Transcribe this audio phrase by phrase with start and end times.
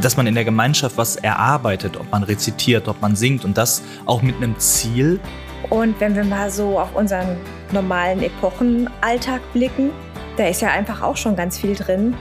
[0.00, 3.82] dass man in der Gemeinschaft was erarbeitet, ob man rezitiert, ob man singt und das
[4.06, 5.20] auch mit einem Ziel.
[5.68, 7.36] Und wenn wir mal so auf unseren
[7.72, 9.90] normalen Epochenalltag blicken,
[10.36, 12.14] da ist ja einfach auch schon ganz viel drin,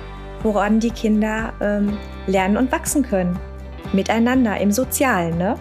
[0.44, 1.98] woran die Kinder ähm,
[2.28, 3.40] lernen und wachsen können.
[3.94, 5.56] Miteinander im Sozialen, ne?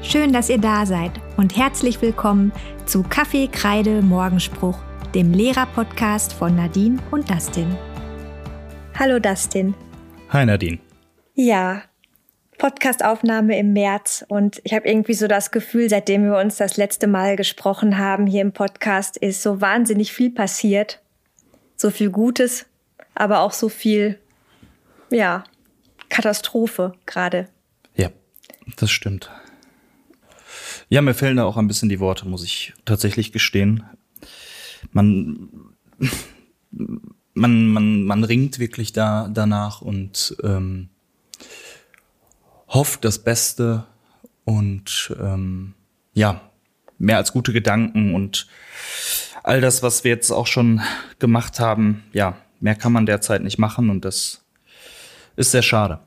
[0.00, 2.52] Schön, dass ihr da seid und herzlich willkommen
[2.86, 4.78] zu Kaffee, Kreide, Morgenspruch,
[5.14, 7.76] dem Lehrer-Podcast von Nadine und Dustin.
[8.98, 9.74] Hallo Dustin.
[10.30, 10.87] Hi Nadine.
[11.40, 11.84] Ja,
[12.58, 17.06] Podcastaufnahme im März und ich habe irgendwie so das Gefühl, seitdem wir uns das letzte
[17.06, 21.00] Mal gesprochen haben hier im Podcast, ist so wahnsinnig viel passiert.
[21.76, 22.66] So viel Gutes,
[23.14, 24.18] aber auch so viel,
[25.10, 25.44] ja,
[26.08, 27.48] Katastrophe gerade.
[27.94, 28.10] Ja,
[28.74, 29.30] das stimmt.
[30.88, 33.84] Ja, mir fehlen da auch ein bisschen die Worte, muss ich tatsächlich gestehen.
[34.90, 35.50] Man,
[37.32, 40.88] man, man, man ringt wirklich da danach und ähm,
[42.68, 43.84] hofft das Beste
[44.44, 45.74] und ähm,
[46.12, 46.40] ja,
[46.98, 48.46] mehr als gute Gedanken und
[49.42, 50.80] all das, was wir jetzt auch schon
[51.18, 54.44] gemacht haben, ja, mehr kann man derzeit nicht machen und das
[55.36, 56.00] ist sehr schade.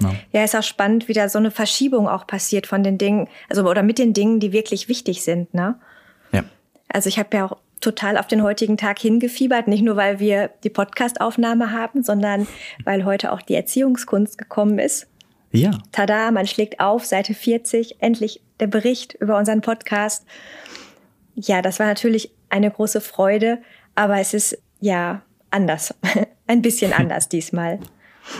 [0.00, 0.14] Ja.
[0.32, 3.68] ja, ist auch spannend, wie da so eine Verschiebung auch passiert von den Dingen, also
[3.68, 5.78] oder mit den Dingen, die wirklich wichtig sind, ne?
[6.32, 6.44] Ja.
[6.88, 10.50] Also ich habe ja auch total auf den heutigen Tag hingefiebert, nicht nur weil wir
[10.64, 12.46] die Podcastaufnahme haben, sondern
[12.84, 15.08] weil heute auch die Erziehungskunst gekommen ist.
[15.52, 15.78] Ja.
[15.92, 20.24] Tada, man schlägt auf, Seite 40, endlich der Bericht über unseren Podcast.
[21.34, 23.62] Ja, das war natürlich eine große Freude,
[23.94, 25.94] aber es ist ja anders,
[26.46, 27.78] ein bisschen anders diesmal.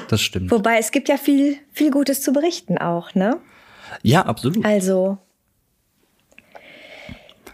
[0.08, 0.50] Das stimmt.
[0.50, 3.38] Wobei es gibt ja viel, viel Gutes zu berichten auch, ne?
[4.02, 4.64] Ja, absolut.
[4.64, 5.18] Also,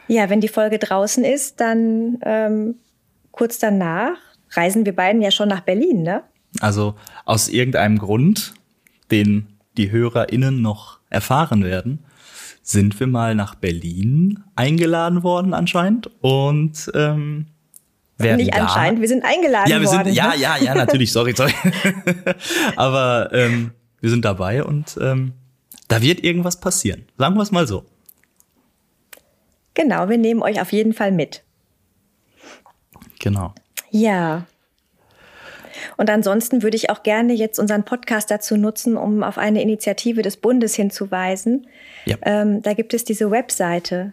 [0.07, 2.77] ja, wenn die Folge draußen ist, dann ähm,
[3.33, 4.19] kurz danach
[4.53, 6.23] reisen wir beiden ja schon nach Berlin, ne?
[6.61, 8.55] Also aus irgendeinem Grund
[9.11, 12.05] den die HörerInnen noch erfahren werden,
[12.63, 17.47] sind wir mal nach Berlin eingeladen worden anscheinend und ähm,
[18.19, 20.05] werden Nicht da, anscheinend, wir sind eingeladen ja, wir worden.
[20.07, 21.55] Sind, ja, ja, ja, natürlich, sorry, sorry.
[22.77, 23.71] Aber ähm,
[24.01, 25.33] wir sind dabei und ähm,
[25.87, 27.07] da wird irgendwas passieren.
[27.17, 27.85] Sagen wir es mal so.
[29.75, 31.45] Genau, wir nehmen euch auf jeden Fall mit.
[33.21, 33.55] Genau.
[33.91, 34.47] Ja.
[35.97, 40.23] Und ansonsten würde ich auch gerne jetzt unseren Podcast dazu nutzen, um auf eine Initiative
[40.23, 41.67] des Bundes hinzuweisen.
[42.05, 42.17] Ja.
[42.23, 44.13] Ähm, da gibt es diese Webseite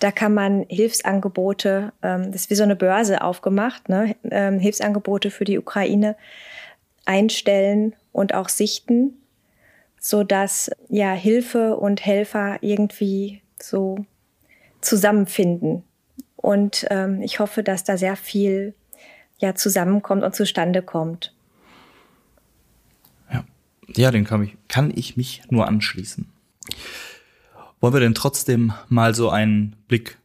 [0.00, 4.14] Da kann man Hilfsangebote, ähm, das ist wie so eine Börse aufgemacht, ne?
[4.30, 6.14] ähm, Hilfsangebote für die Ukraine
[7.04, 9.14] einstellen und auch sichten,
[10.00, 14.06] so dass ja Hilfe und Helfer irgendwie so
[14.80, 15.82] zusammenfinden.
[16.36, 18.74] Und ähm, ich hoffe, dass da sehr viel
[19.38, 21.34] ja zusammenkommt und zustande kommt.
[23.32, 23.44] Ja,
[23.88, 26.28] ja den kann ich, kann ich mich nur anschließen.
[27.80, 30.18] Wollen wir denn trotzdem mal so einen Blick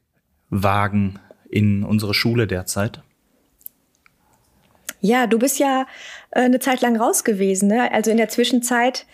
[0.49, 3.01] wagen in unsere Schule derzeit?
[5.01, 5.85] Ja, du bist ja
[6.31, 7.67] äh, eine Zeit lang raus gewesen.
[7.67, 7.91] Ne?
[7.91, 9.05] Also in der Zwischenzeit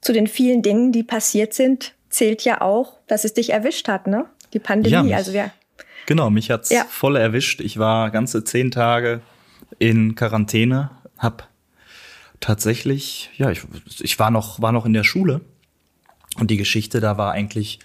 [0.00, 4.06] zu den vielen Dingen, die passiert sind, zählt ja auch, dass es dich erwischt hat,
[4.06, 4.26] ne?
[4.52, 4.92] Die Pandemie.
[4.92, 5.50] Ja, mich- also wir,
[6.06, 6.84] Genau, mich hat's Ja.
[6.88, 7.60] voll erwischt.
[7.60, 9.20] Ich war ganze zehn Tage
[9.80, 11.48] in Quarantäne, hab
[12.40, 13.62] tatsächlich, ja, ich,
[14.00, 15.40] ich war noch, war noch in der Schule
[16.38, 17.78] und die Geschichte da war eigentlich,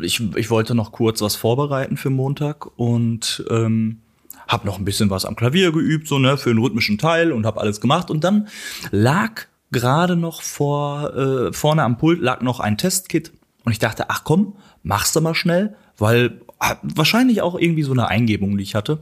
[0.00, 4.00] ich, ich wollte noch kurz was vorbereiten für Montag und ähm,
[4.48, 7.44] habe noch ein bisschen was am Klavier geübt, so ne, für den rhythmischen Teil und
[7.46, 8.48] habe alles gemacht und dann
[8.90, 13.32] lag gerade noch vor äh, vorne am Pult lag noch ein Testkit
[13.64, 17.92] und ich dachte, ach komm, machst du mal schnell, weil ah, wahrscheinlich auch irgendwie so
[17.92, 18.98] eine Eingebung, die ich hatte.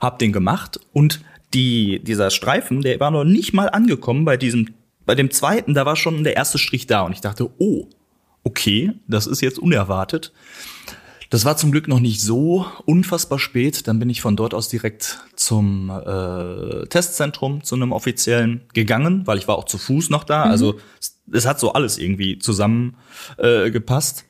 [0.00, 1.20] Hab den gemacht und
[1.54, 5.84] die, dieser Streifen, der war noch nicht mal angekommen bei diesem, bei dem zweiten, da
[5.86, 7.88] war schon der erste Strich da und ich dachte, oh,
[8.44, 10.32] okay, das ist jetzt unerwartet.
[11.32, 13.88] Das war zum Glück noch nicht so unfassbar spät.
[13.88, 19.38] Dann bin ich von dort aus direkt zum äh, Testzentrum, zu einem offiziellen gegangen, weil
[19.38, 20.42] ich war auch zu Fuß noch da.
[20.42, 22.98] Also es, es hat so alles irgendwie zusammen
[23.38, 24.26] äh, gepasst.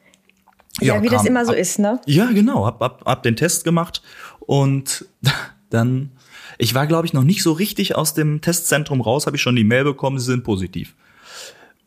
[0.81, 2.01] Ja, wie das kam immer so ab- ist, ne?
[2.07, 2.67] ja, genau.
[2.67, 4.03] Hab, hab, hab den Test gemacht
[4.41, 5.07] und
[5.71, 6.13] dann,
[6.59, 9.57] ich war, glaube ich, noch nicht so richtig aus dem Testzentrum raus, habe ich schon
[9.57, 10.95] die Mail bekommen, sie sind positiv.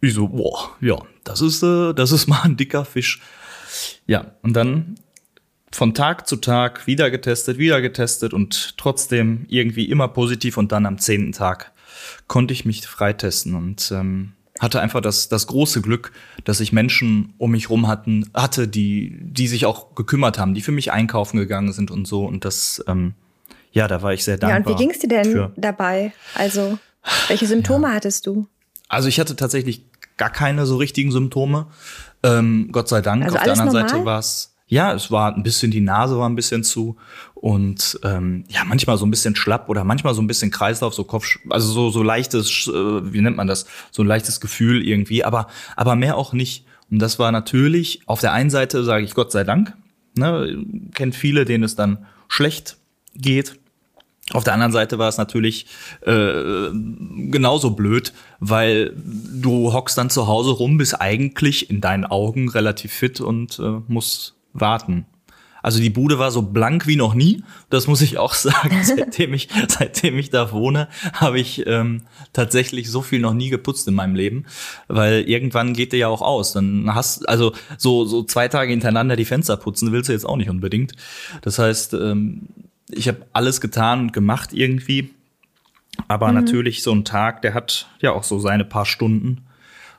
[0.01, 3.21] Ich so, boah, ja, das ist, äh, das ist mal ein dicker Fisch.
[4.07, 4.95] Ja, und dann
[5.71, 10.85] von Tag zu Tag wieder getestet, wieder getestet und trotzdem irgendwie immer positiv und dann
[10.85, 11.73] am zehnten Tag
[12.27, 16.11] konnte ich mich freitesten und ähm, hatte einfach das, das große Glück,
[16.45, 20.61] dass ich Menschen um mich rum hatten, hatte, die, die sich auch gekümmert haben, die
[20.61, 22.25] für mich einkaufen gegangen sind und so.
[22.25, 23.15] Und das, ähm,
[23.71, 24.59] ja, da war ich sehr dankbar.
[24.59, 25.53] Ja, und wie ging es dir denn für.
[25.57, 26.13] dabei?
[26.35, 26.79] Also,
[27.27, 27.93] welche Symptome ja.
[27.95, 28.47] hattest du?
[28.87, 29.85] Also ich hatte tatsächlich
[30.17, 31.67] gar keine so richtigen Symptome.
[32.23, 33.23] Ähm, Gott sei Dank.
[33.23, 33.89] Also Auf der anderen normal?
[33.89, 36.97] Seite war es ja, es war ein bisschen, die Nase war ein bisschen zu
[37.45, 41.03] und ähm, ja, manchmal so ein bisschen schlapp oder manchmal so ein bisschen Kreislauf, so
[41.03, 45.24] Kopf, also so, so leichtes, äh, wie nennt man das, so ein leichtes Gefühl irgendwie,
[45.24, 45.45] aber,
[45.75, 46.65] aber mehr auch nicht.
[46.89, 49.77] Und das war natürlich, auf der einen Seite sage ich Gott sei Dank,
[50.18, 50.65] ne,
[50.95, 52.77] kennt viele, denen es dann schlecht
[53.13, 53.59] geht.
[54.31, 55.68] Auf der anderen Seite war es natürlich
[56.01, 62.50] äh, genauso blöd, weil du hockst dann zu Hause rum, bist eigentlich in deinen Augen
[62.50, 65.06] relativ fit und äh, musst warten.
[65.65, 67.44] Also die Bude war so blank wie noch nie.
[67.71, 68.83] Das muss ich auch sagen.
[68.83, 72.03] seitdem ich, seitdem ich da wohne, habe ich ähm,
[72.33, 74.45] tatsächlich so viel noch nie geputzt in meinem Leben,
[74.88, 76.53] weil irgendwann geht der ja auch aus.
[76.53, 80.38] Dann hast also so so zwei Tage hintereinander die Fenster putzen willst du jetzt auch
[80.38, 80.94] nicht unbedingt.
[81.41, 82.44] Das heißt, ähm,
[82.91, 85.15] ich habe alles getan und gemacht irgendwie.
[86.07, 86.35] Aber mhm.
[86.35, 89.47] natürlich so ein Tag, der hat ja auch so seine paar Stunden,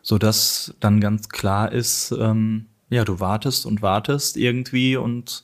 [0.00, 2.14] so dass dann ganz klar ist.
[2.16, 5.42] Ähm, ja, du wartest und wartest irgendwie und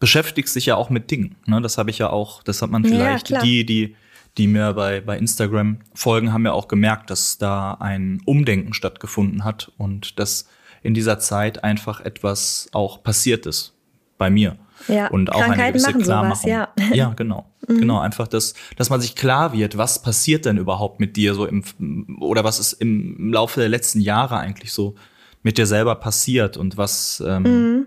[0.00, 1.36] beschäftigst dich ja auch mit Dingen.
[1.46, 1.60] Ne?
[1.60, 3.94] Das habe ich ja auch, das hat man vielleicht, ja, die, die,
[4.36, 9.44] die mir bei, bei Instagram folgen, haben ja auch gemerkt, dass da ein Umdenken stattgefunden
[9.44, 10.48] hat und dass
[10.82, 13.74] in dieser Zeit einfach etwas auch passiert ist
[14.18, 14.56] bei mir.
[14.88, 16.50] Ja, und auch eine gewisse machen Klarmachung.
[16.50, 16.90] Sowas, ja.
[16.94, 17.50] ja, genau.
[17.68, 17.80] Mhm.
[17.80, 21.44] Genau, einfach das, dass man sich klar wird, was passiert denn überhaupt mit dir so
[21.44, 24.94] im, oder was ist im Laufe der letzten Jahre eigentlich so
[25.42, 27.86] mit dir selber passiert und was, ähm, mhm.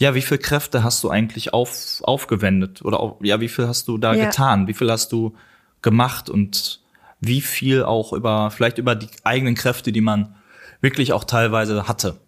[0.00, 3.86] Ja, wie viel Kräfte hast du eigentlich auf, aufgewendet oder auch, ja, wie viel hast
[3.86, 4.24] du da ja.
[4.24, 4.66] getan?
[4.66, 5.36] Wie viel hast du
[5.82, 6.80] gemacht und
[7.20, 10.34] wie viel auch über, vielleicht über die eigenen Kräfte, die man
[10.80, 12.18] wirklich auch teilweise hatte.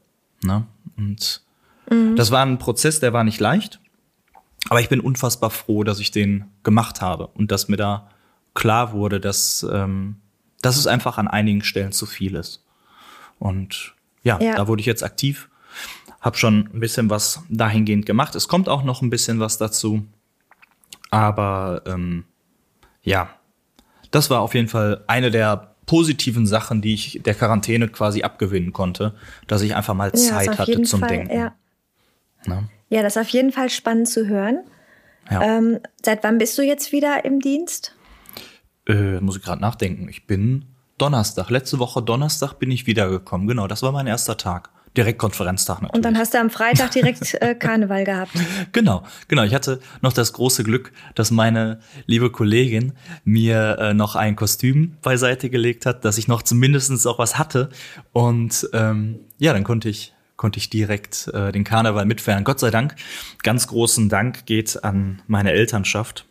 [0.44, 0.66] Ne?
[0.98, 1.40] Und
[1.90, 2.14] mhm.
[2.14, 3.80] das war ein Prozess, der war nicht leicht,
[4.68, 8.10] aber ich bin unfassbar froh, dass ich den gemacht habe und dass mir da
[8.52, 10.16] klar wurde, dass, ähm,
[10.60, 12.62] dass es einfach an einigen Stellen zu viel ist.
[13.38, 15.48] Und ja, ja, da wurde ich jetzt aktiv,
[16.22, 18.34] habe schon ein bisschen was dahingehend gemacht.
[18.34, 20.06] Es kommt auch noch ein bisschen was dazu,
[21.10, 22.24] aber ähm,
[23.02, 23.28] ja,
[24.10, 28.72] das war auf jeden Fall eine der positiven Sachen, die ich der Quarantäne quasi abgewinnen
[28.72, 29.14] konnte,
[29.48, 31.36] dass ich einfach mal Zeit ja, hatte zum Fall, Denken.
[31.36, 31.54] Ja.
[32.88, 34.60] ja, das ist auf jeden Fall spannend zu hören.
[35.30, 35.42] Ja.
[35.42, 37.96] Ähm, seit wann bist du jetzt wieder im Dienst?
[38.86, 40.08] Äh, muss ich gerade nachdenken.
[40.08, 40.66] Ich bin
[40.98, 43.46] Donnerstag, letzte Woche Donnerstag bin ich wiedergekommen.
[43.46, 44.70] Genau, das war mein erster Tag.
[44.96, 45.94] Direkt Konferenztag natürlich.
[45.94, 48.32] Und dann hast du am Freitag direkt äh, Karneval gehabt.
[48.72, 49.42] Genau, genau.
[49.42, 52.92] Ich hatte noch das große Glück, dass meine liebe Kollegin
[53.24, 57.70] mir äh, noch ein Kostüm beiseite gelegt hat, dass ich noch zumindest auch was hatte.
[58.12, 62.42] Und ähm, ja, dann konnte ich konnte ich direkt äh, den Karneval mitfeiern.
[62.42, 62.96] Gott sei Dank.
[63.44, 66.26] Ganz großen Dank geht an meine Elternschaft,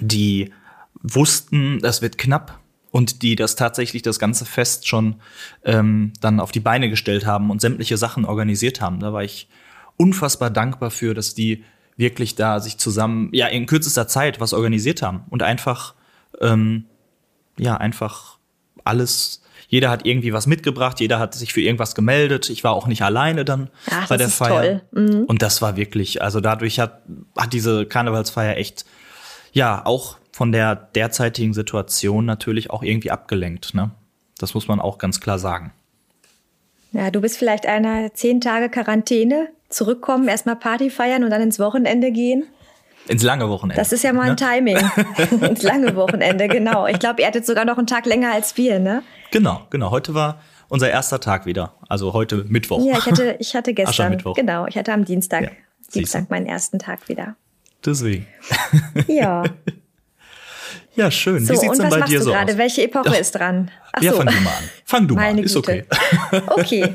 [0.00, 0.52] die
[1.02, 2.60] wussten, das wird knapp
[2.94, 5.16] und die das tatsächlich das ganze Fest schon
[5.64, 9.00] ähm, dann auf die Beine gestellt haben und sämtliche Sachen organisiert haben.
[9.00, 9.48] Da war ich
[9.96, 11.64] unfassbar dankbar für, dass die
[11.96, 15.94] wirklich da sich zusammen, ja, in kürzester Zeit was organisiert haben und einfach,
[16.40, 16.84] ähm,
[17.58, 18.38] ja, einfach
[18.84, 22.48] alles jeder hat irgendwie was mitgebracht, jeder hat sich für irgendwas gemeldet.
[22.48, 24.82] Ich war auch nicht alleine dann Ach, bei der Feier.
[24.92, 25.24] Mhm.
[25.24, 27.02] Und das war wirklich, also dadurch hat,
[27.36, 28.84] hat diese Karnevalsfeier echt,
[29.52, 33.72] ja, auch von der derzeitigen Situation natürlich auch irgendwie abgelenkt.
[33.72, 33.92] Ne?
[34.36, 35.72] Das muss man auch ganz klar sagen.
[36.90, 41.60] Ja, du bist vielleicht einer zehn Tage Quarantäne, zurückkommen, erstmal Party feiern und dann ins
[41.60, 42.48] Wochenende gehen.
[43.06, 43.80] Ins lange Wochenende.
[43.80, 44.36] Das ist ja mal ein ne?
[44.36, 45.40] Timing.
[45.48, 46.88] ins lange Wochenende, genau.
[46.88, 49.04] Ich glaube, ihr hattet sogar noch einen Tag länger als wir, ne?
[49.30, 49.92] Genau, genau.
[49.92, 51.74] Heute war unser erster Tag wieder.
[51.88, 52.84] Also heute Mittwoch.
[52.84, 54.20] Ja, ich hatte, ich hatte gestern.
[54.34, 55.50] Genau, ich hatte am Dienstag, ja,
[55.94, 57.36] Dienstag meinen ersten Tag wieder.
[57.84, 58.26] Deswegen.
[59.06, 59.44] Ja.
[60.96, 61.44] Ja, schön.
[61.44, 62.52] So, Wie sieht's denn bei dir so gerade?
[62.52, 62.58] aus?
[62.58, 63.70] Welche Epoche Ach, ist dran?
[63.92, 64.18] Ach ja, so.
[64.18, 64.70] fang du mal an.
[64.84, 65.44] Fang du Meine mal.
[65.44, 65.86] Ist Güte.
[66.48, 66.84] okay.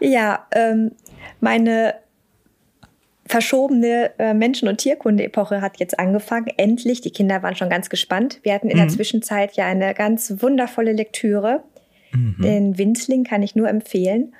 [0.00, 0.92] ja, ähm,
[1.40, 1.94] meine
[3.26, 6.48] verschobene äh, Menschen- und Tierkunde-Epoche hat jetzt angefangen.
[6.56, 7.00] Endlich.
[7.00, 8.40] Die Kinder waren schon ganz gespannt.
[8.42, 8.82] Wir hatten in mhm.
[8.82, 11.62] der Zwischenzeit ja eine ganz wundervolle Lektüre.
[12.12, 12.36] Mhm.
[12.42, 14.34] Den Winzling kann ich nur empfehlen.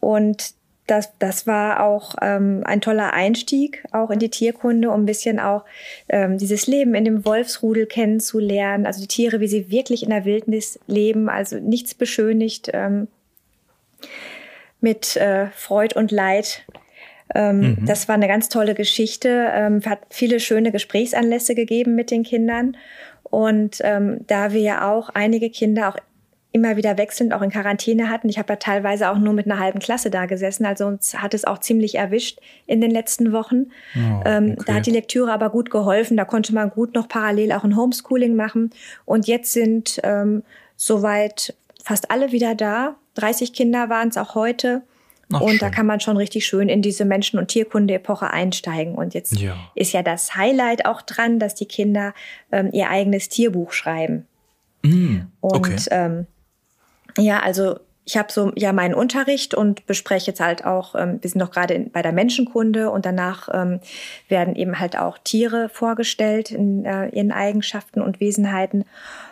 [0.00, 0.54] Und
[0.86, 5.40] das, das war auch ähm, ein toller Einstieg auch in die Tierkunde, um ein bisschen
[5.40, 5.64] auch
[6.08, 8.84] ähm, dieses Leben in dem Wolfsrudel kennenzulernen.
[8.84, 13.08] Also die Tiere, wie sie wirklich in der Wildnis leben, also nichts beschönigt ähm,
[14.80, 16.66] mit äh, Freud und Leid.
[17.34, 17.86] Ähm, mhm.
[17.86, 22.76] Das war eine ganz tolle Geschichte, ähm, hat viele schöne Gesprächsanlässe gegeben mit den Kindern.
[23.22, 25.96] Und ähm, da wir ja auch einige Kinder auch
[26.54, 28.28] immer wieder wechselnd auch in Quarantäne hatten.
[28.28, 31.34] Ich habe ja teilweise auch nur mit einer halben Klasse da gesessen, also uns hat
[31.34, 33.72] es auch ziemlich erwischt in den letzten Wochen.
[33.96, 34.64] Oh, ähm, okay.
[34.66, 37.76] Da hat die Lektüre aber gut geholfen, da konnte man gut noch parallel auch ein
[37.76, 38.70] Homeschooling machen.
[39.04, 40.44] Und jetzt sind ähm,
[40.76, 42.94] soweit fast alle wieder da.
[43.16, 44.82] 30 Kinder waren es auch heute.
[45.32, 45.58] Ach, und schön.
[45.58, 48.94] da kann man schon richtig schön in diese Menschen- und Tierkunde-Epoche einsteigen.
[48.94, 49.56] Und jetzt ja.
[49.74, 52.14] ist ja das Highlight auch dran, dass die Kinder
[52.52, 54.28] ähm, ihr eigenes Tierbuch schreiben.
[54.82, 55.72] Mm, okay.
[55.72, 56.26] Und ähm,
[57.18, 61.30] ja, also ich habe so ja meinen Unterricht und bespreche jetzt halt auch, ähm, wir
[61.30, 63.80] sind noch gerade bei der Menschenkunde und danach ähm,
[64.28, 68.84] werden eben halt auch Tiere vorgestellt in äh, ihren Eigenschaften und Wesenheiten.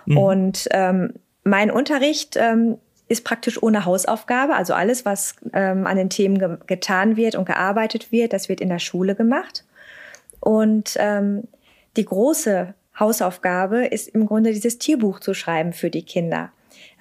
[0.07, 0.19] Mhm.
[0.19, 4.55] Und ähm, mein Unterricht ähm, ist praktisch ohne Hausaufgabe.
[4.55, 8.63] Also alles, was ähm, an den Themen ge getan wird und gearbeitet wird, das wird
[8.63, 9.65] in der Schule gemacht.
[10.41, 11.45] Und ähm,
[11.97, 16.51] die große Hausaufgabe ist im Grunde dieses Tierbuch zu schreiben für die Kinder.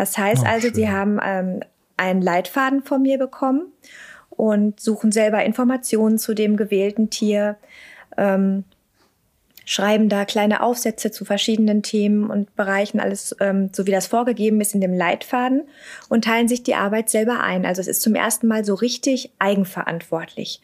[0.02, 0.74] Das heißt oh, also, schön.
[0.74, 1.60] sie haben ähm,
[1.96, 3.72] einen Leitfaden von mir bekommen
[4.32, 7.58] und suchen selber Informationen zu dem gewählten Tier,
[8.18, 8.64] ähm,
[9.64, 14.60] schreiben da kleine Aufsätze zu verschiedenen Themen und Bereichen, alles ähm, so wie das vorgegeben
[14.60, 15.68] ist in dem Leitfaden
[16.10, 17.64] und teilen sich die Arbeit selber ein.
[17.64, 20.62] Also es ist zum ersten Mal so richtig eigenverantwortlich.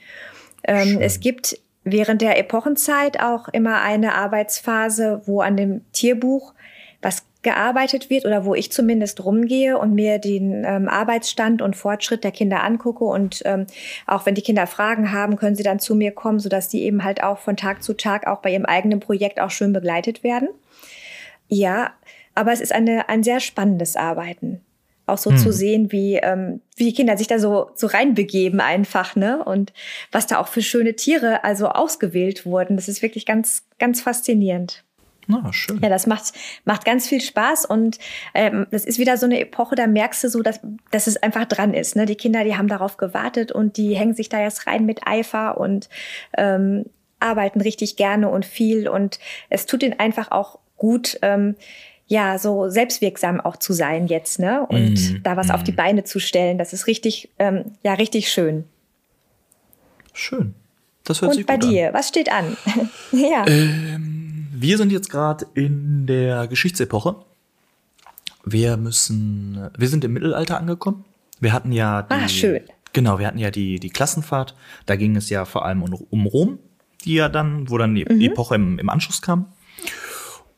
[0.64, 6.56] Ähm, es gibt während der Epochenzeit auch immer eine Arbeitsphase, wo an dem Tierbuch
[7.04, 12.26] was gearbeitet wird oder wo ich zumindest rumgehe und mir den ähm, Arbeitsstand und Fortschritt
[12.26, 13.68] der Kinder angucke und ähm,
[14.06, 17.06] auch wenn die Kinder Fragen haben, können sie dann zu mir kommen, sodass die eben
[17.06, 20.50] halt auch von Tag zu Tag auch bei ihrem eigenen Projekt auch schön begleitet werden.
[21.48, 21.94] Ja,
[22.36, 24.60] aber es ist eine, ein sehr spannendes Arbeiten.
[25.06, 25.38] Auch so hm.
[25.38, 29.42] zu sehen, wie, ähm, wie die Kinder sich da so, so reinbegeben einfach, ne?
[29.42, 29.72] Und
[30.12, 32.76] was da auch für schöne Tiere also ausgewählt wurden.
[32.76, 34.84] Das ist wirklich ganz, ganz faszinierend.
[35.28, 35.80] Na, schön.
[35.82, 36.34] Ja, das macht,
[36.66, 38.00] macht ganz viel Spaß und
[38.34, 41.46] ähm, das ist wieder so eine Epoche, da merkst du so, dass, dass es einfach
[41.46, 41.96] dran ist.
[41.96, 42.06] Ne?
[42.06, 45.58] Die Kinder, die haben darauf gewartet und die hängen sich da jetzt rein mit Eifer
[45.58, 45.90] und
[46.38, 46.86] ähm,
[47.20, 49.20] arbeiten richtig gerne und viel und
[49.50, 51.56] es tut ihnen einfach auch gut, ähm,
[52.08, 54.66] ja, so selbstwirksam auch zu sein jetzt, ne?
[54.68, 55.52] Und mm, da was mm.
[55.52, 55.78] auf die mhm.
[55.78, 58.64] Beine zu stellen, das ist richtig, ähm, ja, richtig schön.
[60.14, 60.56] Schön.
[61.08, 61.56] Das hört und sich gut an.
[61.56, 62.58] Und bei dir, was steht an?
[63.12, 63.48] ja.
[63.48, 64.18] Ähm
[64.60, 67.16] wir sind jetzt gerade in der Geschichtsepoche.
[68.44, 71.06] Wir müssen, wir sind im Mittelalter angekommen.
[71.40, 72.62] Wir hatten ja die, ah, schön.
[72.94, 74.56] Genau, wir hatten ja die, die Klassenfahrt.
[74.86, 76.60] Da ging es ja vor allem um, um Rom,
[77.06, 78.22] die ja dann, wo dann die mhm.
[78.22, 79.46] Epoche im, im Anschluss kam.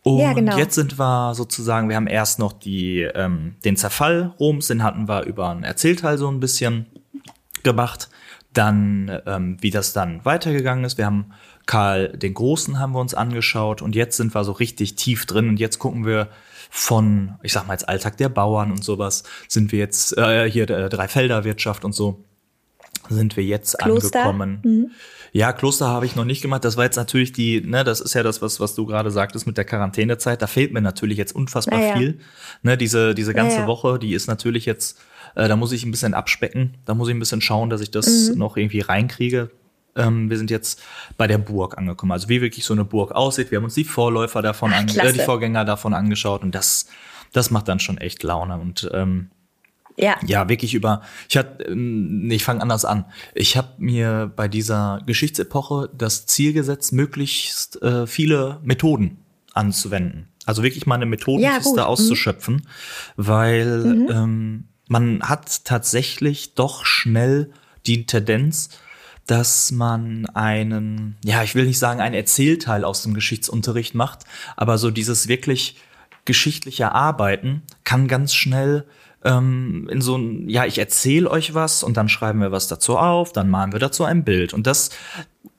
[0.04, 0.58] Und ja, genau.
[0.58, 5.10] jetzt sind wir sozusagen, wir haben erst noch die, ähm, den Zerfall Roms, den hatten
[5.10, 6.86] wir über einen Erzählteil so ein bisschen
[7.64, 8.10] gemacht.
[8.54, 10.98] Dann, ähm, wie das dann weitergegangen ist.
[10.98, 11.34] Wir haben
[11.68, 15.50] Karl den Großen haben wir uns angeschaut und jetzt sind wir so richtig tief drin
[15.50, 16.30] und jetzt gucken wir
[16.72, 20.68] von, ich sag mal jetzt Alltag der Bauern und sowas, sind wir jetzt äh, hier
[20.70, 22.26] äh, Dreifelderwirtschaft und so
[23.08, 24.20] sind wir jetzt Kloster.
[24.22, 24.60] angekommen.
[24.64, 24.92] Mhm.
[25.32, 26.66] Ja, Kloster habe ich noch nicht gemacht.
[26.66, 29.46] Das war jetzt natürlich die, ne, das ist ja das, was, was du gerade sagtest
[29.46, 30.42] mit der Quarantänezeit.
[30.42, 31.98] Da fehlt mir natürlich jetzt unfassbar ja.
[31.98, 32.20] viel.
[32.64, 33.68] Ne, diese, diese ganze ja, ja.
[33.68, 35.00] Woche, die ist natürlich jetzt,
[35.36, 36.78] äh, da muss ich ein bisschen abspecken.
[36.86, 38.38] Da muss ich ein bisschen schauen, dass ich das mhm.
[38.38, 39.50] noch irgendwie reinkriege.
[39.96, 40.82] Ähm, wir sind jetzt
[41.18, 42.12] bei der Burg angekommen.
[42.12, 43.52] Also wie wirklich so eine Burg aussieht.
[43.52, 46.88] Wir haben uns die Vorläufer davon, Ach, äh, die Vorgänger davon angeschaut und das,
[47.34, 48.58] das macht dann schon echt Laune.
[48.58, 49.30] Und ähm,
[49.98, 50.16] ja.
[50.26, 51.02] ja, wirklich über.
[51.28, 53.06] Ich hatte, ähm, ich fange anders an.
[53.34, 59.18] Ich habe mir bei dieser Geschichtsepoche das Ziel gesetzt, möglichst äh, viele Methoden
[59.54, 60.30] anzuwenden.
[60.46, 62.62] Also wirklich mal eine Methodenkiste ja, auszuschöpfen, mhm.
[63.18, 64.08] weil mhm.
[64.10, 67.52] Ähm, man hat tatsächlich doch schnell
[67.86, 68.70] die Tendenz,
[69.28, 74.24] dass man einen, ja, ich will nicht sagen, einen Erzählteil aus dem Geschichtsunterricht macht,
[74.58, 75.78] aber so dieses wirklich
[76.26, 78.86] geschichtliche Arbeiten kann ganz schnell
[79.24, 82.98] ähm, in so ein, ja, ich erzähle euch was und dann schreiben wir was dazu
[82.98, 84.54] auf, dann malen wir dazu ein Bild.
[84.54, 84.90] Und das,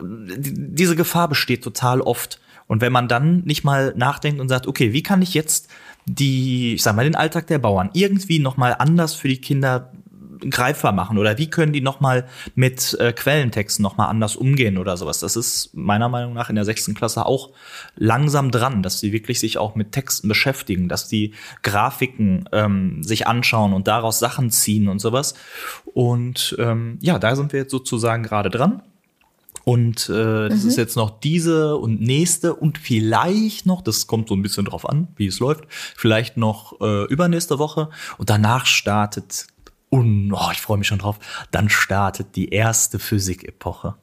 [0.01, 2.41] diese Gefahr besteht total oft.
[2.67, 5.69] Und wenn man dann nicht mal nachdenkt und sagt, okay, wie kann ich jetzt
[6.07, 9.92] die, ich sag mal, den Alltag der Bauern irgendwie noch mal anders für die Kinder
[10.49, 15.21] greifbar machen oder wie können die nochmal mit äh, Quellentexten nochmal anders umgehen oder sowas.
[15.21, 17.50] Das ist meiner Meinung nach in der sechsten Klasse auch
[17.97, 23.26] langsam dran, dass sie wirklich sich auch mit Texten beschäftigen, dass die Grafiken ähm, sich
[23.26, 25.35] anschauen und daraus Sachen ziehen und sowas.
[25.85, 28.83] Und ähm, ja, da sind wir jetzt sozusagen gerade dran.
[29.64, 30.69] Und äh, das mhm.
[30.69, 34.88] ist jetzt noch diese und nächste und vielleicht noch, das kommt so ein bisschen drauf
[34.88, 37.90] an, wie es läuft, vielleicht noch äh, übernächste Woche.
[38.19, 39.47] Und danach startet
[39.90, 41.19] und oh, ich freue mich schon drauf.
[41.50, 43.97] Dann startet die erste Physikepoche.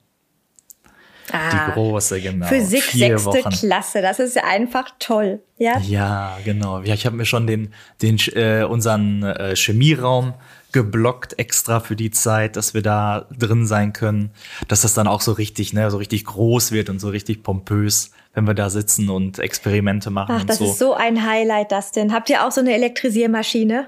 [1.32, 2.46] Ah, die große, genau.
[2.46, 3.50] Physik Vier sechste Wochen.
[3.50, 5.42] Klasse, das ist ja einfach toll.
[5.58, 6.82] Ja, ja genau.
[6.82, 10.36] Ja, ich habe mir schon den, den äh, unseren äh, Chemieraum
[10.72, 14.32] geblockt extra für die Zeit, dass wir da drin sein können,
[14.68, 18.12] dass das dann auch so richtig, ne, so richtig groß wird und so richtig pompös,
[18.34, 20.36] wenn wir da sitzen und Experimente machen.
[20.40, 20.66] Ach, das so.
[20.66, 22.14] ist so ein Highlight, das denn.
[22.14, 23.88] Habt ihr auch so eine Elektrisiermaschine?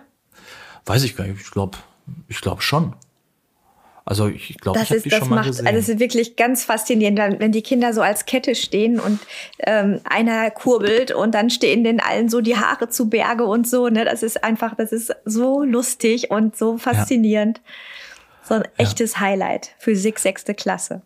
[0.85, 1.41] Weiß ich gar nicht.
[1.41, 1.77] Ich glaube,
[2.27, 2.95] ich glaube schon.
[4.09, 5.67] Also ich glaube, ich habe die das schon mal macht, gesehen.
[5.67, 9.19] Also es ist wirklich ganz faszinierend, wenn die Kinder so als Kette stehen und
[9.59, 13.87] ähm, einer kurbelt und dann stehen den allen so die Haare zu Berge und so.
[13.87, 14.05] Ne?
[14.05, 17.59] Das ist einfach, das ist so lustig und so faszinierend.
[17.59, 18.47] Ja.
[18.47, 19.19] So ein echtes ja.
[19.19, 19.75] Highlight.
[19.77, 21.03] Physik sechste Klasse.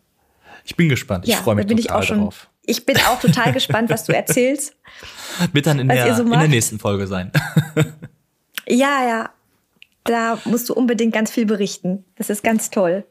[0.64, 1.26] Ich bin gespannt.
[1.26, 2.48] Ich ja, freue mich bin total ich auch schon, darauf.
[2.64, 4.74] Ich bin auch total gespannt, was du erzählst.
[5.52, 7.30] Wird dann in der, so in der nächsten Folge sein.
[8.66, 9.30] ja, ja.
[10.04, 12.04] Da musst du unbedingt ganz viel berichten.
[12.16, 13.04] Das ist ganz toll.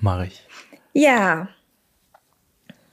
[0.00, 0.46] Mache ich.
[0.92, 1.48] Ja.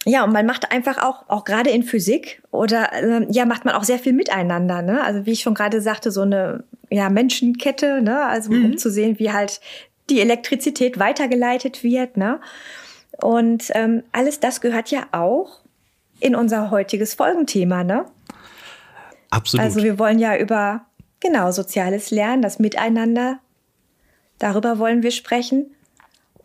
[0.05, 3.75] Ja, und man macht einfach auch, auch gerade in Physik oder äh, ja, macht man
[3.75, 4.81] auch sehr viel miteinander.
[4.81, 5.03] Ne?
[5.03, 8.25] Also wie ich schon gerade sagte, so eine ja, Menschenkette, ne?
[8.25, 8.65] also mhm.
[8.65, 9.62] um zu sehen, wie halt
[10.09, 12.17] die Elektrizität weitergeleitet wird.
[12.17, 12.39] Ne?
[13.21, 15.59] Und ähm, alles das gehört ja auch
[16.19, 17.83] in unser heutiges Folgenthema.
[17.83, 18.05] Ne?
[19.29, 19.63] Absolut.
[19.63, 20.86] Also wir wollen ja über
[21.19, 23.39] Genau, soziales Lernen, das Miteinander,
[24.38, 25.75] darüber wollen wir sprechen.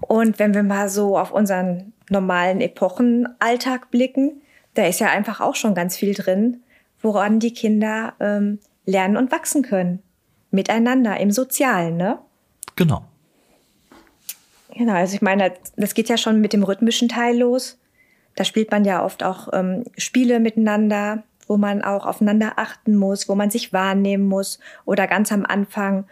[0.00, 4.42] Und wenn wir mal so auf unseren normalen Epochenalltag blicken,
[4.74, 6.62] da ist ja einfach auch schon ganz viel drin,
[7.00, 10.02] woran die Kinder ähm, lernen und wachsen können.
[10.50, 12.18] Miteinander, im Sozialen, ne?
[12.76, 13.04] Genau.
[14.74, 17.78] Genau, also ich meine, das geht ja schon mit dem rhythmischen Teil los.
[18.34, 23.28] Da spielt man ja oft auch ähm, Spiele miteinander, wo man auch aufeinander achten muss,
[23.28, 26.06] wo man sich wahrnehmen muss oder ganz am Anfang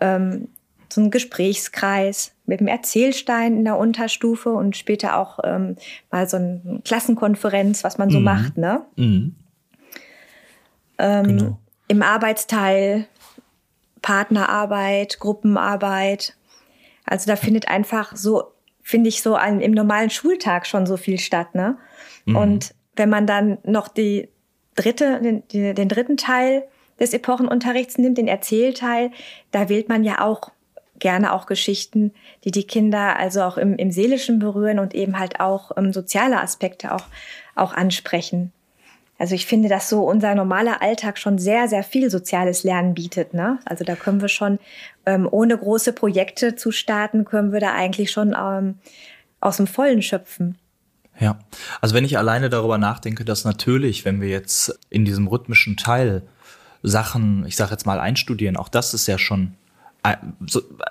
[0.00, 0.48] ähm,
[0.90, 5.76] so ein Gesprächskreis mit dem Erzählstein in der Unterstufe und später auch ähm,
[6.10, 8.24] mal so eine Klassenkonferenz, was man so mhm.
[8.24, 8.82] macht, ne?
[8.96, 9.34] Mhm.
[10.98, 11.58] Ähm, genau.
[11.88, 13.06] Im Arbeitsteil
[14.02, 16.36] Partnerarbeit, Gruppenarbeit.
[17.04, 18.52] Also da findet einfach so,
[18.82, 21.76] finde ich, so ein, im normalen Schultag schon so viel statt, ne?
[22.24, 22.36] Mhm.
[22.36, 24.28] Und wenn man dann noch die
[24.78, 26.64] dritte, den, den dritten Teil
[27.00, 29.10] des Epochenunterrichts nimmt, den Erzählteil,
[29.50, 30.50] da wählt man ja auch
[30.98, 32.12] gerne auch Geschichten,
[32.44, 36.40] die die Kinder also auch im, im Seelischen berühren und eben halt auch ähm, soziale
[36.40, 37.04] Aspekte auch,
[37.54, 38.52] auch ansprechen.
[39.18, 43.34] Also ich finde, dass so unser normaler Alltag schon sehr, sehr viel soziales Lernen bietet.
[43.34, 43.58] Ne?
[43.64, 44.60] Also da können wir schon,
[45.06, 48.78] ähm, ohne große Projekte zu starten, können wir da eigentlich schon ähm,
[49.40, 50.56] aus dem Vollen schöpfen.
[51.20, 51.38] Ja,
[51.80, 56.22] also wenn ich alleine darüber nachdenke, dass natürlich, wenn wir jetzt in diesem rhythmischen Teil
[56.82, 59.54] Sachen, ich sage jetzt mal einstudieren, auch das ist ja schon,
[60.04, 60.16] äh,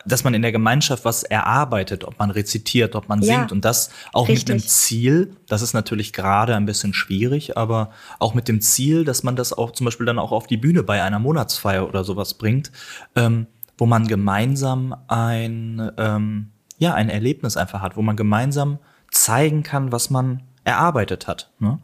[0.05, 3.63] dass man in der Gemeinschaft was erarbeitet, ob man rezitiert, ob man ja, singt und
[3.63, 4.47] das auch richtig.
[4.47, 9.05] mit einem Ziel, das ist natürlich gerade ein bisschen schwierig, aber auch mit dem Ziel,
[9.05, 12.03] dass man das auch zum Beispiel dann auch auf die Bühne bei einer Monatsfeier oder
[12.03, 12.71] sowas bringt,
[13.15, 18.79] ähm, wo man gemeinsam ein, ähm, ja, ein Erlebnis einfach hat, wo man gemeinsam
[19.11, 21.51] zeigen kann, was man erarbeitet hat.
[21.59, 21.79] Ne?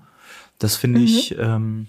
[0.59, 1.05] Das finde mhm.
[1.05, 1.88] ich, ähm,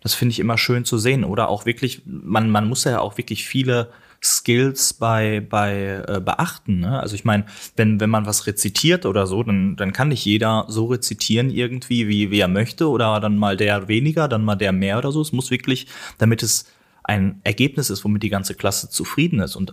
[0.00, 1.24] das finde ich immer schön zu sehen.
[1.24, 3.90] Oder auch wirklich, man, man muss ja auch wirklich viele
[4.22, 6.80] Skills bei, bei äh, beachten.
[6.80, 7.00] Ne?
[7.00, 7.44] Also ich meine,
[7.76, 12.08] wenn, wenn man was rezitiert oder so, dann, dann kann nicht jeder so rezitieren irgendwie,
[12.08, 15.20] wie, wie er möchte, oder dann mal der weniger, dann mal der mehr oder so.
[15.20, 16.66] Es muss wirklich, damit es
[17.04, 19.56] ein Ergebnis ist, womit die ganze Klasse zufrieden ist.
[19.56, 19.72] Und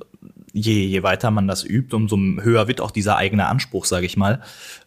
[0.54, 4.18] je, je weiter man das übt, umso höher wird auch dieser eigene Anspruch, sage ich
[4.18, 4.42] mal.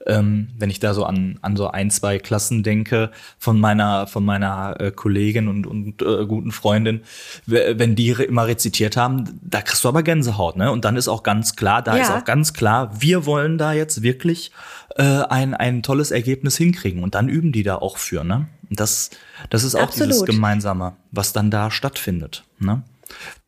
[0.07, 4.25] Ähm, wenn ich da so an, an so ein, zwei Klassen denke von meiner, von
[4.25, 7.03] meiner äh, Kollegin und, und äh, guten Freundin,
[7.47, 10.71] wenn die immer rezitiert haben, da kriegst du aber Gänsehaut, ne?
[10.73, 12.03] Und dann ist auch ganz klar, da ja.
[12.03, 14.51] ist auch ganz klar, wir wollen da jetzt wirklich
[14.97, 17.03] äh, ein, ein tolles Ergebnis hinkriegen.
[17.03, 18.49] Und dann üben die da auch für, ne?
[18.69, 19.11] Und das,
[19.51, 20.11] das ist auch Absolut.
[20.11, 22.83] dieses Gemeinsame, was dann da stattfindet, ne?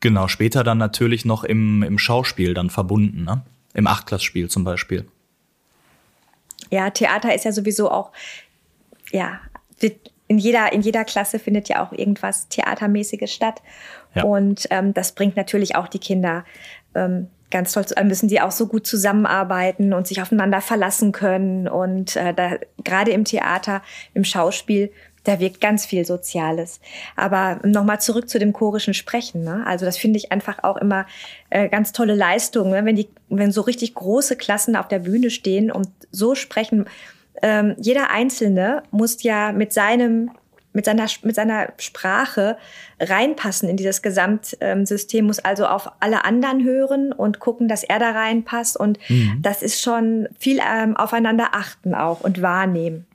[0.00, 3.42] Genau, später dann natürlich noch im, im Schauspiel dann verbunden, ne?
[3.74, 5.06] Im Achtklassspiel zum Beispiel.
[6.70, 8.12] Ja, Theater ist ja sowieso auch,
[9.10, 9.40] ja,
[10.26, 13.62] in jeder, in jeder Klasse findet ja auch irgendwas Theatermäßiges statt.
[14.14, 14.24] Ja.
[14.24, 16.44] Und ähm, das bringt natürlich auch die Kinder
[16.94, 21.68] ähm, ganz toll zu, müssen die auch so gut zusammenarbeiten und sich aufeinander verlassen können.
[21.68, 23.82] Und äh, da, gerade im Theater,
[24.14, 24.90] im Schauspiel
[25.24, 26.80] da wirkt ganz viel Soziales.
[27.16, 29.42] Aber nochmal zurück zu dem chorischen Sprechen.
[29.42, 29.64] Ne?
[29.66, 31.06] Also das finde ich einfach auch immer
[31.50, 32.84] äh, ganz tolle Leistung, ne?
[32.84, 36.86] wenn die, wenn so richtig große Klassen auf der Bühne stehen und so sprechen.
[37.42, 40.30] Ähm, jeder Einzelne muss ja mit seinem
[40.74, 42.58] mit seiner, mit seiner Sprache
[42.98, 48.10] reinpassen in dieses Gesamtsystem, muss also auf alle anderen hören und gucken, dass er da
[48.10, 48.76] reinpasst.
[48.76, 49.38] Und mhm.
[49.40, 53.06] das ist schon viel ähm, aufeinander achten auch und wahrnehmen.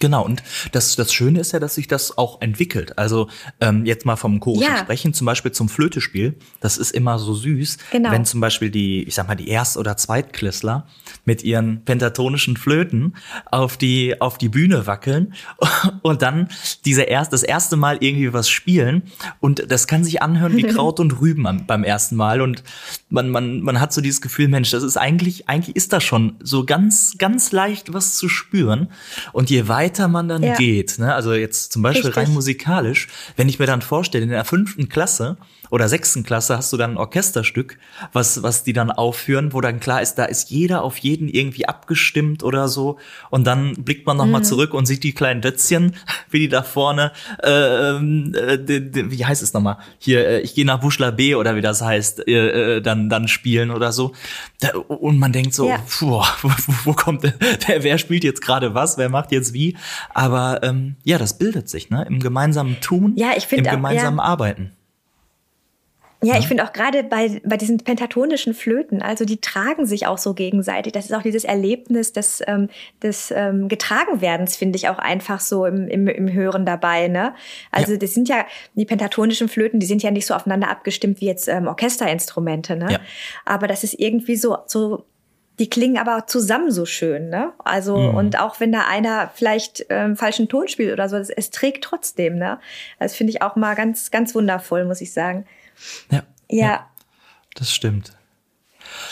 [0.00, 2.98] Genau, und das, das Schöne ist ja, dass sich das auch entwickelt.
[2.98, 3.28] Also
[3.60, 4.78] ähm, jetzt mal vom chorischen ja.
[4.78, 8.10] Sprechen, zum Beispiel zum Flötespiel, das ist immer so süß, genau.
[8.10, 10.86] wenn zum Beispiel die, ich sag mal, die Erst- oder Zweitklässler
[11.24, 13.16] mit ihren pentatonischen Flöten
[13.50, 15.34] auf die, auf die Bühne wackeln
[16.02, 16.48] und dann
[16.84, 19.02] diese erst, das erste Mal irgendwie was spielen
[19.40, 22.62] und das kann sich anhören wie Kraut und Rüben beim ersten Mal und
[23.08, 26.36] man, man, man hat so dieses Gefühl, Mensch, das ist eigentlich, eigentlich ist da schon
[26.40, 28.88] so ganz, ganz leicht was zu spüren
[29.32, 30.56] und je weiter weiter man dann ja.
[30.56, 31.14] geht, ne?
[31.14, 32.26] also jetzt zum Beispiel Richtig.
[32.26, 35.36] rein musikalisch, wenn ich mir dann vorstelle, in der fünften Klasse
[35.70, 37.78] oder sechsten Klasse hast du dann ein Orchesterstück,
[38.12, 41.66] was, was die dann aufführen, wo dann klar ist, da ist jeder auf jeden irgendwie
[41.66, 42.98] abgestimmt oder so.
[43.30, 44.46] Und dann blickt man nochmal mhm.
[44.46, 45.94] zurück und sieht die kleinen Dötzchen,
[46.30, 49.78] wie die da vorne, äh, äh, de, de, wie heißt es nochmal?
[49.98, 53.28] Hier, äh, ich gehe nach Buschla B oder wie das heißt, äh, äh, dann, dann
[53.28, 54.12] spielen oder so.
[54.60, 55.78] Da, und man denkt so, ja.
[55.88, 56.50] puh, wo,
[56.84, 57.32] wo kommt der,
[57.66, 59.76] der, wer spielt jetzt gerade was, wer macht jetzt wie?
[60.14, 62.04] Aber ähm, ja, das bildet sich, ne?
[62.08, 64.24] Im gemeinsamen Tun, ja, ich im gemeinsamen ja.
[64.24, 64.72] Arbeiten.
[66.20, 70.18] Ja, ich finde auch gerade bei, bei diesen pentatonischen Flöten, also die tragen sich auch
[70.18, 70.92] so gegenseitig.
[70.92, 72.68] Das ist auch dieses Erlebnis des, ähm,
[73.02, 77.06] des ähm, Getragenwerdens, finde ich auch einfach so im, im, im Hören dabei.
[77.06, 77.34] Ne?
[77.70, 77.98] Also ja.
[77.98, 81.46] das sind ja, die pentatonischen Flöten, die sind ja nicht so aufeinander abgestimmt wie jetzt
[81.46, 82.74] ähm, Orchesterinstrumente.
[82.74, 82.92] Ne?
[82.92, 83.00] Ja.
[83.44, 85.04] Aber das ist irgendwie so, so
[85.60, 87.52] die klingen aber zusammen so schön, ne?
[87.64, 88.14] Also mhm.
[88.14, 91.82] und auch wenn da einer vielleicht ähm, falschen Ton spielt oder so, es, es trägt
[91.82, 92.60] trotzdem, ne?
[93.00, 95.46] Das finde ich auch mal ganz, ganz wundervoll, muss ich sagen.
[96.10, 96.22] Ja.
[96.50, 96.66] Ja.
[96.66, 96.90] ja
[97.54, 98.12] das stimmt.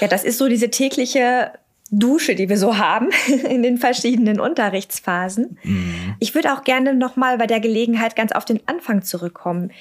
[0.00, 1.52] Ja, das ist so diese tägliche
[1.90, 3.10] Dusche, die wir so haben
[3.48, 5.58] in den verschiedenen Unterrichtsphasen.
[5.62, 6.16] Mhm.
[6.18, 9.72] Ich würde auch gerne noch mal bei der Gelegenheit ganz auf den Anfang zurückkommen,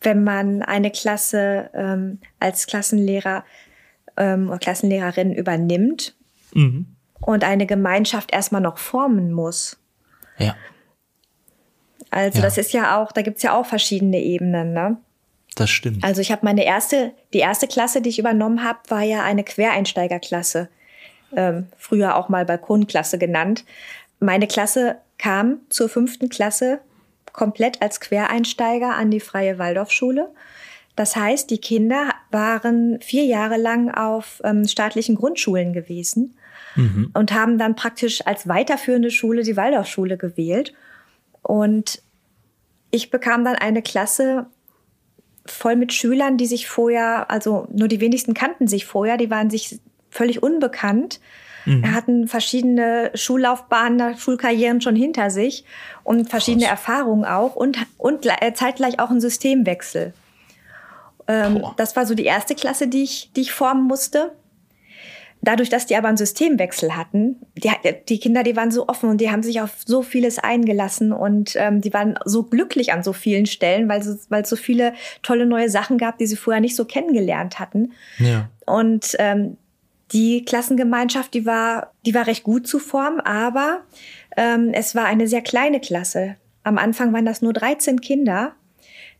[0.00, 3.44] wenn man eine Klasse ähm, als Klassenlehrer
[4.16, 6.14] ähm, oder Klassenlehrerin übernimmt
[6.54, 6.86] mhm.
[7.20, 9.78] und eine Gemeinschaft erstmal noch formen muss.
[10.38, 10.56] Ja.
[12.10, 12.44] Also ja.
[12.44, 14.96] das ist ja auch, da gibt's ja auch verschiedene Ebenen, ne?
[15.56, 16.04] Das stimmt.
[16.04, 19.44] Also ich habe meine erste, die erste Klasse, die ich übernommen habe, war ja eine
[19.44, 20.68] Quereinsteigerklasse.
[21.36, 23.64] Ähm, früher auch mal Balkonklasse genannt.
[24.20, 26.80] Meine Klasse kam zur fünften Klasse
[27.32, 30.30] komplett als Quereinsteiger an die Freie Waldorfschule.
[30.96, 36.34] Das heißt, die Kinder waren vier Jahre lang auf ähm, staatlichen Grundschulen gewesen
[36.74, 37.10] mhm.
[37.14, 40.74] und haben dann praktisch als weiterführende Schule die Waldorfschule gewählt.
[41.42, 42.02] Und
[42.90, 44.46] ich bekam dann eine Klasse
[45.50, 49.50] voll mit Schülern, die sich vorher, also nur die wenigsten kannten sich vorher, die waren
[49.50, 51.20] sich völlig unbekannt.
[51.66, 51.94] Mhm.
[51.94, 55.64] hatten verschiedene Schullaufbahnen, Schulkarrieren schon hinter sich
[56.04, 56.88] und verschiedene Krass.
[56.88, 60.14] Erfahrungen auch und, und zeitgleich auch ein Systemwechsel.
[61.28, 64.32] Ähm, das war so die erste Klasse, die ich, die ich formen musste.
[65.42, 67.70] Dadurch, dass die aber einen Systemwechsel hatten, die,
[68.08, 71.54] die Kinder, die waren so offen und die haben sich auf so vieles eingelassen und
[71.56, 74.92] ähm, die waren so glücklich an so vielen Stellen, weil, so, weil es so viele
[75.22, 77.92] tolle neue Sachen gab, die sie vorher nicht so kennengelernt hatten.
[78.18, 78.50] Ja.
[78.66, 79.56] Und ähm,
[80.12, 83.80] die Klassengemeinschaft, die war, die war recht gut zu formen, aber
[84.36, 86.36] ähm, es war eine sehr kleine Klasse.
[86.64, 88.52] Am Anfang waren das nur 13 Kinder.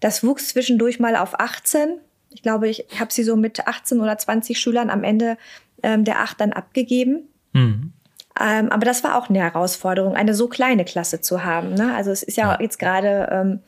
[0.00, 1.98] Das wuchs zwischendurch mal auf 18.
[2.30, 5.36] Ich glaube, ich habe sie so mit 18 oder 20 Schülern am Ende
[5.82, 7.28] ähm, der acht dann abgegeben.
[7.52, 7.92] Mhm.
[8.40, 11.74] Ähm, aber das war auch eine Herausforderung, eine so kleine Klasse zu haben.
[11.74, 11.94] Ne?
[11.94, 12.60] Also es ist ja, ja.
[12.60, 13.60] jetzt gerade, ähm,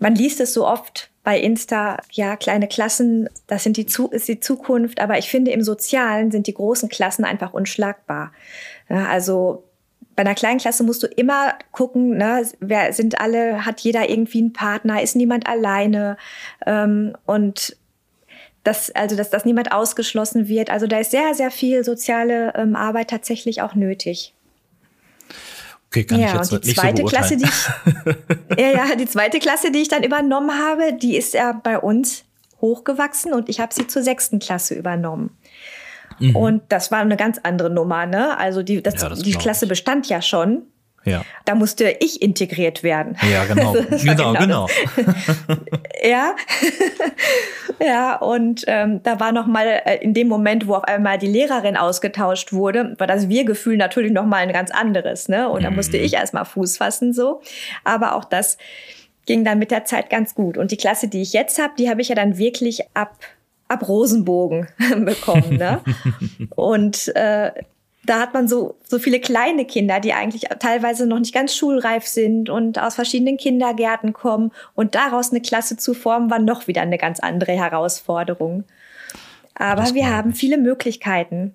[0.00, 4.40] man liest es so oft bei Insta, ja, kleine Klassen, das sind die, ist die
[4.40, 5.00] Zukunft.
[5.00, 8.32] Aber ich finde, im Sozialen sind die großen Klassen einfach unschlagbar.
[8.88, 9.64] Ja, also
[10.16, 14.38] bei einer kleinen Klasse musst du immer gucken, ne, wer sind alle, hat jeder irgendwie
[14.38, 16.16] einen Partner, ist niemand alleine
[16.66, 17.76] ähm, und
[18.64, 20.70] dass, also dass das niemand ausgeschlossen wird.
[20.70, 24.34] Also da ist sehr, sehr viel soziale ähm, Arbeit tatsächlich auch nötig.
[25.88, 27.44] Okay, kann ja, ich jetzt und die nicht zweite so Klasse, die
[28.56, 31.78] ich, ja, ja, die zweite Klasse, die ich dann übernommen habe, die ist ja bei
[31.78, 32.24] uns
[32.60, 35.36] hochgewachsen und ich habe sie zur sechsten Klasse übernommen.
[36.18, 36.34] Mhm.
[36.34, 38.36] Und das war eine ganz andere Nummer, ne?
[38.38, 40.62] Also die, das, ja, das die Klasse bestand ja schon.
[41.04, 41.24] Ja.
[41.44, 43.16] Da musste ich integriert werden.
[43.30, 43.72] Ja, genau.
[44.02, 44.68] genau, genau.
[46.02, 46.34] ja.
[47.80, 51.26] ja, und ähm, da war noch mal äh, in dem Moment, wo auf einmal die
[51.26, 55.48] Lehrerin ausgetauscht wurde, war das Wir-Gefühl natürlich noch mal ein ganz anderes, ne?
[55.48, 56.04] Und da musste mhm.
[56.04, 57.40] ich erstmal Fuß fassen so,
[57.84, 58.58] aber auch das
[59.26, 61.88] ging dann mit der Zeit ganz gut und die Klasse, die ich jetzt habe, die
[61.88, 63.18] habe ich ja dann wirklich ab
[63.66, 65.80] ab Rosenbogen bekommen, ne?
[66.54, 67.50] und äh,
[68.06, 72.06] da hat man so, so viele kleine Kinder, die eigentlich teilweise noch nicht ganz schulreif
[72.06, 74.52] sind und aus verschiedenen Kindergärten kommen.
[74.74, 78.64] Und daraus eine Klasse zu formen, war noch wieder eine ganz andere Herausforderung.
[79.54, 81.54] Aber wir haben viele Möglichkeiten,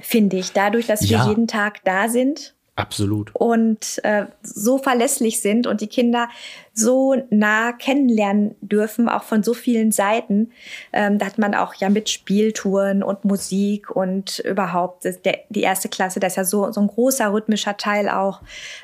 [0.00, 1.24] finde ich, dadurch, dass ja.
[1.24, 3.30] wir jeden Tag da sind Absolut.
[3.34, 6.28] Und äh, so verlässlich sind und die Kinder
[6.72, 10.50] so nah kennenlernen dürfen, auch von so vielen Seiten.
[10.92, 15.88] Ähm, da hat man auch ja mit Spieltouren und Musik und überhaupt der, die erste
[15.88, 18.42] Klasse, das ist ja so, so ein großer rhythmischer Teil auch.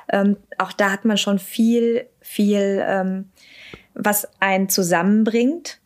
[0.09, 3.31] Ähm, auch da hat man schon viel, viel, ähm,
[3.94, 5.79] was einen zusammenbringt.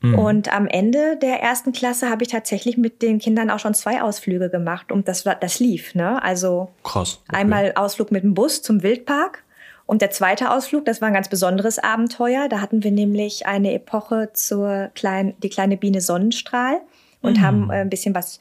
[0.00, 0.18] Mhm.
[0.18, 4.02] Und am Ende der ersten Klasse habe ich tatsächlich mit den Kindern auch schon zwei
[4.02, 5.94] Ausflüge gemacht und das, das lief.
[5.94, 6.22] Ne?
[6.22, 7.36] Also Krass, okay.
[7.36, 9.42] einmal Ausflug mit dem Bus zum Wildpark
[9.88, 12.50] und der zweite Ausflug, das war ein ganz besonderes Abenteuer.
[12.50, 16.82] Da hatten wir nämlich eine Epoche zur kleinen, die kleine Biene Sonnenstrahl
[17.22, 17.42] und mhm.
[17.42, 18.38] haben äh, ein bisschen was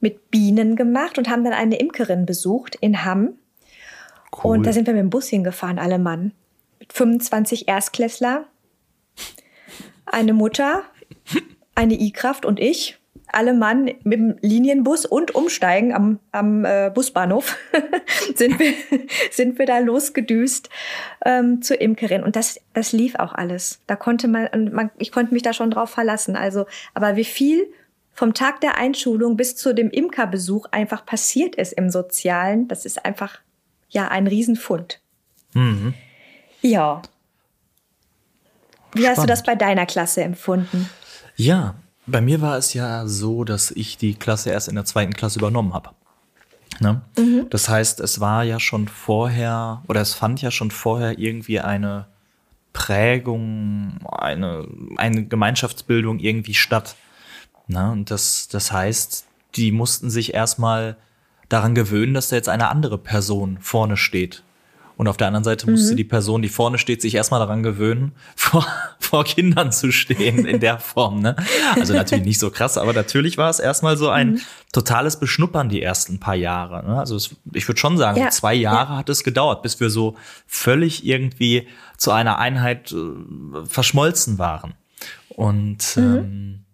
[0.00, 3.34] mit Bienen gemacht und haben dann eine Imkerin besucht in Hamm.
[4.32, 4.56] Cool.
[4.56, 6.32] Und da sind wir mit dem Bus hingefahren, alle Mann.
[6.80, 8.46] Mit 25 Erstklässler
[10.10, 10.82] eine Mutter,
[11.74, 12.98] eine I-Kraft und ich,
[13.32, 17.56] alle Mann mit dem Linienbus und umsteigen am, am äh, Busbahnhof
[18.34, 18.72] sind, wir,
[19.30, 20.68] sind wir da losgedüst
[21.24, 22.22] ähm, zur Imkerin.
[22.22, 23.80] Und das, das lief auch alles.
[23.86, 26.36] Da konnte man, man, ich konnte mich da schon drauf verlassen.
[26.36, 27.72] Also, aber wie viel
[28.12, 33.04] vom Tag der Einschulung bis zu dem Imkerbesuch einfach passiert ist im Sozialen, das ist
[33.04, 33.40] einfach
[33.88, 35.00] ja ein Riesenfund.
[35.54, 35.94] Mhm.
[36.62, 37.02] Ja.
[38.94, 40.88] Wie hast du das bei deiner Klasse empfunden?
[41.36, 41.74] Ja,
[42.06, 45.38] bei mir war es ja so, dass ich die Klasse erst in der zweiten Klasse
[45.38, 45.90] übernommen habe.
[46.80, 47.02] Ne?
[47.18, 47.46] Mhm.
[47.50, 52.06] Das heißt, es war ja schon vorher, oder es fand ja schon vorher irgendwie eine
[52.72, 56.96] Prägung, eine, eine Gemeinschaftsbildung irgendwie statt.
[57.66, 57.90] Ne?
[57.90, 59.26] Und das, das heißt,
[59.56, 60.96] die mussten sich erstmal
[61.48, 64.42] daran gewöhnen, dass da jetzt eine andere Person vorne steht.
[65.00, 65.72] Und auf der anderen Seite mhm.
[65.72, 68.66] musste die Person, die vorne steht, sich erstmal daran gewöhnen, vor,
[68.98, 71.22] vor Kindern zu stehen in der Form.
[71.22, 71.36] Ne?
[71.74, 74.40] Also natürlich nicht so krass, aber natürlich war es erstmal so ein mhm.
[74.72, 76.86] totales Beschnuppern die ersten paar Jahre.
[76.86, 76.98] Ne?
[76.98, 78.28] Also es, ich würde schon sagen, ja.
[78.28, 78.98] zwei Jahre ja.
[78.98, 84.74] hat es gedauert, bis wir so völlig irgendwie zu einer Einheit äh, verschmolzen waren.
[85.30, 86.02] Und mhm.
[86.02, 86.64] ähm,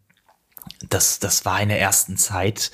[0.89, 2.73] das, das war in der ersten Zeit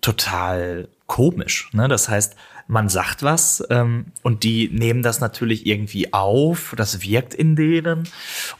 [0.00, 1.70] total komisch.
[1.72, 1.86] Ne?
[1.86, 2.34] Das heißt,
[2.72, 8.08] man sagt was ähm, und die nehmen das natürlich irgendwie auf, das wirkt in denen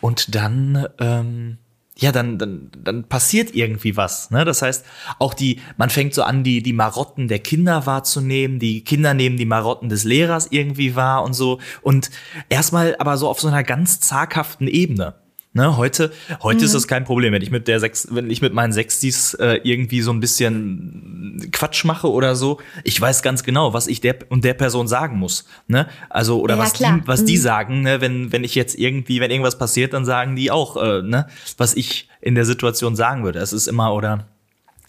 [0.00, 1.58] und dann ähm,
[1.94, 4.30] ja, dann, dann, dann passiert irgendwie was.
[4.30, 4.44] Ne?
[4.46, 4.84] Das heißt,
[5.18, 9.36] auch die, man fängt so an, die, die Marotten der Kinder wahrzunehmen, die Kinder nehmen
[9.36, 11.60] die Marotten des Lehrers irgendwie wahr und so.
[11.82, 12.10] Und
[12.48, 15.14] erstmal aber so auf so einer ganz zaghaften Ebene.
[15.54, 16.10] Ne, heute
[16.42, 16.64] heute mhm.
[16.64, 19.60] ist das kein Problem, wenn ich mit der sechs, wenn ich mit meinen Sechstis äh,
[19.64, 22.58] irgendwie so ein bisschen Quatsch mache oder so.
[22.84, 25.44] Ich weiß ganz genau, was ich der und der Person sagen muss.
[25.68, 25.88] Ne?
[26.08, 27.26] Also oder ja, was die was mhm.
[27.26, 27.82] die sagen.
[27.82, 28.00] Ne?
[28.00, 31.26] Wenn wenn ich jetzt irgendwie wenn irgendwas passiert, dann sagen die auch, äh, ne?
[31.58, 33.38] was ich in der Situation sagen würde.
[33.40, 34.26] Es ist immer oder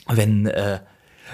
[0.08, 0.80] wenn äh,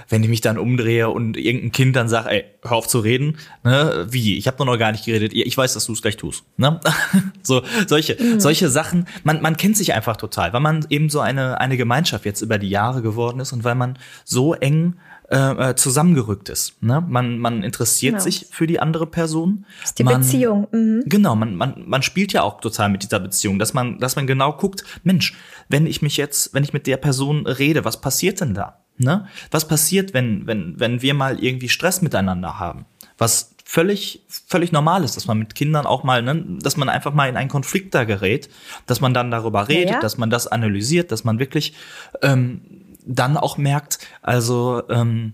[0.08, 3.38] wenn ich mich dann umdrehe und irgendein Kind dann sagt, ey, hör auf zu reden,
[3.64, 6.44] ne, wie, ich habe noch gar nicht geredet, ich weiß, dass du es gleich tust.
[6.58, 6.80] Ne?
[7.44, 8.40] so solche mhm.
[8.40, 12.26] solche Sachen, man man kennt sich einfach total, weil man eben so eine eine Gemeinschaft
[12.26, 14.96] jetzt über die Jahre geworden ist und weil man so eng
[15.30, 16.82] äh, äh zusammengerückt ist.
[16.82, 17.04] Ne?
[17.08, 18.24] Man, man interessiert genau.
[18.24, 19.66] sich für die andere Person.
[19.82, 20.68] Das ist die man, Beziehung.
[20.72, 21.04] Mhm.
[21.06, 24.28] Genau, man, man, man spielt ja auch total mit dieser Beziehung, dass man, dass man
[24.28, 25.36] genau guckt, Mensch,
[25.68, 28.80] wenn ich mich jetzt, wenn ich mit der Person rede, was passiert denn da?
[29.00, 29.28] Ne?
[29.50, 32.86] Was passiert, wenn, wenn, wenn wir mal irgendwie Stress miteinander haben?
[33.18, 37.14] Was völlig, völlig normal ist, dass man mit Kindern auch mal, ne, dass man einfach
[37.14, 38.50] mal in einen Konflikt da gerät,
[38.88, 40.00] dass man dann darüber redet, ja, ja.
[40.02, 41.76] dass man das analysiert, dass man wirklich
[42.22, 42.62] ähm,
[43.06, 45.34] dann auch merkt, also ähm,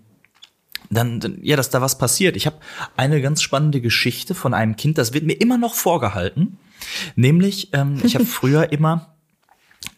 [0.89, 2.35] dann, ja, dass da was passiert.
[2.35, 2.57] Ich habe
[2.95, 6.57] eine ganz spannende Geschichte von einem Kind, das wird mir immer noch vorgehalten.
[7.15, 9.14] Nämlich, ähm, ich habe früher immer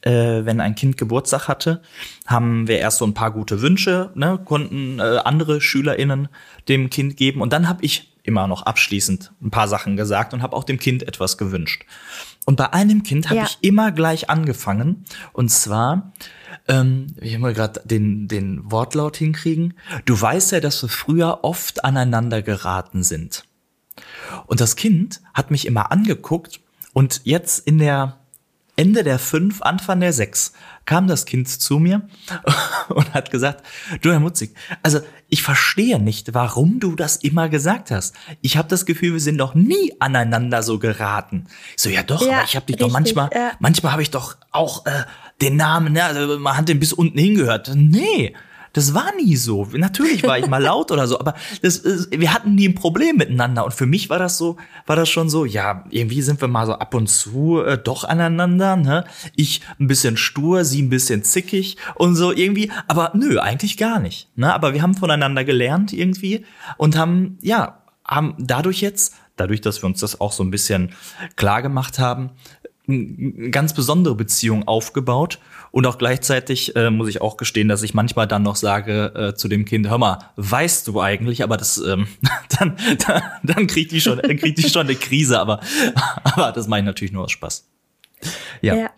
[0.02, 1.82] äh, wenn ein Kind Geburtstag hatte,
[2.26, 6.30] haben wir erst so ein paar gute Wünsche, ne, konnten äh, andere SchülerInnen
[6.68, 10.42] dem Kind geben und dann habe ich immer noch abschließend ein paar Sachen gesagt und
[10.42, 11.86] habe auch dem Kind etwas gewünscht.
[12.46, 13.46] Und bei einem Kind habe ja.
[13.46, 16.12] ich immer gleich angefangen und zwar
[16.68, 19.74] ähm, ich mal gerade den, den Wortlaut hinkriegen.
[20.06, 23.46] Du weißt ja, dass wir früher oft aneinander geraten sind.
[24.46, 26.60] Und das Kind hat mich immer angeguckt
[26.94, 28.17] und jetzt in der
[28.78, 30.54] Ende der fünf, Anfang der sechs
[30.86, 32.08] kam das Kind zu mir
[32.90, 33.64] und hat gesagt,
[34.02, 38.16] du Herr Mutzig, also ich verstehe nicht, warum du das immer gesagt hast.
[38.42, 41.48] Ich habe das Gefühl, wir sind doch nie aneinander so geraten.
[41.76, 43.50] Ich so, ja doch, ja, aber ich habe dich richtig, doch manchmal, äh.
[43.60, 45.04] manchmal habe ich doch auch äh,
[45.42, 47.72] den Namen, ne, also man hat den bis unten hingehört.
[47.76, 48.34] Nee,
[48.78, 49.68] das war nie so.
[49.74, 53.66] Natürlich war ich mal laut oder so, aber das, wir hatten nie ein Problem miteinander.
[53.66, 56.68] Und für mich war das so, war das schon so, ja, irgendwie sind wir mal
[56.68, 59.06] so ab und zu äh, doch aneinander, ne?
[59.36, 62.72] Ich ein bisschen stur, sie ein bisschen zickig und so irgendwie.
[62.88, 64.30] Aber nö, eigentlich gar nicht.
[64.36, 64.54] Ne?
[64.54, 66.46] Aber wir haben voneinander gelernt irgendwie
[66.78, 70.92] und haben, ja, haben dadurch jetzt, dadurch, dass wir uns das auch so ein bisschen
[71.36, 72.30] klar gemacht haben,
[72.88, 75.40] eine ganz besondere Beziehung aufgebaut.
[75.72, 79.36] Und auch gleichzeitig äh, muss ich auch gestehen, dass ich manchmal dann noch sage äh,
[79.36, 82.08] zu dem Kind, hör mal, weißt du eigentlich, aber das ähm,
[82.60, 85.60] dann, dann, dann kriegt die schon, kriegt die schon eine Krise, aber,
[86.24, 87.68] aber das meine ich natürlich nur aus Spaß.
[88.62, 88.76] Ja.
[88.76, 88.90] ja.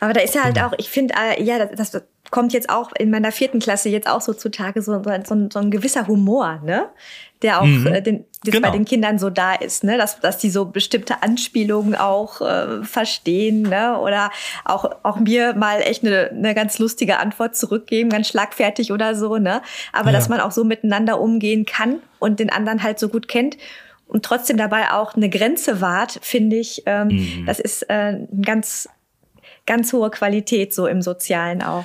[0.00, 0.68] Aber da ist ja halt genau.
[0.68, 4.08] auch, ich finde, äh, ja, das, das kommt jetzt auch in meiner vierten Klasse jetzt
[4.08, 6.88] auch so zutage, so, so, so, so ein gewisser Humor, ne?
[7.42, 7.86] Der auch mhm.
[7.86, 8.68] äh, den, jetzt genau.
[8.68, 9.96] bei den Kindern so da ist, ne?
[9.96, 13.98] Dass, dass die so bestimmte Anspielungen auch äh, verstehen, ne?
[13.98, 14.30] Oder
[14.64, 19.36] auch, auch mir mal echt eine, eine ganz lustige Antwort zurückgeben, ganz schlagfertig oder so,
[19.36, 19.62] ne?
[19.92, 20.12] Aber ja.
[20.12, 23.56] dass man auch so miteinander umgehen kann und den anderen halt so gut kennt
[24.06, 27.46] und trotzdem dabei auch eine Grenze wahrt, finde ich, ähm, mhm.
[27.46, 28.88] das ist äh, ein ganz
[29.68, 31.84] ganz hohe Qualität so im Sozialen auch.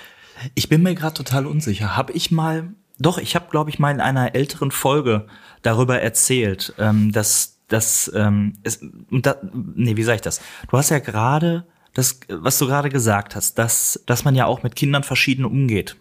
[0.56, 1.96] Ich bin mir gerade total unsicher.
[1.96, 5.28] Habe ich mal, doch, ich habe, glaube ich, mal in einer älteren Folge
[5.62, 8.80] darüber erzählt, ähm, dass das, ähm, es,
[9.10, 10.42] da, nee, wie sage ich das?
[10.70, 14.64] Du hast ja gerade das, was du gerade gesagt hast, dass, dass man ja auch
[14.64, 15.96] mit Kindern verschieden umgeht.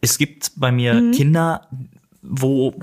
[0.00, 1.12] Es gibt bei mir mhm.
[1.12, 1.68] Kinder,
[2.22, 2.74] wo,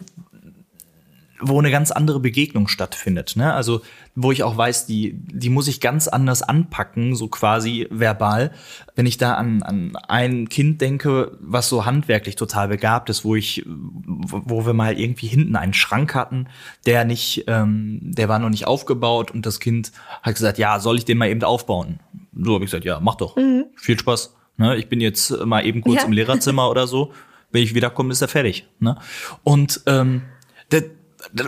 [1.42, 3.36] wo eine ganz andere Begegnung stattfindet.
[3.36, 3.54] Ne?
[3.54, 3.82] Also
[4.16, 8.52] wo ich auch weiß, die, die muss ich ganz anders anpacken, so quasi verbal.
[8.96, 13.36] Wenn ich da an, an ein Kind denke, was so handwerklich total begabt ist, wo
[13.36, 16.48] ich, wo wir mal irgendwie hinten einen Schrank hatten,
[16.86, 20.98] der nicht, ähm, der war noch nicht aufgebaut und das Kind hat gesagt, ja, soll
[20.98, 22.00] ich den mal eben aufbauen?
[22.34, 23.36] So habe ich gesagt, ja, mach doch.
[23.38, 23.66] Mhm.
[23.76, 24.36] Viel Spaß.
[24.58, 24.76] Ne?
[24.76, 26.06] Ich bin jetzt mal eben kurz ja.
[26.06, 27.14] im Lehrerzimmer oder so.
[27.52, 28.68] Wenn ich wiederkomme, ist er fertig.
[28.80, 28.98] Ne?
[29.44, 30.24] Und ähm,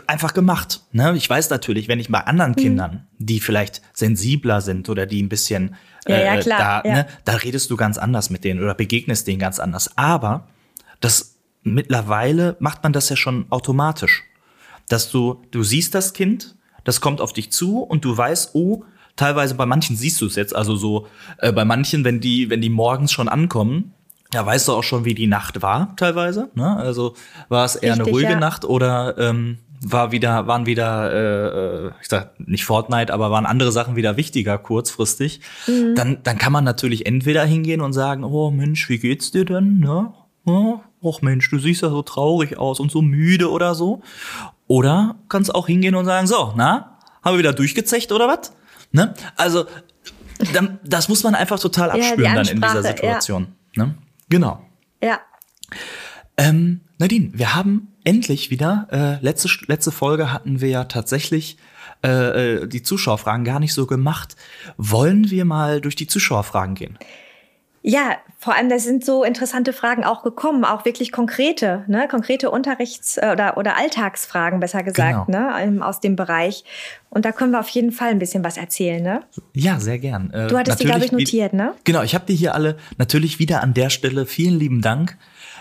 [0.08, 0.82] einfach gemacht.
[0.92, 1.16] Ne?
[1.16, 2.58] Ich weiß natürlich, wenn ich bei anderen mhm.
[2.58, 5.76] Kindern, die vielleicht sensibler sind oder die ein bisschen
[6.08, 6.96] ja, ja, äh, klar, da, ja.
[6.96, 9.98] ne, da redest du ganz anders mit denen oder begegnest denen ganz anders.
[9.98, 10.48] Aber
[11.00, 14.24] das mittlerweile macht man das ja schon automatisch.
[14.90, 18.84] Dass du, du siehst das Kind, das kommt auf dich zu und du weißt, oh,
[19.16, 21.08] teilweise bei manchen siehst du es jetzt, also so
[21.38, 23.94] äh, bei manchen, wenn die, wenn die morgens schon ankommen,
[24.34, 26.50] ja, weißt du auch schon, wie die Nacht war, teilweise.
[26.56, 26.76] Ne?
[26.78, 27.16] Also
[27.50, 28.40] war es eher Richtig, eine ruhige ja.
[28.40, 33.72] Nacht oder ähm, war wieder, waren wieder, äh, ich sag nicht Fortnite, aber waren andere
[33.72, 35.42] Sachen wieder wichtiger kurzfristig.
[35.68, 35.96] Mhm.
[35.96, 39.80] Dann, dann kann man natürlich entweder hingehen und sagen, oh Mensch, wie geht's dir denn?
[39.80, 40.14] Ne?
[40.46, 44.02] Oh, och Mensch, du siehst ja so traurig aus und so müde oder so.
[44.68, 48.54] Oder kannst auch hingehen und sagen, so, na, haben wir wieder durchgezecht oder was?
[48.92, 49.14] Ne?
[49.36, 49.66] Also,
[50.54, 53.48] dann, das muss man einfach total abspüren ja, dann in dieser Situation.
[53.76, 53.86] Ja.
[53.86, 53.96] Ne?
[54.32, 54.66] Genau.
[55.04, 55.20] Ja.
[56.38, 61.58] Ähm, Nadine, wir haben endlich wieder, äh, letzte, letzte Folge hatten wir ja tatsächlich
[62.04, 64.38] äh, äh, die Zuschauerfragen gar nicht so gemacht.
[64.78, 66.98] Wollen wir mal durch die Zuschauerfragen gehen?
[67.84, 72.52] Ja, vor allem, da sind so interessante Fragen auch gekommen, auch wirklich konkrete, ne, konkrete
[72.52, 75.58] Unterrichts- äh, oder, oder Alltagsfragen, besser gesagt, genau.
[75.58, 76.64] ne, aus dem Bereich.
[77.10, 79.22] Und da können wir auf jeden Fall ein bisschen was erzählen, ne?
[79.54, 80.32] Ja, sehr gern.
[80.32, 81.74] Äh, du hattest die, glaube ich, notiert, ne?
[81.84, 84.26] Genau, ich habe die hier alle natürlich wieder an der Stelle.
[84.26, 85.18] Vielen lieben Dank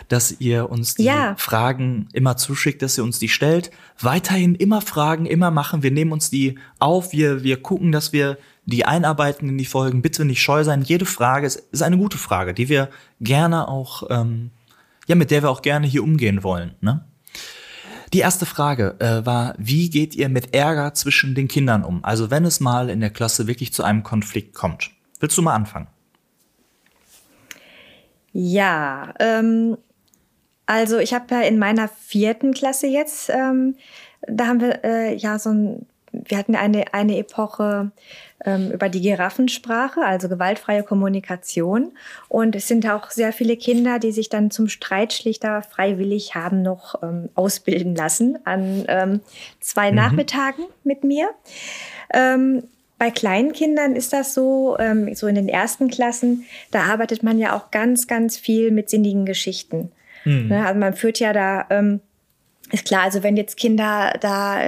[0.08, 1.34] dass ihr uns die ja.
[1.38, 3.70] Fragen immer zuschickt, dass ihr uns die stellt.
[4.00, 5.84] Weiterhin immer Fragen, immer machen.
[5.84, 7.12] Wir nehmen uns die auf.
[7.12, 8.36] Wir, wir gucken, dass wir
[8.70, 10.02] die einarbeiten in die Folgen.
[10.02, 10.82] Bitte nicht scheu sein.
[10.82, 12.88] Jede Frage ist, ist eine gute Frage, die wir
[13.20, 14.50] gerne auch, ähm,
[15.06, 16.74] ja, mit der wir auch gerne hier umgehen wollen.
[16.80, 17.04] Ne?
[18.12, 22.04] Die erste Frage äh, war, wie geht ihr mit Ärger zwischen den Kindern um?
[22.04, 24.90] Also wenn es mal in der Klasse wirklich zu einem Konflikt kommt.
[25.20, 25.86] Willst du mal anfangen?
[28.32, 29.76] Ja, ähm,
[30.66, 33.76] also ich habe ja in meiner vierten Klasse jetzt, ähm,
[34.26, 37.90] da haben wir äh, ja so ein, wir hatten eine, eine Epoche
[38.44, 41.92] ähm, über die Giraffensprache, also gewaltfreie Kommunikation.
[42.28, 47.02] Und es sind auch sehr viele Kinder, die sich dann zum Streitschlichter freiwillig haben noch
[47.02, 49.20] ähm, ausbilden lassen an ähm,
[49.60, 49.96] zwei mhm.
[49.96, 51.30] Nachmittagen mit mir.
[52.12, 52.64] Ähm,
[52.98, 57.38] bei kleinen Kindern ist das so, ähm, so in den ersten Klassen, da arbeitet man
[57.38, 59.90] ja auch ganz, ganz viel mit sinnigen Geschichten.
[60.24, 60.48] Mhm.
[60.48, 62.00] Ne, also man führt ja da, ähm,
[62.70, 64.62] ist klar, also wenn jetzt Kinder da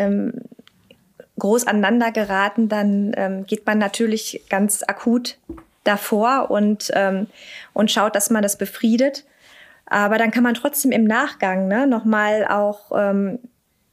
[1.43, 5.39] groß aneinander geraten, dann ähm, geht man natürlich ganz akut
[5.83, 7.27] davor und, ähm,
[7.73, 9.25] und schaut, dass man das befriedet.
[9.87, 13.41] Aber dann kann man trotzdem im Nachgang ne, nochmal auch ähm,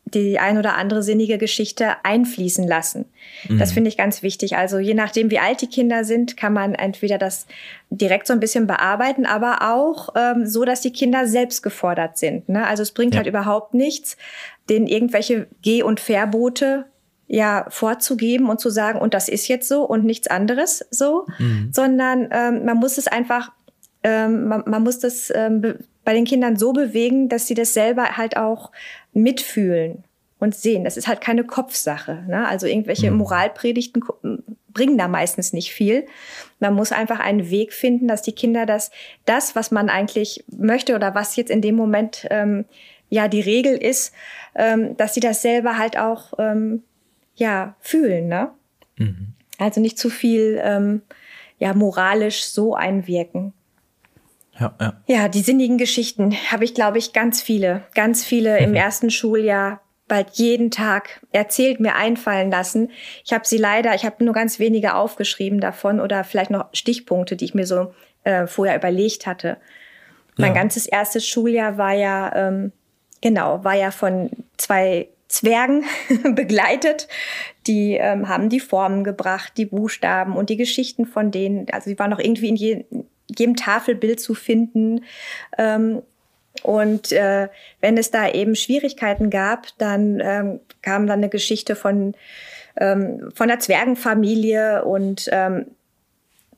[0.06, 3.06] die ein oder andere sinnige Geschichte einfließen lassen.
[3.48, 3.58] Mhm.
[3.58, 4.56] Das finde ich ganz wichtig.
[4.56, 7.48] Also je nachdem, wie alt die Kinder sind, kann man entweder das
[7.90, 12.48] direkt so ein bisschen bearbeiten, aber auch ähm, so, dass die Kinder selbst gefordert sind.
[12.48, 12.68] Ne?
[12.68, 13.20] Also es bringt ja.
[13.20, 14.18] halt überhaupt nichts,
[14.70, 16.86] denen irgendwelche Geh- und Verbote
[17.30, 21.70] ja vorzugeben und zu sagen, und das ist jetzt so und nichts anderes so, mhm.
[21.72, 23.52] sondern ähm, man muss es einfach,
[24.04, 28.18] ähm, man, man, muss das ähm, bei den Kindern so bewegen, dass sie das selber
[28.18, 28.72] halt auch
[29.14, 30.04] mitfühlen
[30.40, 30.84] und sehen.
[30.84, 32.24] Das ist halt keine Kopfsache.
[32.28, 32.48] Ne?
[32.48, 33.18] Also irgendwelche mhm.
[33.18, 34.04] Moralpredigten
[34.74, 36.08] bringen da meistens nicht viel.
[36.60, 38.90] Man muss einfach einen Weg finden, dass die Kinder das,
[39.26, 42.66] das, was man eigentlich möchte oder was jetzt in dem Moment ähm,
[43.10, 44.14] ja die Regel ist,
[44.56, 46.84] ähm, dass sie das selber halt auch ähm,
[47.40, 48.28] ja fühlen.
[48.28, 48.52] Ne?
[48.98, 49.34] Mhm.
[49.58, 51.02] Also nicht zu viel ähm,
[51.58, 53.54] ja moralisch so einwirken.
[54.60, 54.94] Ja, ja.
[55.08, 59.82] ja, die sinnigen Geschichten habe ich, glaube ich, ganz viele, ganz viele im ersten Schuljahr
[60.10, 62.92] bald jeden Tag erzählt mir einfallen lassen.
[63.24, 67.38] Ich habe sie leider, ich habe nur ganz wenige aufgeschrieben davon oder vielleicht noch Stichpunkte,
[67.38, 67.94] die ich mir so
[68.26, 69.48] äh, vorher überlegt hatte.
[69.48, 69.56] Ja.
[70.38, 72.74] Mein ganzes erstes Schuljahr war ja, ähm,
[73.22, 75.86] genau, war ja von zwei Zwergen
[76.36, 77.08] begleitet.
[77.68, 81.68] Die ähm, haben die Formen gebracht, die Buchstaben und die Geschichten von denen.
[81.72, 82.86] Also sie waren noch irgendwie in je,
[83.28, 85.06] jedem Tafelbild zu finden.
[85.58, 86.02] Ähm,
[86.64, 87.48] und äh,
[87.80, 92.16] wenn es da eben Schwierigkeiten gab, dann ähm, kam dann eine Geschichte von,
[92.78, 95.68] ähm, von der Zwergenfamilie und ähm,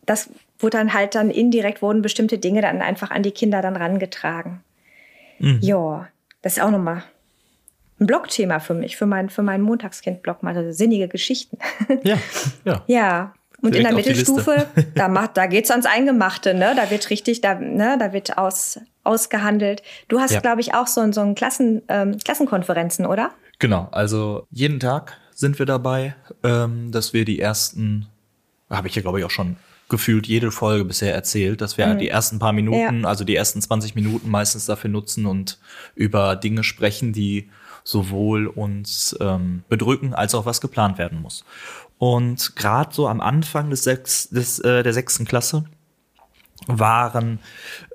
[0.06, 3.76] das wurde dann halt dann indirekt wurden bestimmte Dinge dann einfach an die Kinder dann
[3.76, 4.64] rangetragen.
[5.40, 5.60] Mhm.
[5.62, 6.08] Ja,
[6.42, 7.04] das ist auch nochmal
[8.02, 11.58] ein Blogthema für mich, für mein, für meinen Montagskind-Blog, mal also sinnige Geschichten.
[12.04, 12.18] Ja,
[12.66, 12.84] ja.
[12.88, 13.34] ja.
[13.62, 16.74] Und in der Mittelstufe, da macht, da geht's ans Eingemachte, ne?
[16.76, 19.84] Da wird richtig, da, ne, da wird aus, ausgehandelt.
[20.08, 20.40] Du hast, ja.
[20.40, 23.32] glaube ich, auch so, so ein Klassen, ähm, Klassenkonferenzen, oder?
[23.60, 28.08] Genau, also jeden Tag sind wir dabei, ähm, dass wir die ersten,
[28.70, 29.58] habe ich ja, glaube ich, auch schon
[29.90, 32.00] gefühlt jede Folge bisher erzählt, dass wir mhm.
[32.00, 33.08] die ersten paar Minuten, ja.
[33.08, 35.60] also die ersten 20 Minuten meistens dafür nutzen und
[35.94, 37.50] über Dinge sprechen, die
[37.84, 41.46] sowohl uns ähm, bedrücken, als auch was geplant werden muss.
[41.98, 45.66] Und gerade so am Anfang des sechs, des, äh, der sechsten Klasse
[46.68, 47.40] waren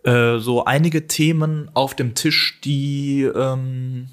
[0.04, 4.08] äh, so einige Themen auf dem Tisch, die ähm,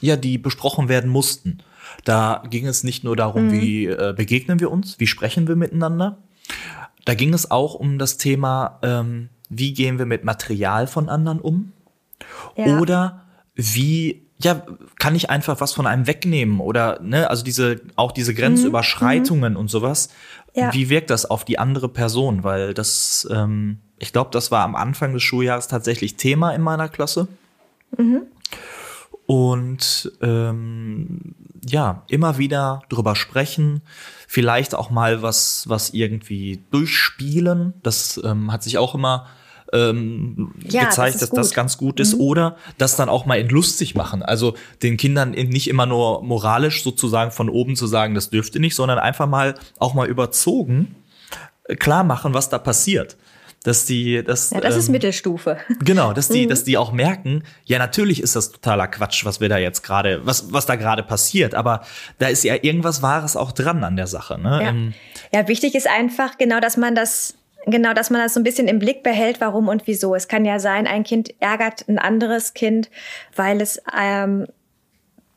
[0.00, 1.58] ja, die besprochen werden mussten.
[2.04, 3.52] Da ging es nicht nur darum, mhm.
[3.52, 6.18] wie äh, begegnen wir uns, wie sprechen wir miteinander.
[7.04, 11.40] Da ging es auch um das Thema, ähm, wie gehen wir mit Material von anderen
[11.40, 11.72] um?
[12.56, 12.78] Ja.
[12.78, 14.62] Oder wie ja,
[14.98, 19.58] kann ich einfach was von einem wegnehmen oder ne, also diese auch diese Grenzüberschreitungen mhm.
[19.58, 20.10] und sowas.
[20.54, 20.72] Ja.
[20.72, 22.44] Wie wirkt das auf die andere Person?
[22.44, 26.88] Weil das, ähm, ich glaube, das war am Anfang des Schuljahres tatsächlich Thema in meiner
[26.88, 27.28] Klasse.
[27.96, 28.22] Mhm.
[29.26, 31.34] Und ähm,
[31.66, 33.82] ja, immer wieder drüber sprechen,
[34.28, 37.74] vielleicht auch mal was, was irgendwie durchspielen.
[37.82, 39.26] Das ähm, hat sich auch immer
[39.72, 41.38] ähm, ja, gezeigt, das dass gut.
[41.38, 42.14] das ganz gut ist.
[42.14, 42.20] Mhm.
[42.20, 44.22] Oder das dann auch mal in lustig machen.
[44.22, 48.74] Also den Kindern nicht immer nur moralisch sozusagen von oben zu sagen, das dürfte nicht,
[48.74, 50.94] sondern einfach mal auch mal überzogen
[51.64, 53.16] äh, klar machen, was da passiert
[53.66, 56.50] dass die das ja, das ähm, ist Mittelstufe genau dass die mhm.
[56.50, 60.24] dass die auch merken ja natürlich ist das totaler Quatsch was wir da jetzt gerade
[60.24, 61.84] was was da gerade passiert aber
[62.18, 64.62] da ist ja irgendwas Wahres auch dran an der Sache ne?
[64.62, 64.68] ja.
[64.68, 64.94] Ähm,
[65.32, 67.34] ja wichtig ist einfach genau dass man das
[67.66, 70.14] Genau, dass man das so ein bisschen im Blick behält, warum und wieso.
[70.14, 72.90] Es kann ja sein, ein Kind ärgert ein anderes Kind,
[73.34, 74.46] weil es ähm,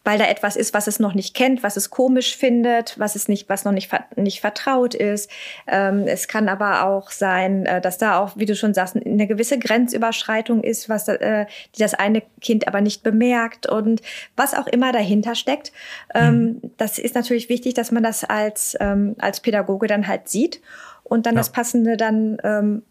[0.10, 3.28] weil da etwas ist, was es noch nicht kennt, was es komisch findet, was es
[3.28, 5.30] nicht, was noch nicht, nicht vertraut ist.
[5.68, 9.28] Ähm, es kann aber auch sein, äh, dass da auch, wie du schon sagst, eine
[9.28, 14.02] gewisse Grenzüberschreitung ist, was äh, die das eine Kind aber nicht bemerkt und
[14.36, 15.72] was auch immer dahinter steckt.
[16.16, 16.72] Ähm, mhm.
[16.78, 20.62] Das ist natürlich wichtig, dass man das als ähm, als Pädagoge dann halt sieht
[21.10, 21.39] und dann ja.
[21.39, 22.84] das Passende dann ähm,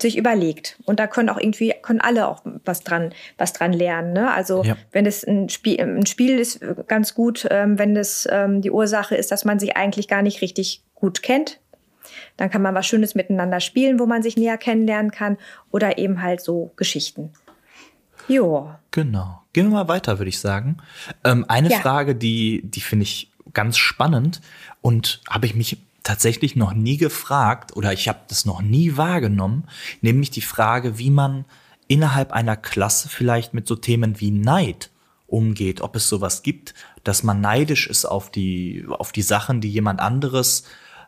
[0.00, 0.78] sich überlegt.
[0.84, 4.12] Und da können auch irgendwie, können alle auch was dran, was dran lernen.
[4.12, 4.32] Ne?
[4.32, 4.76] Also ja.
[4.90, 9.14] wenn es ein Spiel, ein Spiel ist ganz gut, ähm, wenn es ähm, die Ursache
[9.14, 11.60] ist, dass man sich eigentlich gar nicht richtig gut kennt.
[12.36, 15.36] Dann kann man was Schönes miteinander spielen, wo man sich näher kennenlernen kann.
[15.70, 17.30] Oder eben halt so Geschichten.
[18.28, 18.70] Jo.
[18.90, 19.42] Genau.
[19.52, 20.78] Gehen wir mal weiter, würde ich sagen.
[21.24, 21.78] Ähm, eine ja.
[21.78, 24.40] Frage, die, die finde ich ganz spannend
[24.80, 29.64] und habe ich mich tatsächlich noch nie gefragt oder ich habe das noch nie wahrgenommen,
[30.00, 31.44] nämlich die Frage, wie man
[31.88, 34.90] innerhalb einer Klasse vielleicht mit so Themen wie Neid
[35.26, 36.74] umgeht, ob es sowas gibt,
[37.04, 40.64] dass man neidisch ist auf die auf die Sachen, die jemand anderes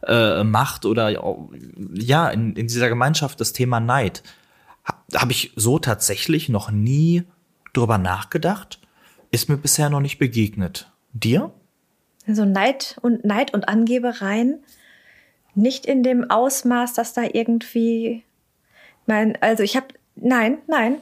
[0.07, 1.11] äh, macht oder
[1.95, 4.22] ja in, in dieser Gemeinschaft das Thema Neid
[5.14, 7.24] habe ich so tatsächlich noch nie
[7.72, 8.78] drüber nachgedacht
[9.34, 10.90] ist mir bisher noch nicht begegnet.
[11.12, 11.53] Dir?
[12.26, 14.62] So Neid und Neid und Angebereien
[15.55, 18.24] nicht in dem Ausmaß, dass da irgendwie
[19.07, 20.98] mein, also ich habe nein, nein.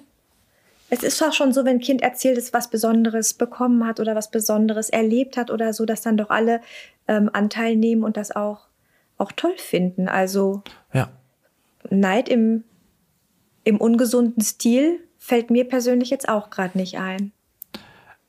[0.90, 4.14] Es ist doch schon so, wenn ein Kind erzählt, es was Besonderes bekommen hat oder
[4.14, 6.61] was Besonderes erlebt hat oder so, dass dann doch alle
[7.09, 8.66] ähm, Anteil nehmen und das auch,
[9.16, 10.07] auch toll finden.
[10.07, 11.11] Also ja.
[11.88, 12.64] Neid im,
[13.64, 17.32] im ungesunden Stil fällt mir persönlich jetzt auch gerade nicht ein.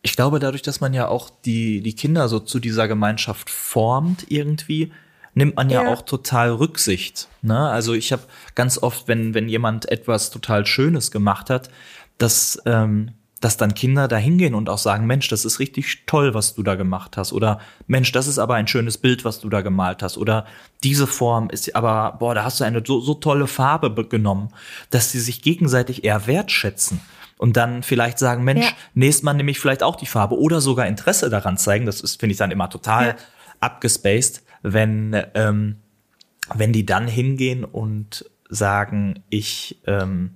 [0.01, 4.26] Ich glaube, dadurch, dass man ja auch die, die Kinder so zu dieser Gemeinschaft formt
[4.30, 4.91] irgendwie,
[5.34, 5.94] nimmt man ja, ja.
[5.94, 7.28] auch total Rücksicht.
[7.42, 7.58] Ne?
[7.58, 8.24] Also ich habe
[8.56, 11.70] ganz oft, wenn, wenn jemand etwas total Schönes gemacht hat,
[12.18, 13.12] dass, ähm,
[13.42, 16.64] dass dann Kinder da hingehen und auch sagen, Mensch, das ist richtig toll, was du
[16.64, 17.34] da gemacht hast.
[17.34, 20.18] Oder Mensch, das ist aber ein schönes Bild, was du da gemalt hast.
[20.18, 20.46] Oder
[20.84, 24.50] diese Form ist aber, boah, da hast du eine so, so tolle Farbe genommen,
[24.92, 27.02] dass sie sich gegenseitig eher wertschätzen
[27.44, 28.72] und dann vielleicht sagen, Mensch, ja.
[28.94, 31.86] nächstes Mal nehme ich vielleicht auch die Farbe oder sogar Interesse daran zeigen.
[31.86, 33.16] Das ist, finde ich, dann immer total ja.
[33.60, 35.76] abgespaced, wenn, ähm,
[36.53, 40.32] wenn die dann hingehen und sagen, ich, ähm,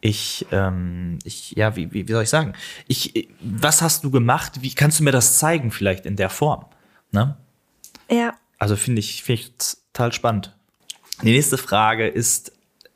[0.00, 2.54] ich, ähm, ich, ja, wie, wie, wie soll ich sagen?
[2.86, 4.62] Ich, was hast du gemacht?
[4.62, 6.66] Wie kannst du mir das zeigen, vielleicht in der Form?
[7.10, 7.36] Ne?
[8.10, 8.34] Ja.
[8.58, 9.52] Also finde ich, finde ich
[9.92, 10.56] total spannend.
[11.22, 12.52] Die nächste Frage ist,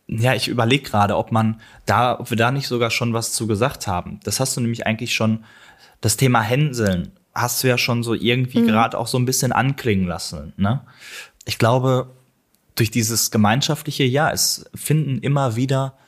[0.07, 3.47] ja, ich überlege gerade, ob man da, ob wir da nicht sogar schon was zu
[3.47, 4.21] gesagt haben.
[4.25, 5.45] Das hast du nämlich eigentlich schon,
[6.01, 8.69] das Thema Hänseln hast du ja schon so irgendwie mhm.
[8.69, 10.53] gerade auch so ein bisschen anklingen lassen.
[10.57, 10.81] Ne?
[11.45, 12.11] Ich glaube,
[12.75, 15.99] durch dieses gemeinschaftliche, ja, es finden immer wieder,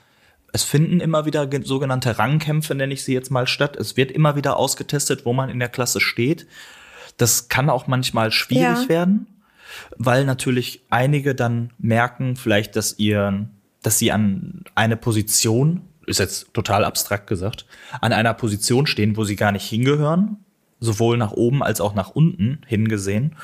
[0.52, 3.76] es finden immer wieder sogenannte Rangkämpfe, nenne ich sie jetzt mal statt.
[3.76, 6.46] Es wird immer wieder ausgetestet, wo man in der Klasse steht.
[7.16, 8.88] Das kann auch manchmal schwierig ja.
[8.88, 9.26] werden,
[9.96, 13.48] weil natürlich einige dann merken, vielleicht, dass ihr
[13.82, 17.66] dass sie an eine Position, ist jetzt total abstrakt gesagt,
[18.00, 20.44] an einer Position stehen, wo sie gar nicht hingehören,
[20.82, 23.36] sowohl nach oben als auch nach unten hingesehen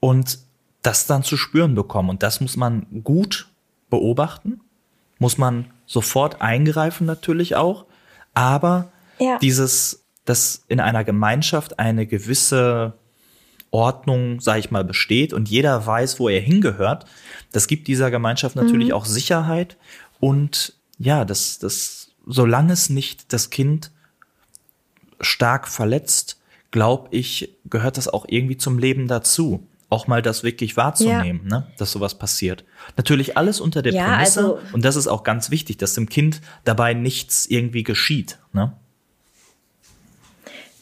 [0.00, 0.38] und
[0.82, 2.10] das dann zu spüren bekommen.
[2.10, 3.48] Und das muss man gut
[3.90, 4.60] beobachten,
[5.18, 7.86] muss man sofort eingreifen natürlich auch,
[8.34, 9.38] aber ja.
[9.38, 12.92] dieses, dass in einer Gemeinschaft eine gewisse
[13.70, 17.06] Ordnung, sage ich mal, besteht und jeder weiß, wo er hingehört,
[17.50, 18.94] das gibt dieser Gemeinschaft natürlich mhm.
[18.94, 19.78] auch Sicherheit
[20.20, 23.90] und ja, das, das, solange es nicht das Kind
[25.20, 26.37] stark verletzt,
[26.70, 29.66] glaube ich, gehört das auch irgendwie zum Leben dazu.
[29.90, 31.60] Auch mal das wirklich wahrzunehmen, ja.
[31.60, 32.64] ne, dass sowas passiert.
[32.98, 36.10] Natürlich alles unter der ja, Prämisse, also, und das ist auch ganz wichtig, dass dem
[36.10, 38.38] Kind dabei nichts irgendwie geschieht.
[38.52, 38.74] Ne?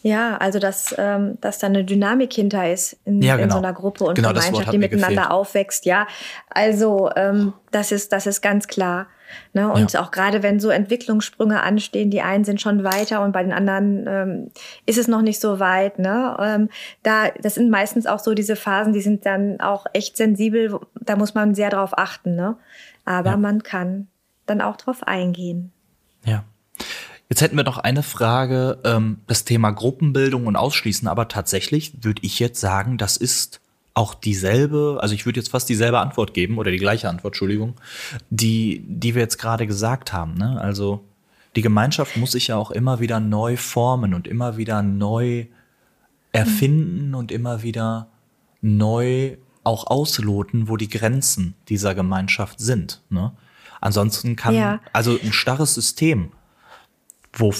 [0.07, 3.45] Ja, also dass, ähm, dass da eine Dynamik hinter ist in, ja, genau.
[3.45, 5.30] in so einer Gruppe und genau, Gemeinschaft, die miteinander gefehlt.
[5.30, 5.84] aufwächst.
[5.84, 6.07] Ja,
[6.49, 9.09] also ähm, das ist das ist ganz klar.
[9.53, 9.70] Ne?
[9.70, 10.03] Und ja.
[10.03, 14.07] auch gerade wenn so Entwicklungssprünge anstehen, die einen sind schon weiter und bei den anderen
[14.07, 14.51] ähm,
[14.87, 15.99] ist es noch nicht so weit.
[15.99, 16.37] Ne?
[16.41, 16.68] Ähm,
[17.03, 20.79] da, das sind meistens auch so diese Phasen, die sind dann auch echt sensibel.
[21.01, 22.35] Da muss man sehr drauf achten.
[22.35, 22.57] Ne?
[23.05, 23.37] Aber ja.
[23.37, 24.09] man kann
[24.47, 25.72] dann auch drauf eingehen.
[26.24, 26.45] Ja.
[27.29, 32.22] Jetzt hätten wir noch eine Frage, ähm, das Thema Gruppenbildung und Ausschließen, aber tatsächlich würde
[32.24, 33.61] ich jetzt sagen, das ist
[33.97, 37.75] auch dieselbe, also ich würde jetzt fast dieselbe Antwort geben oder die gleiche Antwort, Entschuldigung,
[38.29, 40.35] die, die wir jetzt gerade gesagt haben.
[40.35, 40.61] Ne?
[40.61, 41.05] Also
[41.57, 45.47] die Gemeinschaft muss sich ja auch immer wieder neu formen und immer wieder neu
[46.33, 48.09] erfinden und immer wieder
[48.61, 53.03] neu auch ausloten, wo die Grenzen dieser Gemeinschaft sind.
[53.09, 53.33] Ne?
[53.81, 54.81] Ansonsten kann, ja.
[54.93, 56.33] also ein starres System
[57.39, 57.55] wo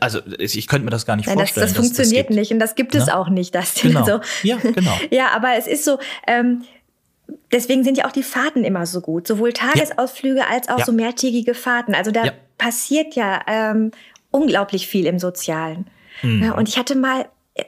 [0.00, 1.66] also ich könnte mir das gar nicht Nein, vorstellen.
[1.66, 3.16] Das, das funktioniert das nicht und das gibt es ne?
[3.16, 3.54] auch nicht.
[3.54, 4.04] Das genau.
[4.04, 4.20] So.
[4.42, 4.96] Ja, genau.
[5.10, 6.62] ja, aber es ist so, ähm,
[7.52, 9.26] deswegen sind ja auch die Fahrten immer so gut.
[9.26, 10.46] Sowohl Tagesausflüge ja.
[10.50, 10.84] als auch ja.
[10.84, 11.94] so mehrtägige Fahrten.
[11.94, 12.32] Also da ja.
[12.56, 13.90] passiert ja ähm,
[14.30, 15.86] unglaublich viel im Sozialen.
[16.22, 16.52] Mhm.
[16.52, 17.64] Und ich hatte mal, äh,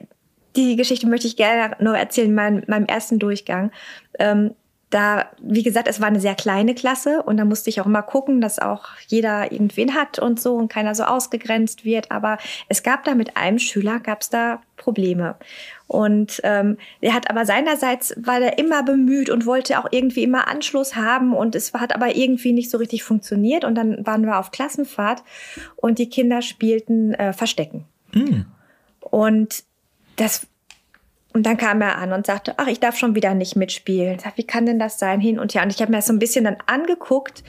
[0.56, 3.70] die Geschichte möchte ich gerne noch erzählen, in meinem, meinem ersten Durchgang.
[4.18, 4.54] Ähm,
[4.90, 8.02] da, wie gesagt, es war eine sehr kleine Klasse und da musste ich auch immer
[8.02, 12.10] gucken, dass auch jeder irgendwen hat und so und keiner so ausgegrenzt wird.
[12.10, 12.38] Aber
[12.68, 15.36] es gab da mit einem Schüler, gab es da Probleme.
[15.86, 20.48] Und ähm, er hat aber seinerseits, war er immer bemüht und wollte auch irgendwie immer
[20.48, 23.64] Anschluss haben und es hat aber irgendwie nicht so richtig funktioniert.
[23.64, 25.22] Und dann waren wir auf Klassenfahrt
[25.76, 27.84] und die Kinder spielten äh, Verstecken.
[28.12, 28.46] Mhm.
[29.00, 29.62] Und
[30.16, 30.46] das
[31.32, 34.16] und dann kam er an und sagte, ach, ich darf schon wieder nicht mitspielen.
[34.16, 35.20] Ich sag, wie kann denn das sein?
[35.20, 35.62] Hin und her.
[35.62, 37.44] Und ich habe mir das so ein bisschen dann angeguckt.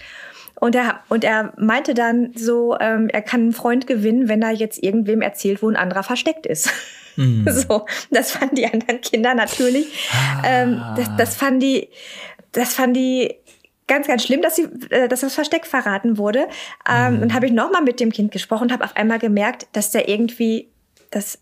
[0.56, 4.52] Und er, und er meinte dann so, ähm, er kann einen Freund gewinnen, wenn er
[4.52, 6.70] jetzt irgendwem erzählt, wo ein anderer versteckt ist.
[7.16, 7.48] Mhm.
[7.50, 9.88] So, das fanden die anderen Kinder natürlich.
[10.14, 10.42] Ah.
[10.46, 11.90] Ähm, das, das fanden die,
[12.52, 13.36] das fanden die
[13.88, 16.48] ganz, ganz schlimm, dass, sie, äh, dass das Versteck verraten wurde.
[16.88, 17.22] Ähm, mhm.
[17.24, 20.08] Und habe ich nochmal mit dem Kind gesprochen und habe auf einmal gemerkt, dass der
[20.08, 20.70] irgendwie
[21.10, 21.40] das,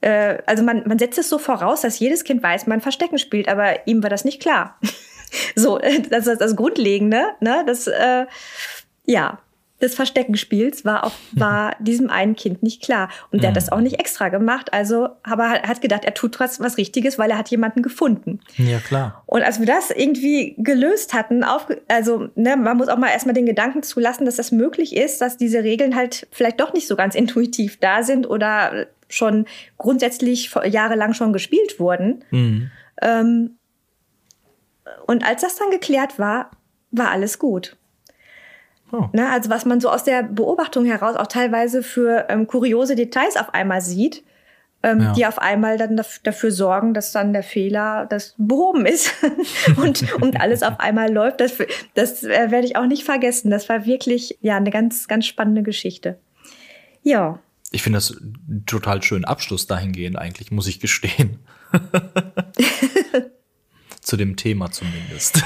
[0.00, 3.48] äh, also man, man setzt es so voraus, dass jedes Kind weiß, man Verstecken spielt,
[3.48, 4.78] aber ihm war das nicht klar.
[5.54, 5.78] so,
[6.10, 7.64] das ist das Grundlegende, ne?
[7.66, 8.26] Das, äh,
[9.04, 9.38] ja,
[9.80, 13.08] des Versteckenspiels war auch, war diesem einen Kind nicht klar.
[13.32, 16.60] Und der hat das auch nicht extra gemacht, also, aber hat gedacht, er tut was,
[16.60, 18.40] was Richtiges, weil er hat jemanden gefunden.
[18.56, 19.22] Ja, klar.
[19.26, 23.34] Und als wir das irgendwie gelöst hatten, auf, also, ne, man muss auch mal erstmal
[23.34, 26.96] den Gedanken zulassen, dass das möglich ist, dass diese Regeln halt vielleicht doch nicht so
[26.96, 29.46] ganz intuitiv da sind oder schon
[29.76, 32.24] grundsätzlich jahrelang schon gespielt wurden.
[32.30, 32.70] Mhm.
[33.02, 33.58] Ähm,
[35.06, 36.50] und als das dann geklärt war,
[36.90, 37.76] war alles gut.
[38.92, 39.08] Oh.
[39.12, 43.36] Ne, also was man so aus der Beobachtung heraus auch teilweise für ähm, kuriose Details
[43.36, 44.24] auf einmal sieht,
[44.82, 45.12] ähm, ja.
[45.12, 49.12] die auf einmal dann dafür sorgen, dass dann der Fehler das behoben ist
[49.76, 51.40] und, und alles auf einmal läuft.
[51.40, 51.52] Das,
[51.94, 53.50] das äh, werde ich auch nicht vergessen.
[53.50, 56.18] Das war wirklich ja eine ganz, ganz spannende Geschichte.
[57.02, 57.38] Ja.
[57.70, 58.20] Ich finde das
[58.66, 61.38] total schön Abschluss dahingehend eigentlich, muss ich gestehen.
[64.00, 65.42] Zu dem Thema zumindest.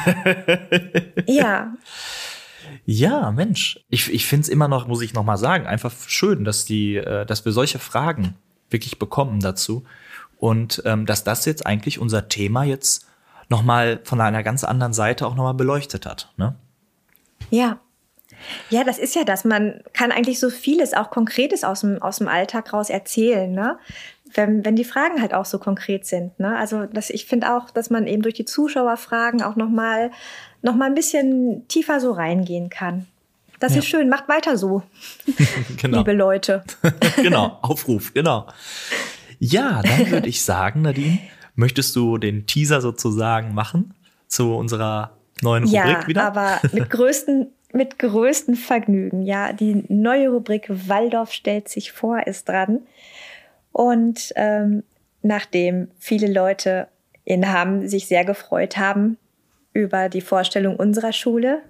[1.26, 1.74] ja.
[2.86, 3.80] Ja, Mensch.
[3.88, 6.96] Ich, ich finde es immer noch, muss ich noch mal sagen, einfach schön, dass, die,
[6.96, 8.36] äh, dass wir solche Fragen
[8.70, 9.84] wirklich bekommen dazu.
[10.38, 13.06] Und ähm, dass das jetzt eigentlich unser Thema jetzt
[13.48, 16.32] noch mal von einer ganz anderen Seite auch noch mal beleuchtet hat.
[16.36, 16.56] Ne?
[17.50, 17.80] Ja.
[18.70, 19.44] Ja, das ist ja das.
[19.44, 23.78] Man kann eigentlich so vieles auch Konkretes aus dem, aus dem Alltag raus erzählen, ne?
[24.32, 26.40] Wenn, wenn die Fragen halt auch so konkret sind.
[26.40, 26.56] Ne?
[26.56, 30.10] Also das, ich finde auch, dass man eben durch die Zuschauerfragen auch noch mal
[30.60, 33.06] noch mal ein bisschen tiefer so reingehen kann.
[33.60, 33.78] Das ja.
[33.78, 34.82] ist schön, macht weiter so,
[35.76, 35.98] genau.
[35.98, 36.64] liebe Leute.
[37.16, 38.46] genau, Aufruf, genau.
[39.38, 41.18] Ja, dann würde ich sagen, Nadine,
[41.54, 43.94] möchtest du den Teaser sozusagen machen
[44.26, 46.20] zu unserer neuen Rubrik ja, wieder?
[46.22, 49.22] Ja, aber mit größten, mit größtem Vergnügen.
[49.22, 52.86] Ja, die neue Rubrik Waldorf stellt sich vor ist dran.
[53.72, 54.84] Und ähm,
[55.22, 56.88] nachdem viele Leute
[57.24, 59.18] in Hamm sich sehr gefreut haben,
[59.72, 61.62] über die Vorstellung unserer Schule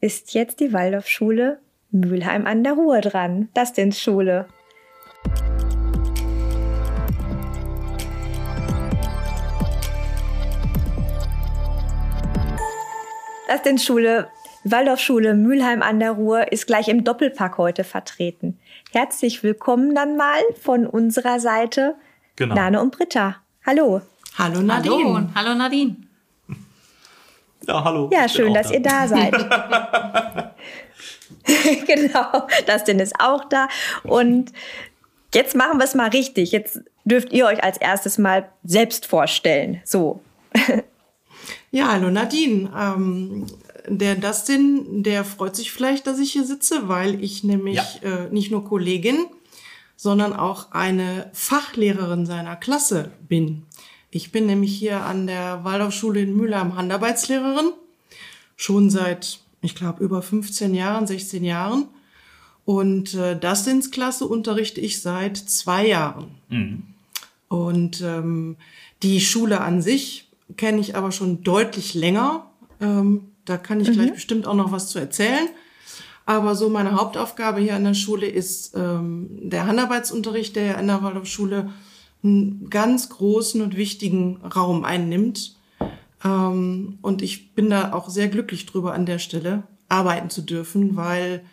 [0.00, 1.58] ist jetzt die Waldorfschule
[1.90, 3.48] Mülheim an der Ruhr dran.
[3.52, 4.46] Das denn Schule.
[13.48, 14.28] Das denn Schule
[14.64, 18.58] Waldorfschule Mülheim an der Ruhr ist gleich im Doppelpack heute vertreten.
[18.92, 21.94] Herzlich willkommen dann mal von unserer Seite
[22.36, 22.54] genau.
[22.54, 23.36] Nane und Britta.
[23.64, 24.02] Hallo.
[24.36, 24.94] Hallo Nadine.
[24.94, 25.96] Hallo, Hallo Nadine.
[27.66, 28.10] Ja, hallo.
[28.12, 28.74] Ja, schön, dass da.
[28.74, 29.32] ihr da seid.
[31.86, 33.68] genau, das denn ist auch da.
[34.02, 34.52] Und
[35.34, 36.52] jetzt machen wir es mal richtig.
[36.52, 39.80] Jetzt dürft ihr euch als erstes mal selbst vorstellen.
[39.84, 40.20] So.
[41.70, 42.70] ja, hallo Nadine.
[42.76, 43.46] Ähm,
[43.88, 48.24] der Dustin, der freut sich vielleicht, dass ich hier sitze, weil ich nämlich ja.
[48.24, 49.26] äh, nicht nur Kollegin,
[49.96, 53.64] sondern auch eine Fachlehrerin seiner Klasse bin.
[54.10, 57.72] Ich bin nämlich hier an der Waldorfschule in Mülheim Handarbeitslehrerin.
[58.56, 61.86] Schon seit, ich glaube, über 15 Jahren, 16 Jahren.
[62.64, 66.36] Und äh, Dustins Klasse unterrichte ich seit zwei Jahren.
[66.48, 66.82] Mhm.
[67.48, 68.56] Und ähm,
[69.02, 72.46] die Schule an sich kenne ich aber schon deutlich länger.
[72.80, 73.92] Ähm, da kann ich mhm.
[73.94, 75.48] gleich bestimmt auch noch was zu erzählen.
[76.24, 81.02] Aber so meine Hauptaufgabe hier an der Schule ist ähm, der Handarbeitsunterricht, der in der
[81.02, 81.70] Waldorfschule
[82.22, 85.56] einen ganz großen und wichtigen Raum einnimmt.
[86.24, 90.94] Ähm, und ich bin da auch sehr glücklich drüber an der Stelle arbeiten zu dürfen,
[90.96, 91.44] weil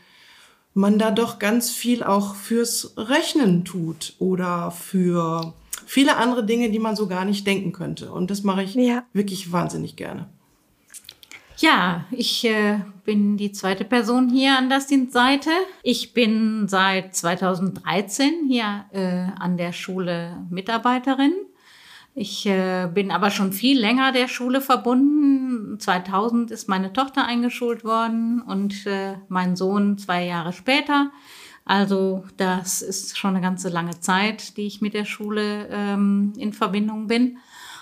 [0.76, 5.56] man da doch ganz viel auch fürs Rechnen tut oder für
[5.88, 8.12] viele andere Dinge, die man so gar nicht denken könnte.
[8.12, 9.04] Und das mache ich ja.
[9.12, 10.30] wirklich wahnsinnig gerne.
[11.60, 15.50] Ja, ich äh, bin die zweite Person hier an Dustins Seite.
[15.82, 21.34] Ich bin seit 2013 hier äh, an der Schule Mitarbeiterin.
[22.14, 25.80] Ich äh, bin aber schon viel länger der Schule verbunden.
[25.80, 31.12] 2000 ist meine Tochter eingeschult worden und äh, mein Sohn zwei Jahre später.
[31.66, 36.54] Also das ist schon eine ganze lange Zeit, die ich mit der Schule ähm, in
[36.54, 37.40] Verbindung bin.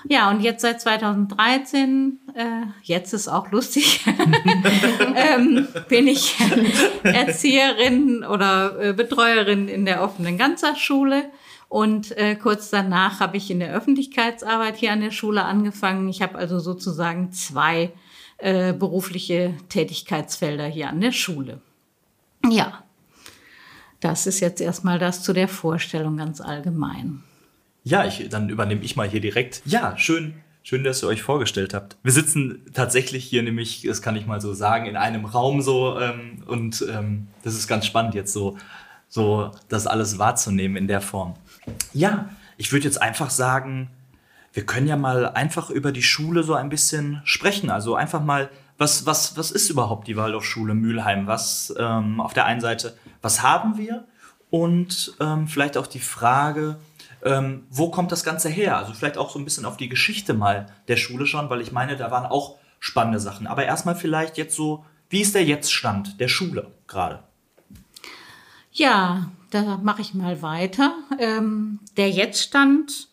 [0.08, 2.44] Ja, und jetzt seit 2013, äh,
[2.84, 4.06] jetzt ist auch lustig,
[5.16, 6.36] ähm, bin ich
[7.04, 11.26] Erzieherin oder äh, Betreuerin in der offenen Ganztagsschule.
[11.70, 16.08] Und äh, kurz danach habe ich in der Öffentlichkeitsarbeit hier an der Schule angefangen.
[16.10, 17.92] Ich habe also sozusagen zwei
[18.38, 21.62] äh, berufliche Tätigkeitsfelder hier an der Schule.
[22.48, 22.84] Ja,
[24.00, 27.24] das ist jetzt erstmal das zu der Vorstellung ganz allgemein.
[27.86, 29.62] Ja, ich, dann übernehme ich mal hier direkt.
[29.64, 30.34] Ja, schön,
[30.64, 31.98] schön, dass ihr euch vorgestellt habt.
[32.02, 36.00] Wir sitzen tatsächlich hier nämlich, das kann ich mal so sagen, in einem Raum so
[36.00, 38.58] ähm, und ähm, das ist ganz spannend jetzt so,
[39.08, 41.36] so das alles wahrzunehmen in der Form.
[41.94, 42.28] Ja,
[42.58, 43.92] ich würde jetzt einfach sagen,
[44.52, 47.70] wir können ja mal einfach über die Schule so ein bisschen sprechen.
[47.70, 51.28] Also einfach mal, was, was, was ist überhaupt die Waldorfschule Mülheim?
[51.28, 54.06] Was ähm, auf der einen Seite, was haben wir?
[54.50, 56.78] Und ähm, vielleicht auch die Frage,
[57.26, 58.78] ähm, wo kommt das Ganze her?
[58.78, 61.72] Also vielleicht auch so ein bisschen auf die Geschichte mal der Schule schon, weil ich
[61.72, 63.48] meine, da waren auch spannende Sachen.
[63.48, 67.24] Aber erstmal vielleicht jetzt so, wie ist der Jetztstand der Schule gerade?
[68.72, 70.94] Ja, da mache ich mal weiter.
[71.18, 73.08] Ähm, der Jetztstand,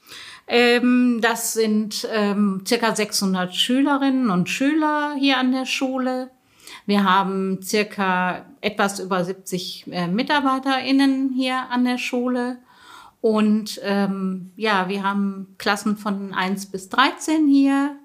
[0.47, 6.31] ähm, das sind ähm, circa 600 Schülerinnen und Schüler hier an der Schule.
[6.85, 12.59] Wir haben circa etwas über 70 äh, MitarbeiterInnen hier an der Schule.
[13.23, 17.97] Und ähm, ja, wir haben Klassen von 1 bis 13 hier.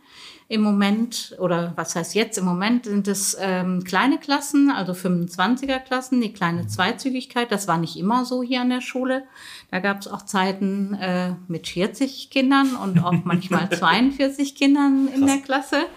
[0.47, 5.80] Im Moment, oder was heißt jetzt, im Moment sind es ähm, kleine Klassen, also 25er
[5.80, 7.51] Klassen, die kleine Zweizügigkeit.
[7.51, 9.24] Das war nicht immer so hier an der Schule.
[9.72, 15.26] Da gab es auch Zeiten äh, mit 40 Kindern und auch manchmal 42 Kindern in
[15.26, 15.88] der Klasse.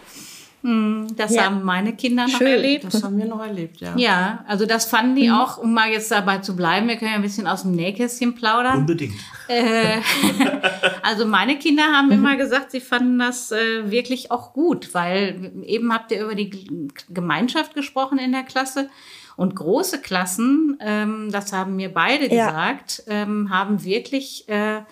[0.62, 1.44] Hm, das ja.
[1.44, 2.48] haben meine Kinder noch Schön.
[2.48, 2.84] erlebt.
[2.84, 3.96] Das haben wir noch erlebt, ja.
[3.96, 5.34] Ja, also das fanden die mhm.
[5.34, 8.34] auch, um mal jetzt dabei zu bleiben, wir können ja ein bisschen aus dem Nähkästchen
[8.34, 8.80] plaudern.
[8.80, 9.14] Unbedingt.
[9.48, 10.00] Äh,
[11.02, 12.12] also meine Kinder haben mhm.
[12.12, 16.88] immer gesagt, sie fanden das äh, wirklich auch gut, weil eben habt ihr über die
[17.08, 18.90] Gemeinschaft gesprochen in der Klasse.
[19.36, 22.46] Und große Klassen, ähm, das haben mir beide ja.
[22.46, 24.82] gesagt, ähm, haben wirklich äh,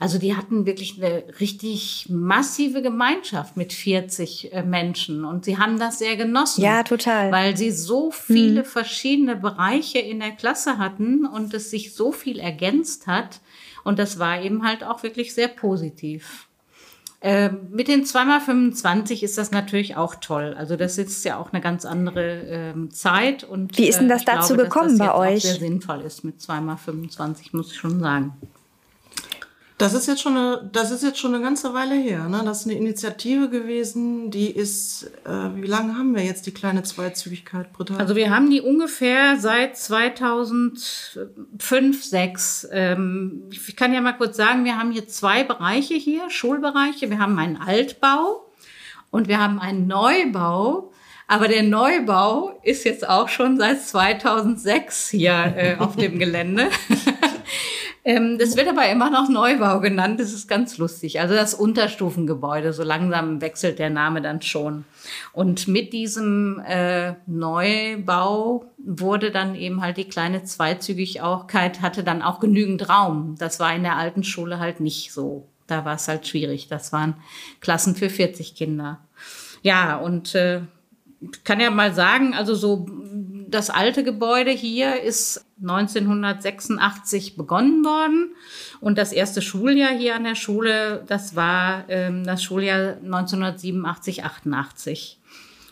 [0.00, 5.78] also die hatten wirklich eine richtig massive Gemeinschaft mit 40 äh, Menschen und sie haben
[5.78, 6.62] das sehr genossen.
[6.62, 7.32] Ja, total.
[7.32, 8.64] Weil sie so viele hm.
[8.64, 13.40] verschiedene Bereiche in der Klasse hatten und es sich so viel ergänzt hat.
[13.82, 16.46] Und das war eben halt auch wirklich sehr positiv.
[17.20, 20.54] Äh, mit den 2x25 ist das natürlich auch toll.
[20.56, 23.42] Also das ist ja auch eine ganz andere ähm, Zeit.
[23.42, 25.42] Und, Wie ist denn das äh, dazu glaube, gekommen dass das bei euch?
[25.42, 28.34] sehr sinnvoll ist mit 2x25, muss ich schon sagen.
[29.78, 32.28] Das ist jetzt schon eine, das ist jetzt schon eine ganze Weile her.
[32.28, 32.42] Ne?
[32.44, 36.82] Das ist eine Initiative gewesen, die ist, äh, wie lange haben wir jetzt die kleine
[36.82, 37.98] Zweizügigkeit brutal?
[37.98, 42.68] Also wir haben die ungefähr seit 2005, 6.
[42.72, 47.08] Ähm, ich kann ja mal kurz sagen, wir haben hier zwei Bereiche hier, Schulbereiche.
[47.08, 48.50] Wir haben einen Altbau
[49.10, 50.90] und wir haben einen Neubau.
[51.28, 56.68] Aber der Neubau ist jetzt auch schon seit 2006 hier äh, auf dem Gelände.
[58.04, 60.20] Ähm, das wird aber immer noch Neubau genannt.
[60.20, 61.20] Das ist ganz lustig.
[61.20, 62.72] Also das Unterstufengebäude.
[62.72, 64.84] So langsam wechselt der Name dann schon.
[65.32, 72.40] Und mit diesem äh, Neubau wurde dann eben halt die kleine Zweizügigkeit, hatte dann auch
[72.40, 73.34] genügend Raum.
[73.38, 75.48] Das war in der alten Schule halt nicht so.
[75.66, 76.68] Da war es halt schwierig.
[76.68, 77.14] Das waren
[77.60, 79.00] Klassen für 40 Kinder.
[79.62, 80.62] Ja, und äh,
[81.44, 82.86] kann ja mal sagen, also so
[83.48, 88.30] das alte Gebäude hier ist 1986 begonnen worden
[88.80, 95.18] und das erste Schuljahr hier an der Schule, das war ähm, das Schuljahr 1987, 88.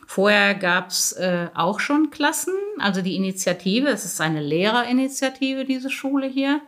[0.06, 6.26] Vorher gab's äh, auch schon Klassen, also die Initiative, es ist eine Lehrerinitiative, diese Schule
[6.26, 6.60] hier.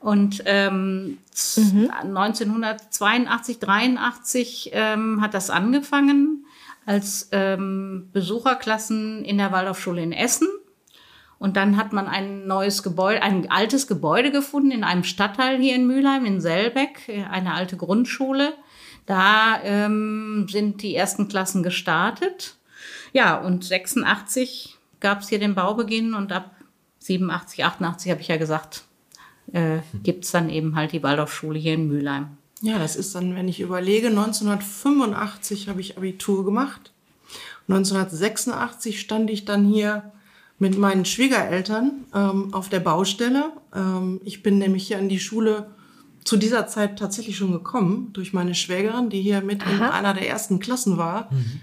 [0.00, 1.18] Und ähm,
[1.56, 1.90] mhm.
[1.90, 6.44] 1982, 83 ähm, hat das angefangen
[6.86, 10.48] als ähm, Besucherklassen in der Waldorfschule in Essen.
[11.44, 15.74] Und dann hat man ein neues Gebäude, ein altes Gebäude gefunden in einem Stadtteil hier
[15.74, 18.54] in Mülheim, in Selbeck, eine alte Grundschule.
[19.04, 22.56] Da ähm, sind die ersten Klassen gestartet.
[23.12, 26.50] Ja, und 86 gab es hier den Baubeginn und ab
[27.00, 28.84] 87, 88 habe ich ja gesagt,
[29.52, 32.38] äh, gibt es dann eben halt die Waldorfschule hier in Mülheim.
[32.62, 36.90] Ja, das ist dann, wenn ich überlege, 1985 habe ich Abitur gemacht.
[37.68, 40.10] 1986 stand ich dann hier
[40.58, 43.52] mit meinen Schwiegereltern ähm, auf der Baustelle.
[43.74, 45.70] Ähm, ich bin nämlich hier an die Schule
[46.24, 49.70] zu dieser Zeit tatsächlich schon gekommen durch meine Schwägerin, die hier mit Aha.
[49.70, 51.30] in einer der ersten Klassen war.
[51.30, 51.60] Mhm.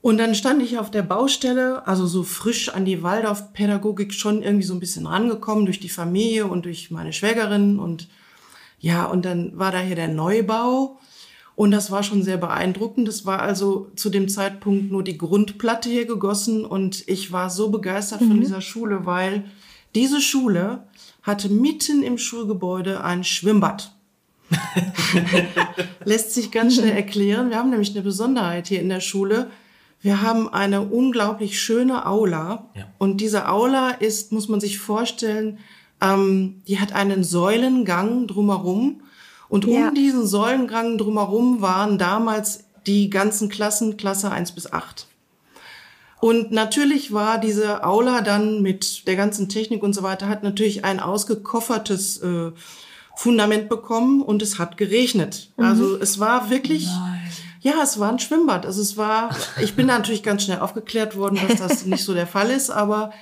[0.00, 4.64] Und dann stand ich auf der Baustelle, also so frisch an die Waldorfpädagogik schon irgendwie
[4.64, 8.08] so ein bisschen rangekommen durch die Familie und durch meine Schwägerin und
[8.80, 11.00] ja, und dann war da hier der Neubau.
[11.58, 13.08] Und das war schon sehr beeindruckend.
[13.08, 16.64] Das war also zu dem Zeitpunkt nur die Grundplatte hier gegossen.
[16.64, 18.28] Und ich war so begeistert mhm.
[18.28, 19.42] von dieser Schule, weil
[19.96, 20.84] diese Schule
[21.24, 23.92] hatte mitten im Schulgebäude ein Schwimmbad.
[26.04, 27.50] Lässt sich ganz schnell erklären.
[27.50, 29.50] Wir haben nämlich eine Besonderheit hier in der Schule.
[30.00, 32.70] Wir haben eine unglaublich schöne Aula.
[32.76, 32.84] Ja.
[32.98, 35.58] Und diese Aula ist, muss man sich vorstellen,
[36.00, 39.02] ähm, die hat einen Säulengang drumherum.
[39.48, 39.88] Und ja.
[39.88, 45.06] um diesen Säulengang drumherum waren damals die ganzen Klassen, Klasse 1 bis 8.
[46.20, 50.84] Und natürlich war diese Aula dann mit der ganzen Technik und so weiter, hat natürlich
[50.84, 52.50] ein ausgekoffertes äh,
[53.16, 55.50] Fundament bekommen und es hat geregnet.
[55.56, 55.64] Mhm.
[55.64, 57.20] Also es war wirklich, Nein.
[57.60, 58.66] ja, es war ein Schwimmbad.
[58.66, 59.30] Also es war,
[59.62, 63.12] ich bin natürlich ganz schnell aufgeklärt worden, dass das nicht so der Fall ist, aber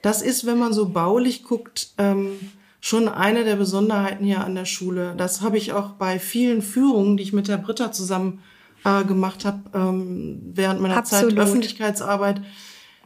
[0.00, 2.38] das ist, wenn man so baulich guckt, ähm,
[2.86, 5.14] schon eine der Besonderheiten hier an der Schule.
[5.16, 8.44] Das habe ich auch bei vielen Führungen, die ich mit der Britta zusammen
[8.84, 11.32] äh, gemacht habe, ähm, während meiner Absolut.
[11.32, 12.42] Zeit Öffentlichkeitsarbeit.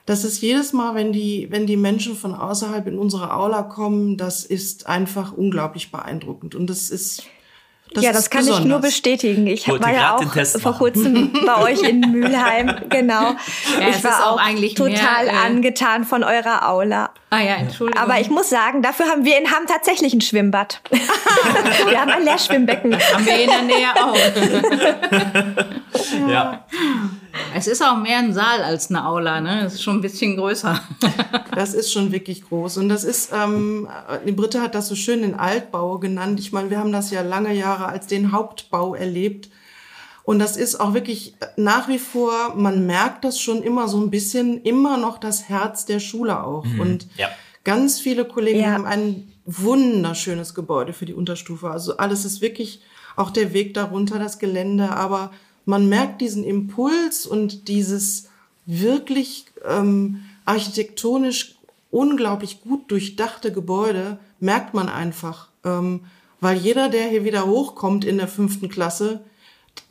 [0.04, 4.18] Das ist jedes Mal, wenn die, wenn die Menschen von außerhalb in unsere Aula kommen,
[4.18, 6.54] das ist einfach unglaublich beeindruckend.
[6.54, 7.22] Und das ist
[7.92, 8.60] das ja, das kann besonders.
[8.60, 9.46] ich nur bestätigen.
[9.48, 10.22] Ich Wollte war ja auch
[10.60, 13.34] vor kurzem bei euch in Mülheim, genau.
[13.80, 17.10] Ja, ich war auch, auch total mehr, äh, angetan von eurer Aula.
[17.30, 18.00] Ah ja, Entschuldigung.
[18.00, 20.80] Aber ich muss sagen, dafür haben wir in Hamm tatsächlich ein Schwimmbad.
[20.90, 22.94] wir haben ein Leerschwimmbecken.
[22.94, 24.16] Haben wir in der Nähe auch.
[26.30, 26.64] ja.
[27.54, 29.64] Es ist auch mehr ein Saal als eine Aula, ne?
[29.64, 30.80] Es ist schon ein bisschen größer.
[31.54, 32.78] das ist schon wirklich groß.
[32.78, 33.88] Und das ist, ähm,
[34.26, 36.40] die Britta hat das so schön den Altbau genannt.
[36.40, 39.50] Ich meine, wir haben das ja lange Jahre als den Hauptbau erlebt.
[40.22, 44.10] Und das ist auch wirklich nach wie vor, man merkt das schon immer so ein
[44.10, 46.64] bisschen, immer noch das Herz der Schule auch.
[46.64, 46.80] Mhm.
[46.80, 47.28] Und ja.
[47.64, 48.72] ganz viele Kollegen ja.
[48.72, 51.70] haben ein wunderschönes Gebäude für die Unterstufe.
[51.70, 52.80] Also alles ist wirklich
[53.16, 55.32] auch der Weg darunter, das Gelände, aber
[55.64, 58.28] man merkt diesen Impuls und dieses
[58.66, 61.56] wirklich ähm, architektonisch
[61.90, 65.48] unglaublich gut durchdachte Gebäude, merkt man einfach.
[65.64, 66.04] Ähm,
[66.40, 69.20] weil jeder, der hier wieder hochkommt in der fünften Klasse,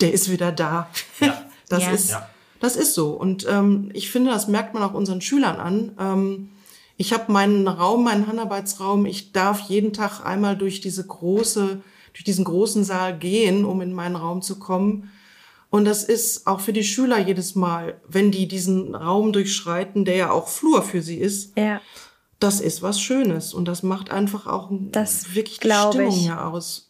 [0.02, 0.90] der ist wieder da.
[1.20, 1.46] Ja.
[1.70, 1.92] Das ja.
[1.92, 2.18] ist,
[2.60, 3.12] das ist so.
[3.12, 5.92] Und ähm, ich finde, das merkt man auch unseren Schülern an.
[6.00, 6.50] Ähm,
[6.98, 9.06] ich habe meinen Raum, meinen Handarbeitsraum.
[9.06, 11.80] Ich darf jeden Tag einmal durch diese große,
[12.14, 15.12] durch diesen großen Saal gehen, um in meinen Raum zu kommen.
[15.70, 20.16] Und das ist auch für die Schüler jedes Mal, wenn die diesen Raum durchschreiten, der
[20.16, 21.56] ja auch Flur für sie ist.
[21.58, 21.80] Ja.
[22.40, 26.22] Das ist was Schönes und das macht einfach auch das wirklich die Stimmung ich.
[26.22, 26.90] hier aus.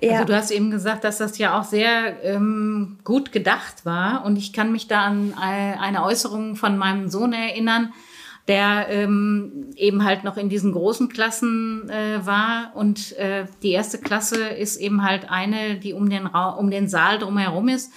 [0.00, 0.12] Ja.
[0.12, 4.36] Also du hast eben gesagt, dass das ja auch sehr ähm, gut gedacht war und
[4.36, 7.94] ich kann mich da an eine Äußerung von meinem Sohn erinnern,
[8.48, 12.72] der ähm, eben halt noch in diesen großen Klassen äh, war.
[12.74, 16.88] Und äh, die erste Klasse ist eben halt eine, die um den, Ra um den
[16.88, 17.90] Saal drumherum ist.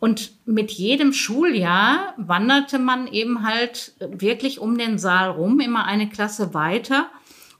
[0.00, 6.08] Und mit jedem Schuljahr wanderte man eben halt wirklich um den Saal rum, immer eine
[6.08, 7.06] Klasse weiter.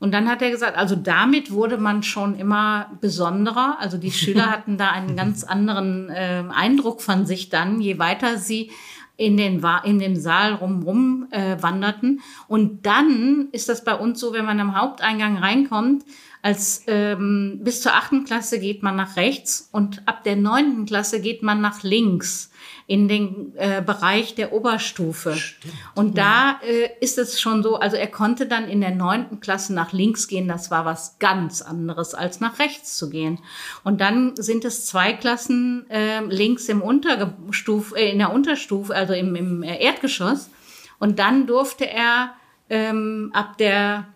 [0.01, 3.79] Und dann hat er gesagt, also damit wurde man schon immer besonderer.
[3.79, 8.37] Also die Schüler hatten da einen ganz anderen äh, Eindruck von sich dann, je weiter
[8.37, 8.71] sie
[9.17, 12.21] in den, in dem Saal rumrum äh, wanderten.
[12.49, 16.05] Und dann ist das bei uns so, wenn man am Haupteingang reinkommt,
[16.43, 21.21] als ähm, bis zur achten Klasse geht man nach rechts und ab der neunten Klasse
[21.21, 22.51] geht man nach links
[22.87, 25.35] in den äh, Bereich der Oberstufe.
[25.35, 25.75] Stimmt.
[25.95, 29.73] Und da äh, ist es schon so, also er konnte dann in der neunten Klasse
[29.73, 30.49] nach links gehen.
[30.49, 33.39] Das war was ganz anderes, als nach rechts zu gehen.
[33.85, 39.15] Und dann sind es zwei Klassen äh, links im Unterstufe, äh, in der Unterstufe, also
[39.15, 40.51] im, im äh, Erdgeschoss.
[40.99, 42.35] Und dann durfte er
[42.69, 44.07] ähm, ab der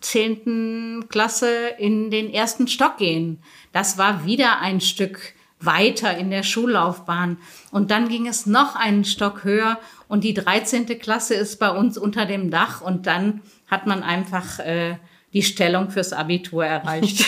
[0.00, 3.42] zehnten Klasse in den ersten Stock gehen.
[3.72, 5.33] Das war wieder ein Stück
[5.64, 7.38] weiter in der Schullaufbahn.
[7.70, 10.86] Und dann ging es noch einen Stock höher und die 13.
[10.98, 14.96] Klasse ist bei uns unter dem Dach und dann hat man einfach äh,
[15.32, 17.24] die Stellung fürs Abitur erreicht.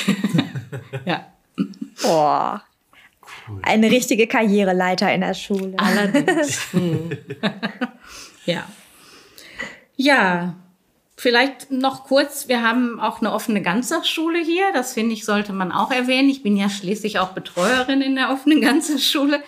[1.05, 1.27] ja.
[2.03, 2.63] Boah.
[3.49, 3.61] Cool.
[3.63, 5.75] Eine richtige Karriereleiter in der Schule.
[5.79, 6.61] Allerdings.
[8.47, 8.65] ja.
[9.97, 10.55] Ja,
[11.19, 14.65] Vielleicht noch kurz, wir haben auch eine offene Ganztagsschule hier.
[14.75, 16.29] Das finde ich, sollte man auch erwähnen.
[16.29, 19.43] Ich bin ja schließlich auch Betreuerin in der offenen Ganztagsschule.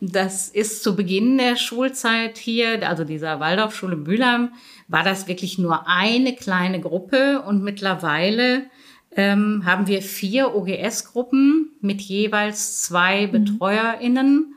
[0.00, 4.52] Das ist zu Beginn der Schulzeit hier, also dieser Waldorfschule Mülheim,
[4.86, 8.64] war das wirklich nur eine kleine Gruppe und mittlerweile
[9.16, 13.32] ähm, haben wir vier OGS-Gruppen mit jeweils zwei mhm.
[13.32, 14.54] BetreuerInnen.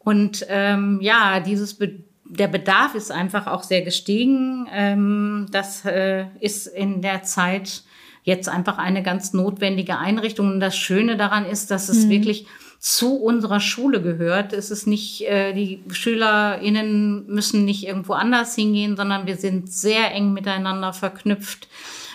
[0.00, 2.00] Und ähm, ja, dieses Be
[2.32, 4.66] der Bedarf ist einfach auch sehr gestiegen.
[4.72, 7.82] Ähm, das äh, ist in der Zeit
[8.24, 10.48] jetzt einfach eine ganz notwendige Einrichtung.
[10.48, 12.10] Und das Schöne daran ist, dass es mhm.
[12.10, 12.46] wirklich
[12.78, 14.52] zu unserer Schule gehört.
[14.54, 20.12] Es ist nicht, äh, die SchülerInnen müssen nicht irgendwo anders hingehen, sondern wir sind sehr
[20.12, 21.68] eng miteinander verknüpft.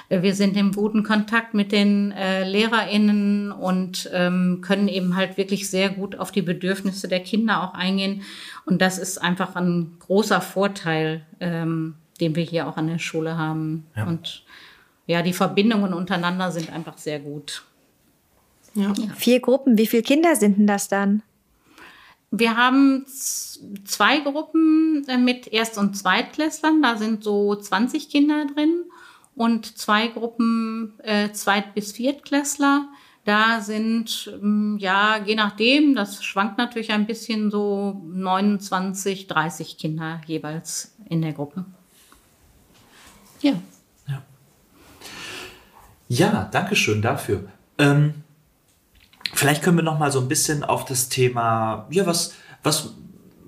[0.09, 5.69] Wir sind im guten Kontakt mit den äh, LehrerInnen und ähm, können eben halt wirklich
[5.69, 8.21] sehr gut auf die Bedürfnisse der Kinder auch eingehen.
[8.65, 13.37] Und das ist einfach ein großer Vorteil, ähm, den wir hier auch an der Schule
[13.37, 13.85] haben.
[13.97, 14.07] Ja.
[14.07, 14.43] Und
[15.07, 17.65] ja, die Verbindungen untereinander sind einfach sehr gut.
[18.75, 18.93] Ja.
[18.97, 19.13] ja.
[19.13, 21.21] Vier Gruppen, wie viele Kinder sind denn das dann?
[22.31, 28.83] Wir haben zwei Gruppen äh, mit Erst- und Zweitklässlern, da sind so 20 Kinder drin
[29.37, 32.89] und zwei Gruppen äh, Zweit- bis Viertklässler
[33.23, 40.21] Da sind, ähm, ja, je nachdem, das schwankt natürlich ein bisschen so 29, 30 Kinder
[40.25, 41.65] jeweils in der Gruppe.
[43.41, 43.53] Ja.
[44.07, 44.23] Ja,
[46.07, 47.43] ja danke schön dafür.
[47.77, 48.23] Ähm,
[49.33, 52.33] vielleicht können wir noch mal so ein bisschen auf das Thema, ja, was,
[52.63, 52.95] was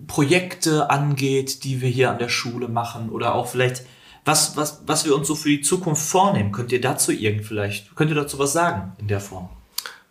[0.07, 3.83] Projekte angeht, die wir hier an der Schule machen oder auch vielleicht
[4.29, 6.51] was, was, was wir uns so für die Zukunft vornehmen.
[6.51, 9.49] Könnt ihr dazu irgend vielleicht, könnt ihr dazu was sagen in der Form?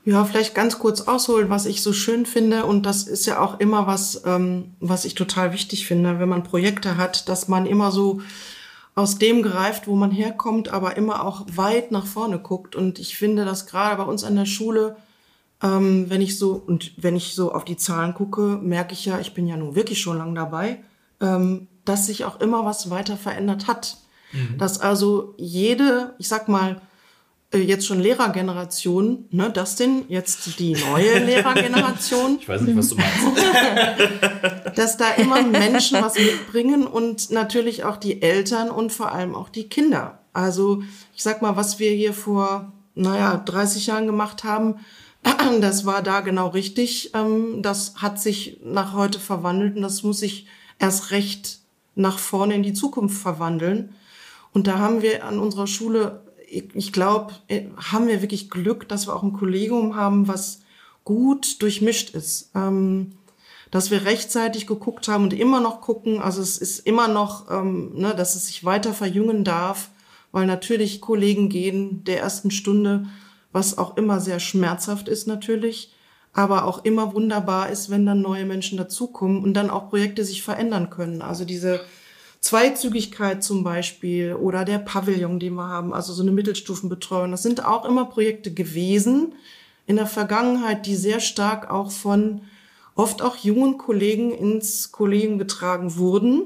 [0.05, 2.65] Ja, vielleicht ganz kurz ausholen, was ich so schön finde.
[2.65, 6.43] Und das ist ja auch immer was, ähm, was ich total wichtig finde, wenn man
[6.43, 8.21] Projekte hat, dass man immer so
[8.97, 12.75] aus dem greift, wo man herkommt, aber immer auch weit nach vorne guckt.
[12.75, 14.97] Und ich finde, dass gerade bei uns an der Schule,
[15.63, 19.21] ähm, wenn ich so und wenn ich so auf die Zahlen gucke, merke ich ja,
[19.21, 20.83] ich bin ja nun wirklich schon lange dabei,
[21.21, 23.99] ähm, dass sich auch immer was weiter verändert hat.
[24.33, 24.59] Mhm.
[24.59, 26.81] Dass also jede, ich sag mal,
[27.53, 32.39] äh, jetzt schon Lehrergeneration, ne, das denn jetzt die neue Lehrergeneration.
[32.41, 34.77] Ich weiß nicht, was du meinst.
[34.79, 39.49] dass da immer Menschen was mitbringen und natürlich auch die Eltern und vor allem auch
[39.49, 40.19] die Kinder.
[40.33, 40.83] Also
[41.15, 44.77] ich sag mal, was wir hier vor, naja, 30 Jahren gemacht haben,
[45.61, 47.13] das war da genau richtig.
[47.15, 50.47] Ähm, das hat sich nach heute verwandelt und das muss sich
[50.79, 51.59] erst recht
[51.95, 53.95] nach vorne in die Zukunft verwandeln.
[54.53, 59.07] Und da haben wir an unserer Schule ich glaube, äh, haben wir wirklich Glück, dass
[59.07, 60.63] wir auch ein Kollegium haben, was
[61.05, 62.51] gut durchmischt ist.
[62.55, 63.13] Ähm,
[63.71, 66.21] dass wir rechtzeitig geguckt haben und immer noch gucken.
[66.21, 69.91] Also es ist immer noch, ähm, ne, dass es sich weiter verjüngen darf,
[70.33, 73.07] weil natürlich Kollegen gehen der ersten Stunde,
[73.53, 75.93] was auch immer sehr schmerzhaft ist natürlich,
[76.33, 80.43] aber auch immer wunderbar ist, wenn dann neue Menschen dazukommen und dann auch Projekte sich
[80.43, 81.21] verändern können.
[81.21, 81.81] Also diese
[82.41, 87.31] Zweizügigkeit zum Beispiel oder der Pavillon, den wir haben, also so eine Mittelstufenbetreuung.
[87.31, 89.35] Das sind auch immer Projekte gewesen
[89.87, 92.43] in der Vergangenheit, die sehr stark auch von
[92.95, 96.43] oft auch jungen Kollegen ins Kollegium getragen wurden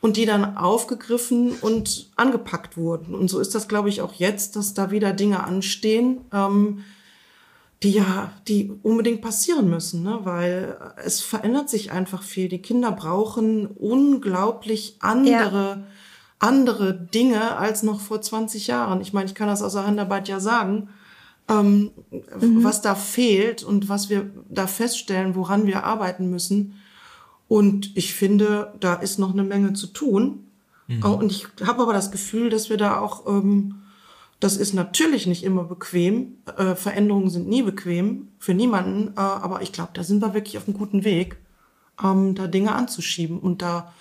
[0.00, 3.14] und die dann aufgegriffen und angepackt wurden.
[3.14, 6.84] Und so ist das, glaube ich, auch jetzt, dass da wieder Dinge anstehen, ähm,
[7.82, 10.20] die ja, die unbedingt passieren müssen, ne?
[10.22, 12.48] weil es verändert sich einfach viel.
[12.48, 15.82] Die Kinder brauchen unglaublich andere, ja.
[16.38, 19.00] andere Dinge als noch vor 20 Jahren.
[19.02, 20.88] Ich meine, ich kann das aus der Handarbeit ja sagen,
[21.48, 22.64] ähm, mhm.
[22.64, 26.80] was da fehlt und was wir da feststellen, woran wir arbeiten müssen.
[27.46, 30.46] Und ich finde, da ist noch eine Menge zu tun.
[30.88, 31.04] Mhm.
[31.04, 33.82] Und ich habe aber das Gefühl, dass wir da auch ähm,
[34.40, 36.38] das ist natürlich nicht immer bequem.
[36.56, 39.14] Äh, Veränderungen sind nie bequem für niemanden.
[39.16, 41.36] Äh, aber ich glaube, da sind wir wirklich auf einem guten Weg,
[42.02, 43.38] ähm, da Dinge anzuschieben.
[43.38, 43.92] Und da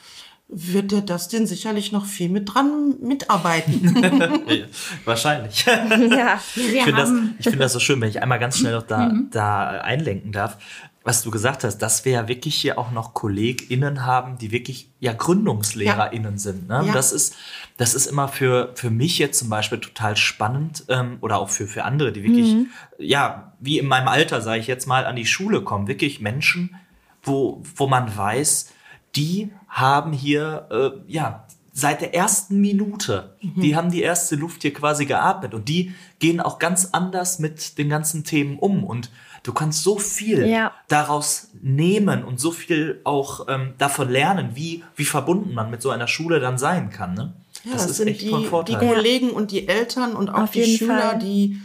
[0.47, 3.95] wird der Dustin sicherlich noch viel mit dran mitarbeiten.
[5.05, 5.65] Wahrscheinlich.
[5.65, 8.85] Ja, ich finde das, ich find das so schön, wenn ich einmal ganz schnell noch
[8.85, 9.29] da, mhm.
[9.31, 10.57] da einlenken darf
[11.05, 14.89] was du gesagt hast, dass wir ja wirklich hier auch noch KollegInnen haben, die wirklich
[14.99, 16.37] ja GründungslehrerInnen ja.
[16.39, 16.67] sind.
[16.67, 16.83] Ne?
[16.87, 16.93] Ja.
[16.93, 17.35] Das ist,
[17.77, 21.67] das ist immer für, für mich jetzt zum Beispiel total spannend ähm, oder auch für,
[21.67, 22.67] für andere, die wirklich, mhm.
[22.97, 25.87] ja, wie in meinem Alter, sage ich jetzt mal, an die Schule kommen.
[25.87, 26.75] Wirklich Menschen,
[27.21, 28.73] wo, wo man weiß,
[29.15, 33.61] die haben hier, äh, ja, seit der ersten Minute, mhm.
[33.61, 37.77] die haben die erste Luft hier quasi geatmet und die gehen auch ganz anders mit
[37.77, 39.11] den ganzen Themen um und
[39.45, 40.73] Du kannst so viel ja.
[40.87, 45.91] daraus nehmen und so viel auch ähm, davon lernen, wie, wie verbunden man mit so
[45.91, 47.13] einer Schule dann sein kann.
[47.13, 47.33] Ne?
[47.63, 51.11] Ja, das, das sind die, die Kollegen und die Eltern und auch Auf die Schüler,
[51.11, 51.19] Fall.
[51.19, 51.61] die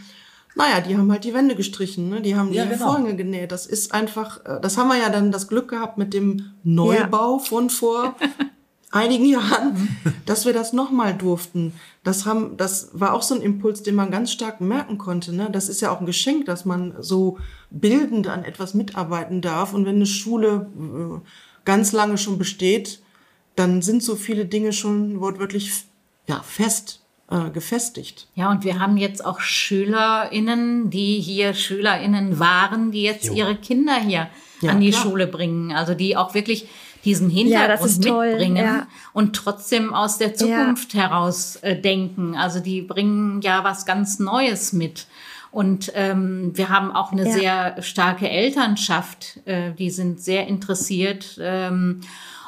[0.53, 2.21] naja, die haben halt die Wände gestrichen, ne?
[2.21, 2.87] die haben die ja, genau.
[2.87, 3.51] Vorhänge genäht.
[3.51, 7.37] Das ist einfach, äh, das haben wir ja dann das Glück gehabt mit dem Neubau
[7.37, 7.43] ja.
[7.43, 8.15] von vor
[8.91, 11.73] einigen Jahren, dass wir das nochmal durften.
[12.03, 15.33] Das haben, das war auch so ein Impuls, den man ganz stark merken konnte.
[15.33, 15.49] Ne?
[15.51, 17.37] Das ist ja auch ein Geschenk, dass man so
[17.69, 19.73] bildend an etwas mitarbeiten darf.
[19.73, 21.27] Und wenn eine Schule äh,
[21.65, 23.01] ganz lange schon besteht,
[23.55, 25.71] dann sind so viele Dinge schon wortwörtlich
[26.27, 28.27] ja, fest äh, gefestigt.
[28.35, 33.33] Ja, und wir haben jetzt auch SchülerInnen, die hier SchülerInnen waren, die jetzt jo.
[33.33, 34.29] ihre Kinder hier
[34.61, 35.03] ja, an die klar.
[35.03, 35.71] Schule bringen.
[35.71, 36.67] Also die auch wirklich
[37.03, 38.87] diesen Hintergrund ja, mitbringen ja.
[39.13, 41.01] und trotzdem aus der Zukunft ja.
[41.01, 42.35] heraus äh, denken.
[42.35, 45.07] Also die bringen ja was ganz Neues mit.
[45.51, 51.99] Und ähm, wir haben auch eine sehr starke Elternschaft, äh, die sind sehr interessiert ähm,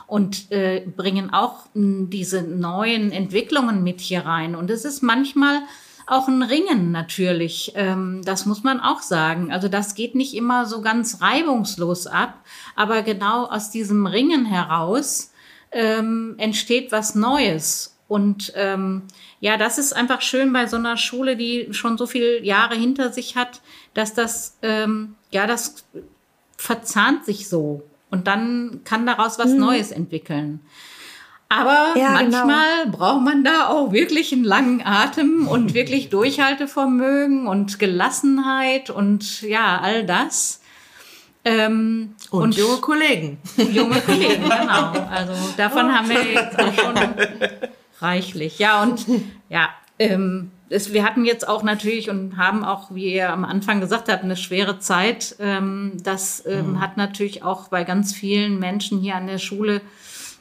[0.08, 4.56] und äh, bringen auch mh, diese neuen Entwicklungen mit hier rein.
[4.56, 5.64] Und es ist manchmal
[6.08, 7.74] auch ein Ringen natürlich.
[7.76, 9.51] Ähm, das muss man auch sagen.
[9.51, 12.43] Also das geht nicht immer so ganz reibungslos ab,
[12.76, 15.32] aber genau aus diesem Ringen heraus
[15.72, 17.97] ähm, entsteht was Neues.
[18.08, 19.04] Und ähm,
[19.39, 23.12] ja, das ist einfach schön bei so einer Schule, die schon so viele Jahre hinter
[23.12, 23.62] sich hat,
[23.93, 25.86] dass das, ähm, ja, das
[26.58, 27.84] verzahnt sich so.
[28.10, 29.60] Und dann kann daraus was mhm.
[29.60, 30.60] Neues entwickeln.
[31.60, 32.45] Aber ja, genau.
[32.45, 32.97] manchmal genau.
[32.97, 39.80] braucht man da auch wirklich einen langen Atem und wirklich Durchhaltevermögen und Gelassenheit und ja,
[39.82, 40.62] all das.
[41.45, 43.38] Ähm, und, und, junge Kollegen.
[43.58, 44.91] Junge Kollegen, genau.
[45.12, 46.95] Also davon haben wir jetzt schon
[47.99, 48.60] reichlich.
[48.60, 49.06] Ja, und
[49.49, 53.82] ja, ähm, es, wir hatten jetzt auch natürlich und haben auch, wie ihr am Anfang
[53.82, 55.36] gesagt habt, eine schwere Zeit.
[55.39, 56.82] Ähm, das ähm, mhm.
[56.82, 59.82] hat natürlich auch bei ganz vielen Menschen hier an der Schule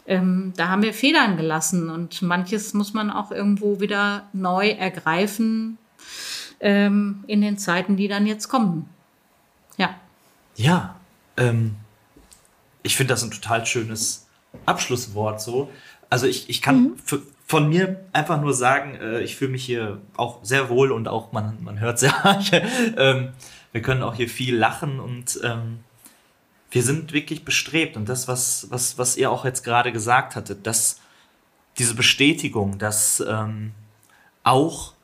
[0.06, 5.78] ähm, da haben wir Federn gelassen und manches muss man auch irgendwo wieder neu ergreifen
[6.60, 8.88] ähm, in den Zeiten, die dann jetzt kommen.
[9.76, 9.94] Ja.
[10.56, 10.96] Ja,
[11.36, 11.76] ähm,
[12.82, 14.26] ich finde das ein total schönes
[14.66, 15.70] Abschlusswort so.
[16.10, 16.96] Also ich, ich kann mhm.
[16.98, 21.08] für, von mir einfach nur sagen, äh, ich fühle mich hier auch sehr wohl und
[21.08, 22.14] auch man, man hört sehr.
[22.96, 23.30] ähm,
[23.72, 25.80] wir können auch hier viel lachen und ähm,
[26.72, 30.66] wir sind wirklich bestrebt und das, was, was, was ihr auch jetzt gerade gesagt hattet,
[30.66, 30.98] dass
[31.78, 33.72] diese Bestätigung, dass ähm,
[34.42, 34.94] auch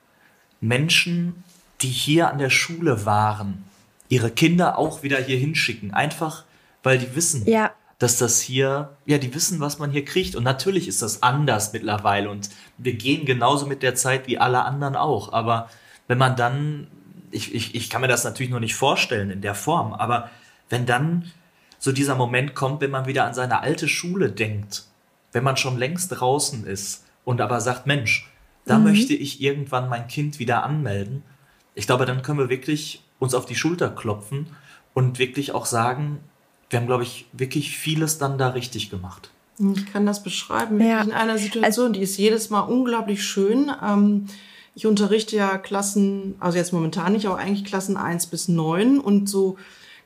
[0.60, 1.44] Menschen,
[1.82, 3.64] die hier an der Schule waren,
[4.08, 5.92] ihre Kinder auch wieder hier hinschicken.
[5.92, 6.44] Einfach,
[6.82, 7.70] weil die wissen, ja.
[7.98, 10.36] dass das hier, ja, die wissen, was man hier kriegt.
[10.36, 12.48] Und natürlich ist das anders mittlerweile und
[12.78, 15.32] wir gehen genauso mit der Zeit wie alle anderen auch.
[15.34, 15.68] Aber
[16.06, 16.88] wenn man dann,
[17.30, 20.30] ich, ich, ich kann mir das natürlich noch nicht vorstellen in der Form, aber
[20.70, 21.30] wenn dann
[21.78, 24.84] so dieser Moment kommt, wenn man wieder an seine alte Schule denkt,
[25.32, 28.30] wenn man schon längst draußen ist und aber sagt, Mensch,
[28.64, 28.84] da mhm.
[28.84, 31.22] möchte ich irgendwann mein Kind wieder anmelden.
[31.74, 34.48] Ich glaube, dann können wir wirklich uns auf die Schulter klopfen
[34.94, 36.20] und wirklich auch sagen,
[36.70, 39.30] wir haben, glaube ich, wirklich vieles dann da richtig gemacht.
[39.58, 41.02] Ich kann das beschreiben, ja.
[41.02, 43.72] in einer Situation, also, die ist jedes Mal unglaublich schön.
[43.82, 44.26] Ähm,
[44.74, 49.28] ich unterrichte ja Klassen, also jetzt momentan nicht, aber eigentlich Klassen 1 bis 9 und
[49.28, 49.56] so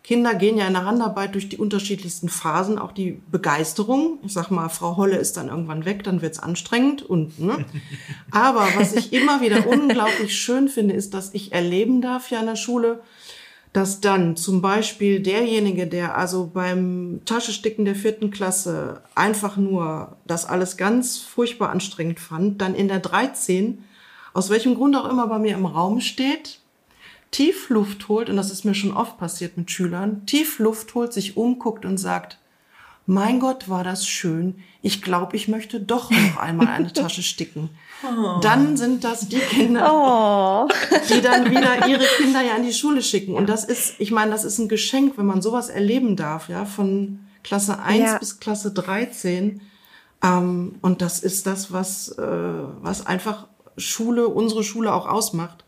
[0.04, 4.18] Kinder gehen ja in der Handarbeit durch die unterschiedlichsten Phasen, auch die Begeisterung.
[4.24, 7.64] Ich sag mal, Frau Holle ist dann irgendwann weg, dann wird's anstrengend und ne.
[8.32, 12.46] Aber was ich immer wieder unglaublich schön finde, ist, dass ich erleben darf ja in
[12.46, 13.00] der Schule,
[13.72, 20.44] dass dann zum Beispiel derjenige, der also beim Taschesticken der vierten Klasse einfach nur das
[20.44, 23.84] alles ganz furchtbar anstrengend fand, dann in der 13,
[24.34, 26.58] aus welchem Grund auch immer bei mir im Raum steht,
[27.32, 31.12] tief Luft holt, und das ist mir schon oft passiert mit Schülern, tief Luft holt,
[31.12, 32.38] sich umguckt und sagt,
[33.04, 34.62] mein Gott, war das schön.
[34.80, 37.70] Ich glaube, ich möchte doch noch einmal eine Tasche sticken.
[38.04, 38.38] Oh.
[38.40, 40.68] Dann sind das die Kinder, oh.
[41.08, 43.34] die dann wieder ihre Kinder ja in die Schule schicken.
[43.34, 46.64] Und das ist, ich meine, das ist ein Geschenk, wenn man sowas erleben darf, ja,
[46.64, 48.18] von Klasse 1 ja.
[48.18, 49.60] bis Klasse 13.
[50.22, 55.64] Ähm, und das ist das, was, äh, was einfach Schule, unsere Schule auch ausmacht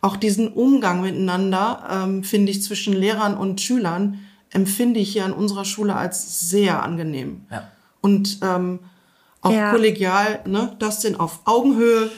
[0.00, 4.20] auch diesen Umgang miteinander, ähm, finde ich, zwischen Lehrern und Schülern,
[4.50, 7.42] empfinde ich hier an unserer Schule als sehr angenehm.
[7.50, 7.68] Ja.
[8.00, 8.78] Und ähm,
[9.40, 9.70] auch ja.
[9.70, 12.10] kollegial, ne, das denn auf Augenhöhe.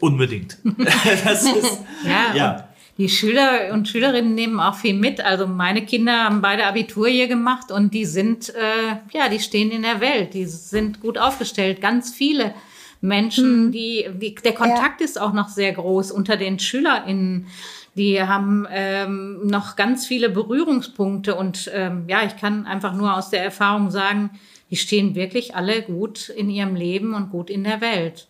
[0.00, 0.58] Unbedingt.
[1.24, 2.34] das ist, ja.
[2.34, 2.68] ja.
[2.96, 5.20] Die Schüler und Schülerinnen nehmen auch viel mit.
[5.20, 9.70] Also meine Kinder haben beide Abitur hier gemacht und die sind, äh, ja, die stehen
[9.70, 10.34] in der Welt.
[10.34, 11.80] Die sind gut aufgestellt.
[11.80, 12.54] Ganz viele
[13.00, 13.72] Menschen, hm.
[13.72, 15.04] die, die, der Kontakt ja.
[15.04, 17.46] ist auch noch sehr groß unter den SchülerInnen.
[17.94, 23.30] Die haben ähm, noch ganz viele Berührungspunkte und ähm, ja, ich kann einfach nur aus
[23.30, 24.30] der Erfahrung sagen,
[24.70, 28.28] die stehen wirklich alle gut in ihrem Leben und gut in der Welt.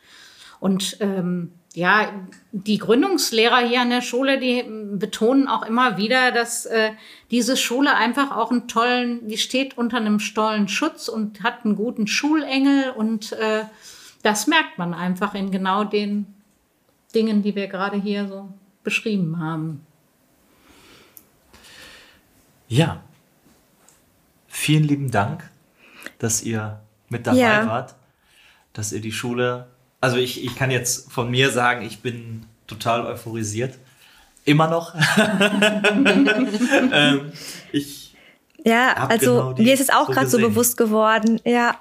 [0.61, 2.11] Und ähm, ja,
[2.51, 4.65] die Gründungslehrer hier an der Schule, die
[4.95, 6.91] betonen auch immer wieder, dass äh,
[7.31, 11.77] diese Schule einfach auch einen tollen, die steht unter einem tollen Schutz und hat einen
[11.77, 13.65] guten Schulengel und äh,
[14.23, 16.27] das merkt man einfach in genau den
[17.15, 18.49] Dingen, die wir gerade hier so
[18.83, 19.87] beschrieben haben.
[22.69, 23.03] Ja,
[24.47, 25.49] vielen lieben Dank,
[26.19, 27.67] dass ihr mit dabei ja.
[27.67, 27.95] wart,
[28.75, 29.69] dass ihr die Schule,
[30.01, 33.79] also ich, ich kann jetzt von mir sagen, ich bin total euphorisiert.
[34.45, 34.95] Immer noch.
[36.93, 37.33] ähm,
[37.73, 38.09] ich
[38.65, 41.41] ja, also genau mir ist es auch gerade so bewusst geworden.
[41.45, 41.77] Ja,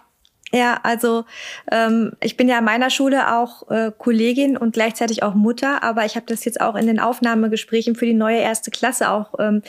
[0.53, 1.25] ja, also
[1.71, 6.05] ähm, ich bin ja an meiner Schule auch äh, Kollegin und gleichzeitig auch Mutter, aber
[6.05, 9.61] ich habe das jetzt auch in den Aufnahmegesprächen für die neue erste Klasse auch ähm,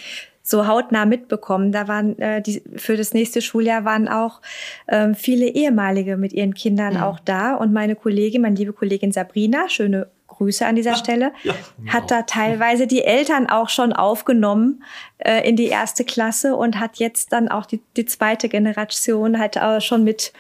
[0.42, 1.72] so hautnah mitbekommen.
[1.72, 4.40] Da waren äh, die, für das nächste Schuljahr waren auch
[4.86, 7.02] ähm, viele ehemalige mit ihren Kindern mhm.
[7.02, 11.55] auch da und meine Kollegin, meine liebe Kollegin Sabrina, schöne Grüße an dieser Stelle, ja,
[11.88, 14.84] hat da teilweise die Eltern auch schon aufgenommen
[15.18, 19.59] äh, in die erste Klasse und hat jetzt dann auch die, die zweite Generation halt
[19.59, 20.32] auch schon mit,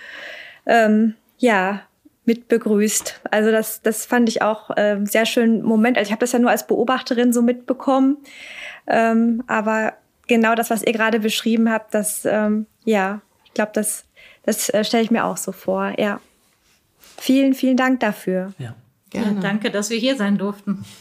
[0.66, 1.80] ähm, ja,
[2.24, 3.22] mit begrüßt.
[3.30, 5.96] Also das, das fand ich auch äh, sehr schönen Moment.
[5.96, 8.18] Also ich habe das ja nur als Beobachterin so mitbekommen.
[8.86, 9.94] Ähm, aber
[10.28, 14.04] genau das, was ihr gerade beschrieben habt, das, ähm, ja, ich glaube, das,
[14.44, 15.94] das äh, stelle ich mir auch so vor.
[15.98, 16.20] Ja.
[17.16, 18.52] Vielen, vielen Dank dafür.
[18.58, 18.74] Ja.
[19.10, 19.34] Gerne.
[19.36, 20.84] Ja, danke, dass wir hier sein durften.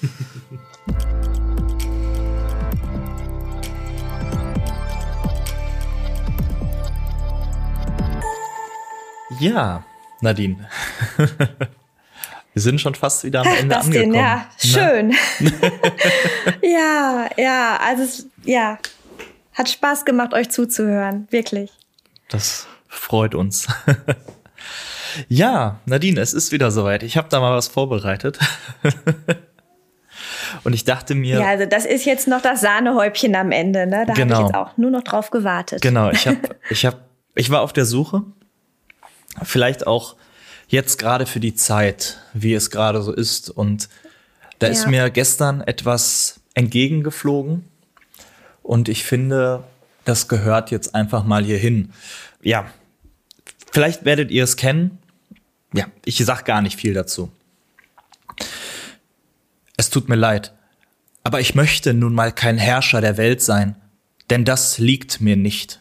[9.40, 9.84] ja,
[10.22, 10.70] Nadine.
[12.54, 14.16] Wir sind schon fast wieder am Ende das angekommen.
[14.16, 15.14] Ja, schön.
[16.64, 18.80] ja, ja, also es, ja,
[19.54, 21.70] hat Spaß gemacht, euch zuzuhören, wirklich.
[22.30, 23.68] Das freut uns.
[25.28, 27.04] Ja, Nadine, es ist wieder soweit.
[27.04, 28.40] Ich habe da mal was vorbereitet.
[30.64, 31.40] Und ich dachte mir.
[31.40, 34.06] Ja, also das ist jetzt noch das Sahnehäubchen am Ende, ne?
[34.08, 34.36] Da genau.
[34.36, 35.82] habe ich jetzt auch nur noch drauf gewartet.
[35.82, 36.40] Genau, ich habe,
[36.70, 36.98] ich habe,
[37.36, 38.24] ich war auf der Suche
[39.44, 40.16] vielleicht auch
[40.68, 43.50] jetzt gerade für die Zeit, wie es gerade so ist.
[43.50, 43.90] Und
[44.60, 44.74] da ja.
[44.74, 47.66] ist mir gestern etwas entgegengeflogen.
[48.64, 49.64] Und ich finde,
[50.06, 51.94] das gehört jetzt einfach mal hier hin.
[52.42, 52.66] Ja,
[53.78, 54.98] vielleicht werdet ihr es kennen.
[55.72, 57.32] Ja, ich sag gar nicht viel dazu.
[59.78, 60.52] Es tut mir leid,
[61.24, 63.76] aber ich möchte nun mal kein Herrscher der Welt sein,
[64.32, 65.80] denn das liegt mir nicht.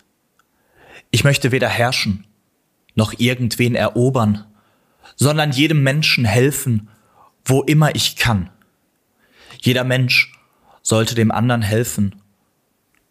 [1.11, 2.27] Ich möchte weder herrschen,
[2.97, 4.45] noch irgendwen erobern,
[5.15, 6.91] sondern jedem Menschen helfen,
[7.47, 8.51] wo immer ich kann.
[9.63, 10.39] Jeder Mensch
[10.83, 12.21] sollte dem anderen helfen.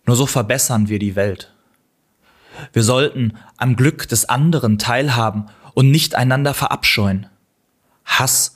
[0.05, 1.54] Nur so verbessern wir die Welt.
[2.73, 7.27] Wir sollten am Glück des anderen teilhaben und nicht einander verabscheuen.
[8.05, 8.53] Hass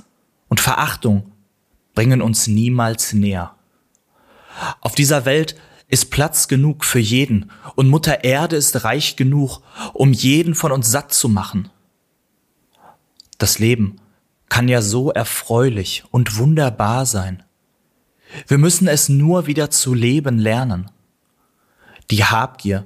[0.47, 1.31] und Verachtung
[1.93, 3.55] bringen uns niemals näher.
[4.81, 5.55] Auf dieser Welt
[5.87, 9.61] ist Platz genug für jeden und Mutter Erde ist reich genug,
[9.93, 11.69] um jeden von uns satt zu machen.
[13.37, 13.99] Das Leben
[14.49, 17.43] kann ja so erfreulich und wunderbar sein.
[18.47, 20.91] Wir müssen es nur wieder zu leben lernen.
[22.11, 22.85] Die Habgier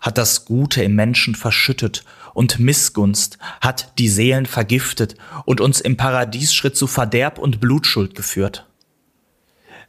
[0.00, 5.96] hat das Gute im Menschen verschüttet und Missgunst hat die Seelen vergiftet und uns im
[5.96, 8.66] Paradiesschritt zu Verderb und Blutschuld geführt.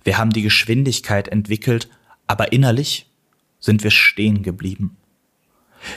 [0.04, 1.90] Wir haben die Geschwindigkeit entwickelt,
[2.28, 3.10] aber innerlich
[3.60, 4.98] sind wir stehen geblieben.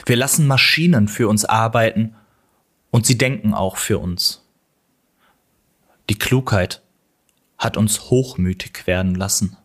[0.05, 2.15] Wir lassen Maschinen für uns arbeiten
[2.91, 4.45] und sie denken auch für uns.
[6.09, 6.81] Die Klugheit
[7.57, 9.57] hat uns hochmütig werden lassen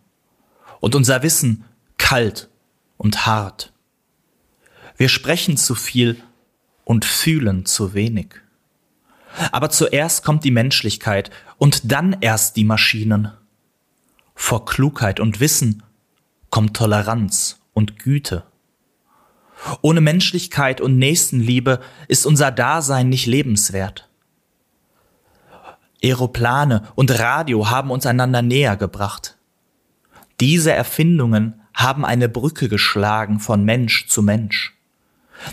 [0.81, 1.65] und unser Wissen
[1.97, 2.51] kalt
[2.98, 3.73] und hart.
[4.96, 6.22] Wir sprechen zu viel
[6.84, 8.34] und fühlen zu wenig.
[9.50, 13.32] Aber zuerst kommt die Menschlichkeit und dann erst die Maschinen.
[14.34, 15.82] Vor Klugheit und Wissen
[16.50, 18.44] kommt Toleranz und Güte.
[19.82, 24.08] Ohne Menschlichkeit und Nächstenliebe ist unser Dasein nicht lebenswert.
[26.02, 29.38] Aeroplane und Radio haben uns einander näher gebracht.
[30.38, 34.74] Diese Erfindungen haben eine Brücke geschlagen von Mensch zu Mensch.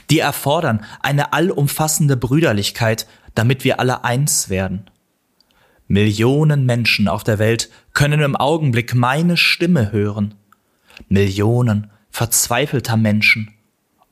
[0.10, 4.90] Die erfordern eine allumfassende Brüderlichkeit, damit wir alle eins werden.
[5.88, 10.36] Millionen Menschen auf der Welt können im Augenblick meine Stimme hören.
[11.10, 13.54] Millionen verzweifelter Menschen,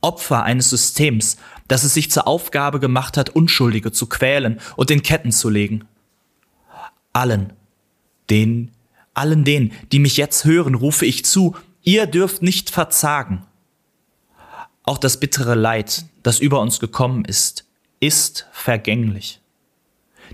[0.02, 1.38] Opfer eines Systems,
[1.68, 5.86] das es sich zur Aufgabe gemacht hat, Unschuldige zu quälen und in Ketten zu legen.
[7.14, 7.54] Allen,
[8.30, 8.72] den,
[9.14, 13.44] allen denen, die mich jetzt hören, rufe ich zu, ihr dürft nicht verzagen.
[14.90, 17.68] Auch das bittere Leid, das über uns gekommen ist,
[18.00, 19.40] ist vergänglich.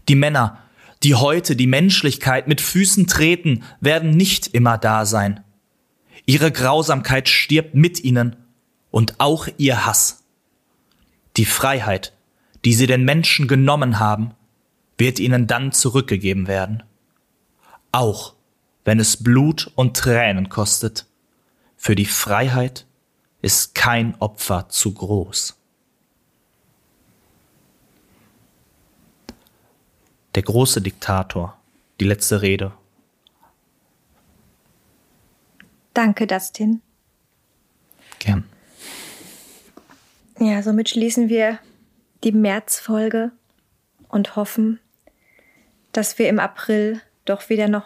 [0.08, 0.60] Die Männer,
[1.04, 5.44] die heute die Menschlichkeit mit Füßen treten, werden nicht immer da sein.
[6.26, 8.38] Ihre Grausamkeit stirbt mit ihnen
[8.92, 10.24] und auch ihr Hass.
[11.36, 12.14] Die Freiheit,
[12.64, 14.36] die sie den Menschen genommen haben,
[14.98, 16.82] wird ihnen dann zurückgegeben werden.
[17.92, 18.36] Auch
[18.86, 21.08] wenn es Blut und Tränen kostet.
[21.76, 22.86] Für die Freiheit
[23.46, 25.56] ist kein Opfer zu groß.
[30.34, 31.56] Der große Diktator,
[32.00, 32.74] die letzte Rede
[35.94, 36.82] Danke, Dustin.
[38.18, 38.50] Gern.
[40.40, 41.60] Ja, somit schließen wir
[42.24, 43.32] die Märzfolge
[44.10, 44.80] und hoffen,
[45.92, 47.86] dass wir im April doch wieder noch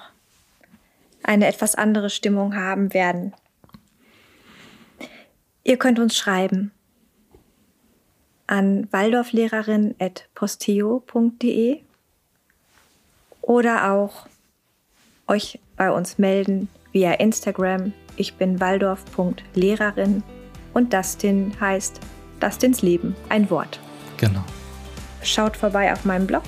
[1.21, 3.35] eine etwas andere Stimmung haben werden.
[5.69, 6.71] Ihr könnt uns schreiben
[8.47, 11.77] an waldorflehrerin.posteo.de
[13.43, 14.25] oder auch
[15.27, 17.93] euch bei uns melden via Instagram.
[18.15, 20.23] Ich bin waldorf.lehrerin
[20.73, 21.99] und Dustin heißt
[22.39, 23.79] Dustins Leben, ein Wort.
[24.17, 24.43] Genau.
[25.21, 26.45] Schaut vorbei auf meinem Blog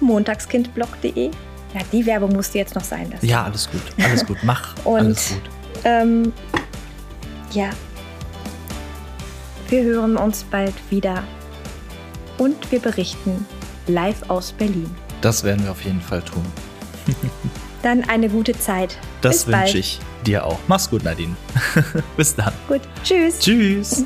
[0.00, 1.28] montagskindblog.de.
[1.28, 3.24] Ja, die Werbung musste jetzt noch sein lassen.
[3.24, 3.80] Ja, alles gut.
[4.04, 4.36] Alles gut.
[4.42, 4.76] Mach.
[4.84, 5.40] Und, alles gut.
[5.84, 6.34] Ähm,
[7.52, 7.70] ja.
[9.70, 11.22] Wir hören uns bald wieder.
[12.38, 13.46] Und wir berichten
[13.86, 14.90] live aus Berlin.
[15.20, 16.44] Das werden wir auf jeden Fall tun.
[17.82, 18.98] Dann eine gute Zeit.
[19.20, 20.58] Das wünsche ich dir auch.
[20.66, 21.36] Mach's gut, Nadine.
[22.16, 22.52] Bis dann.
[22.68, 22.82] Gut.
[23.04, 23.38] Tschüss.
[23.38, 24.04] Tschüss.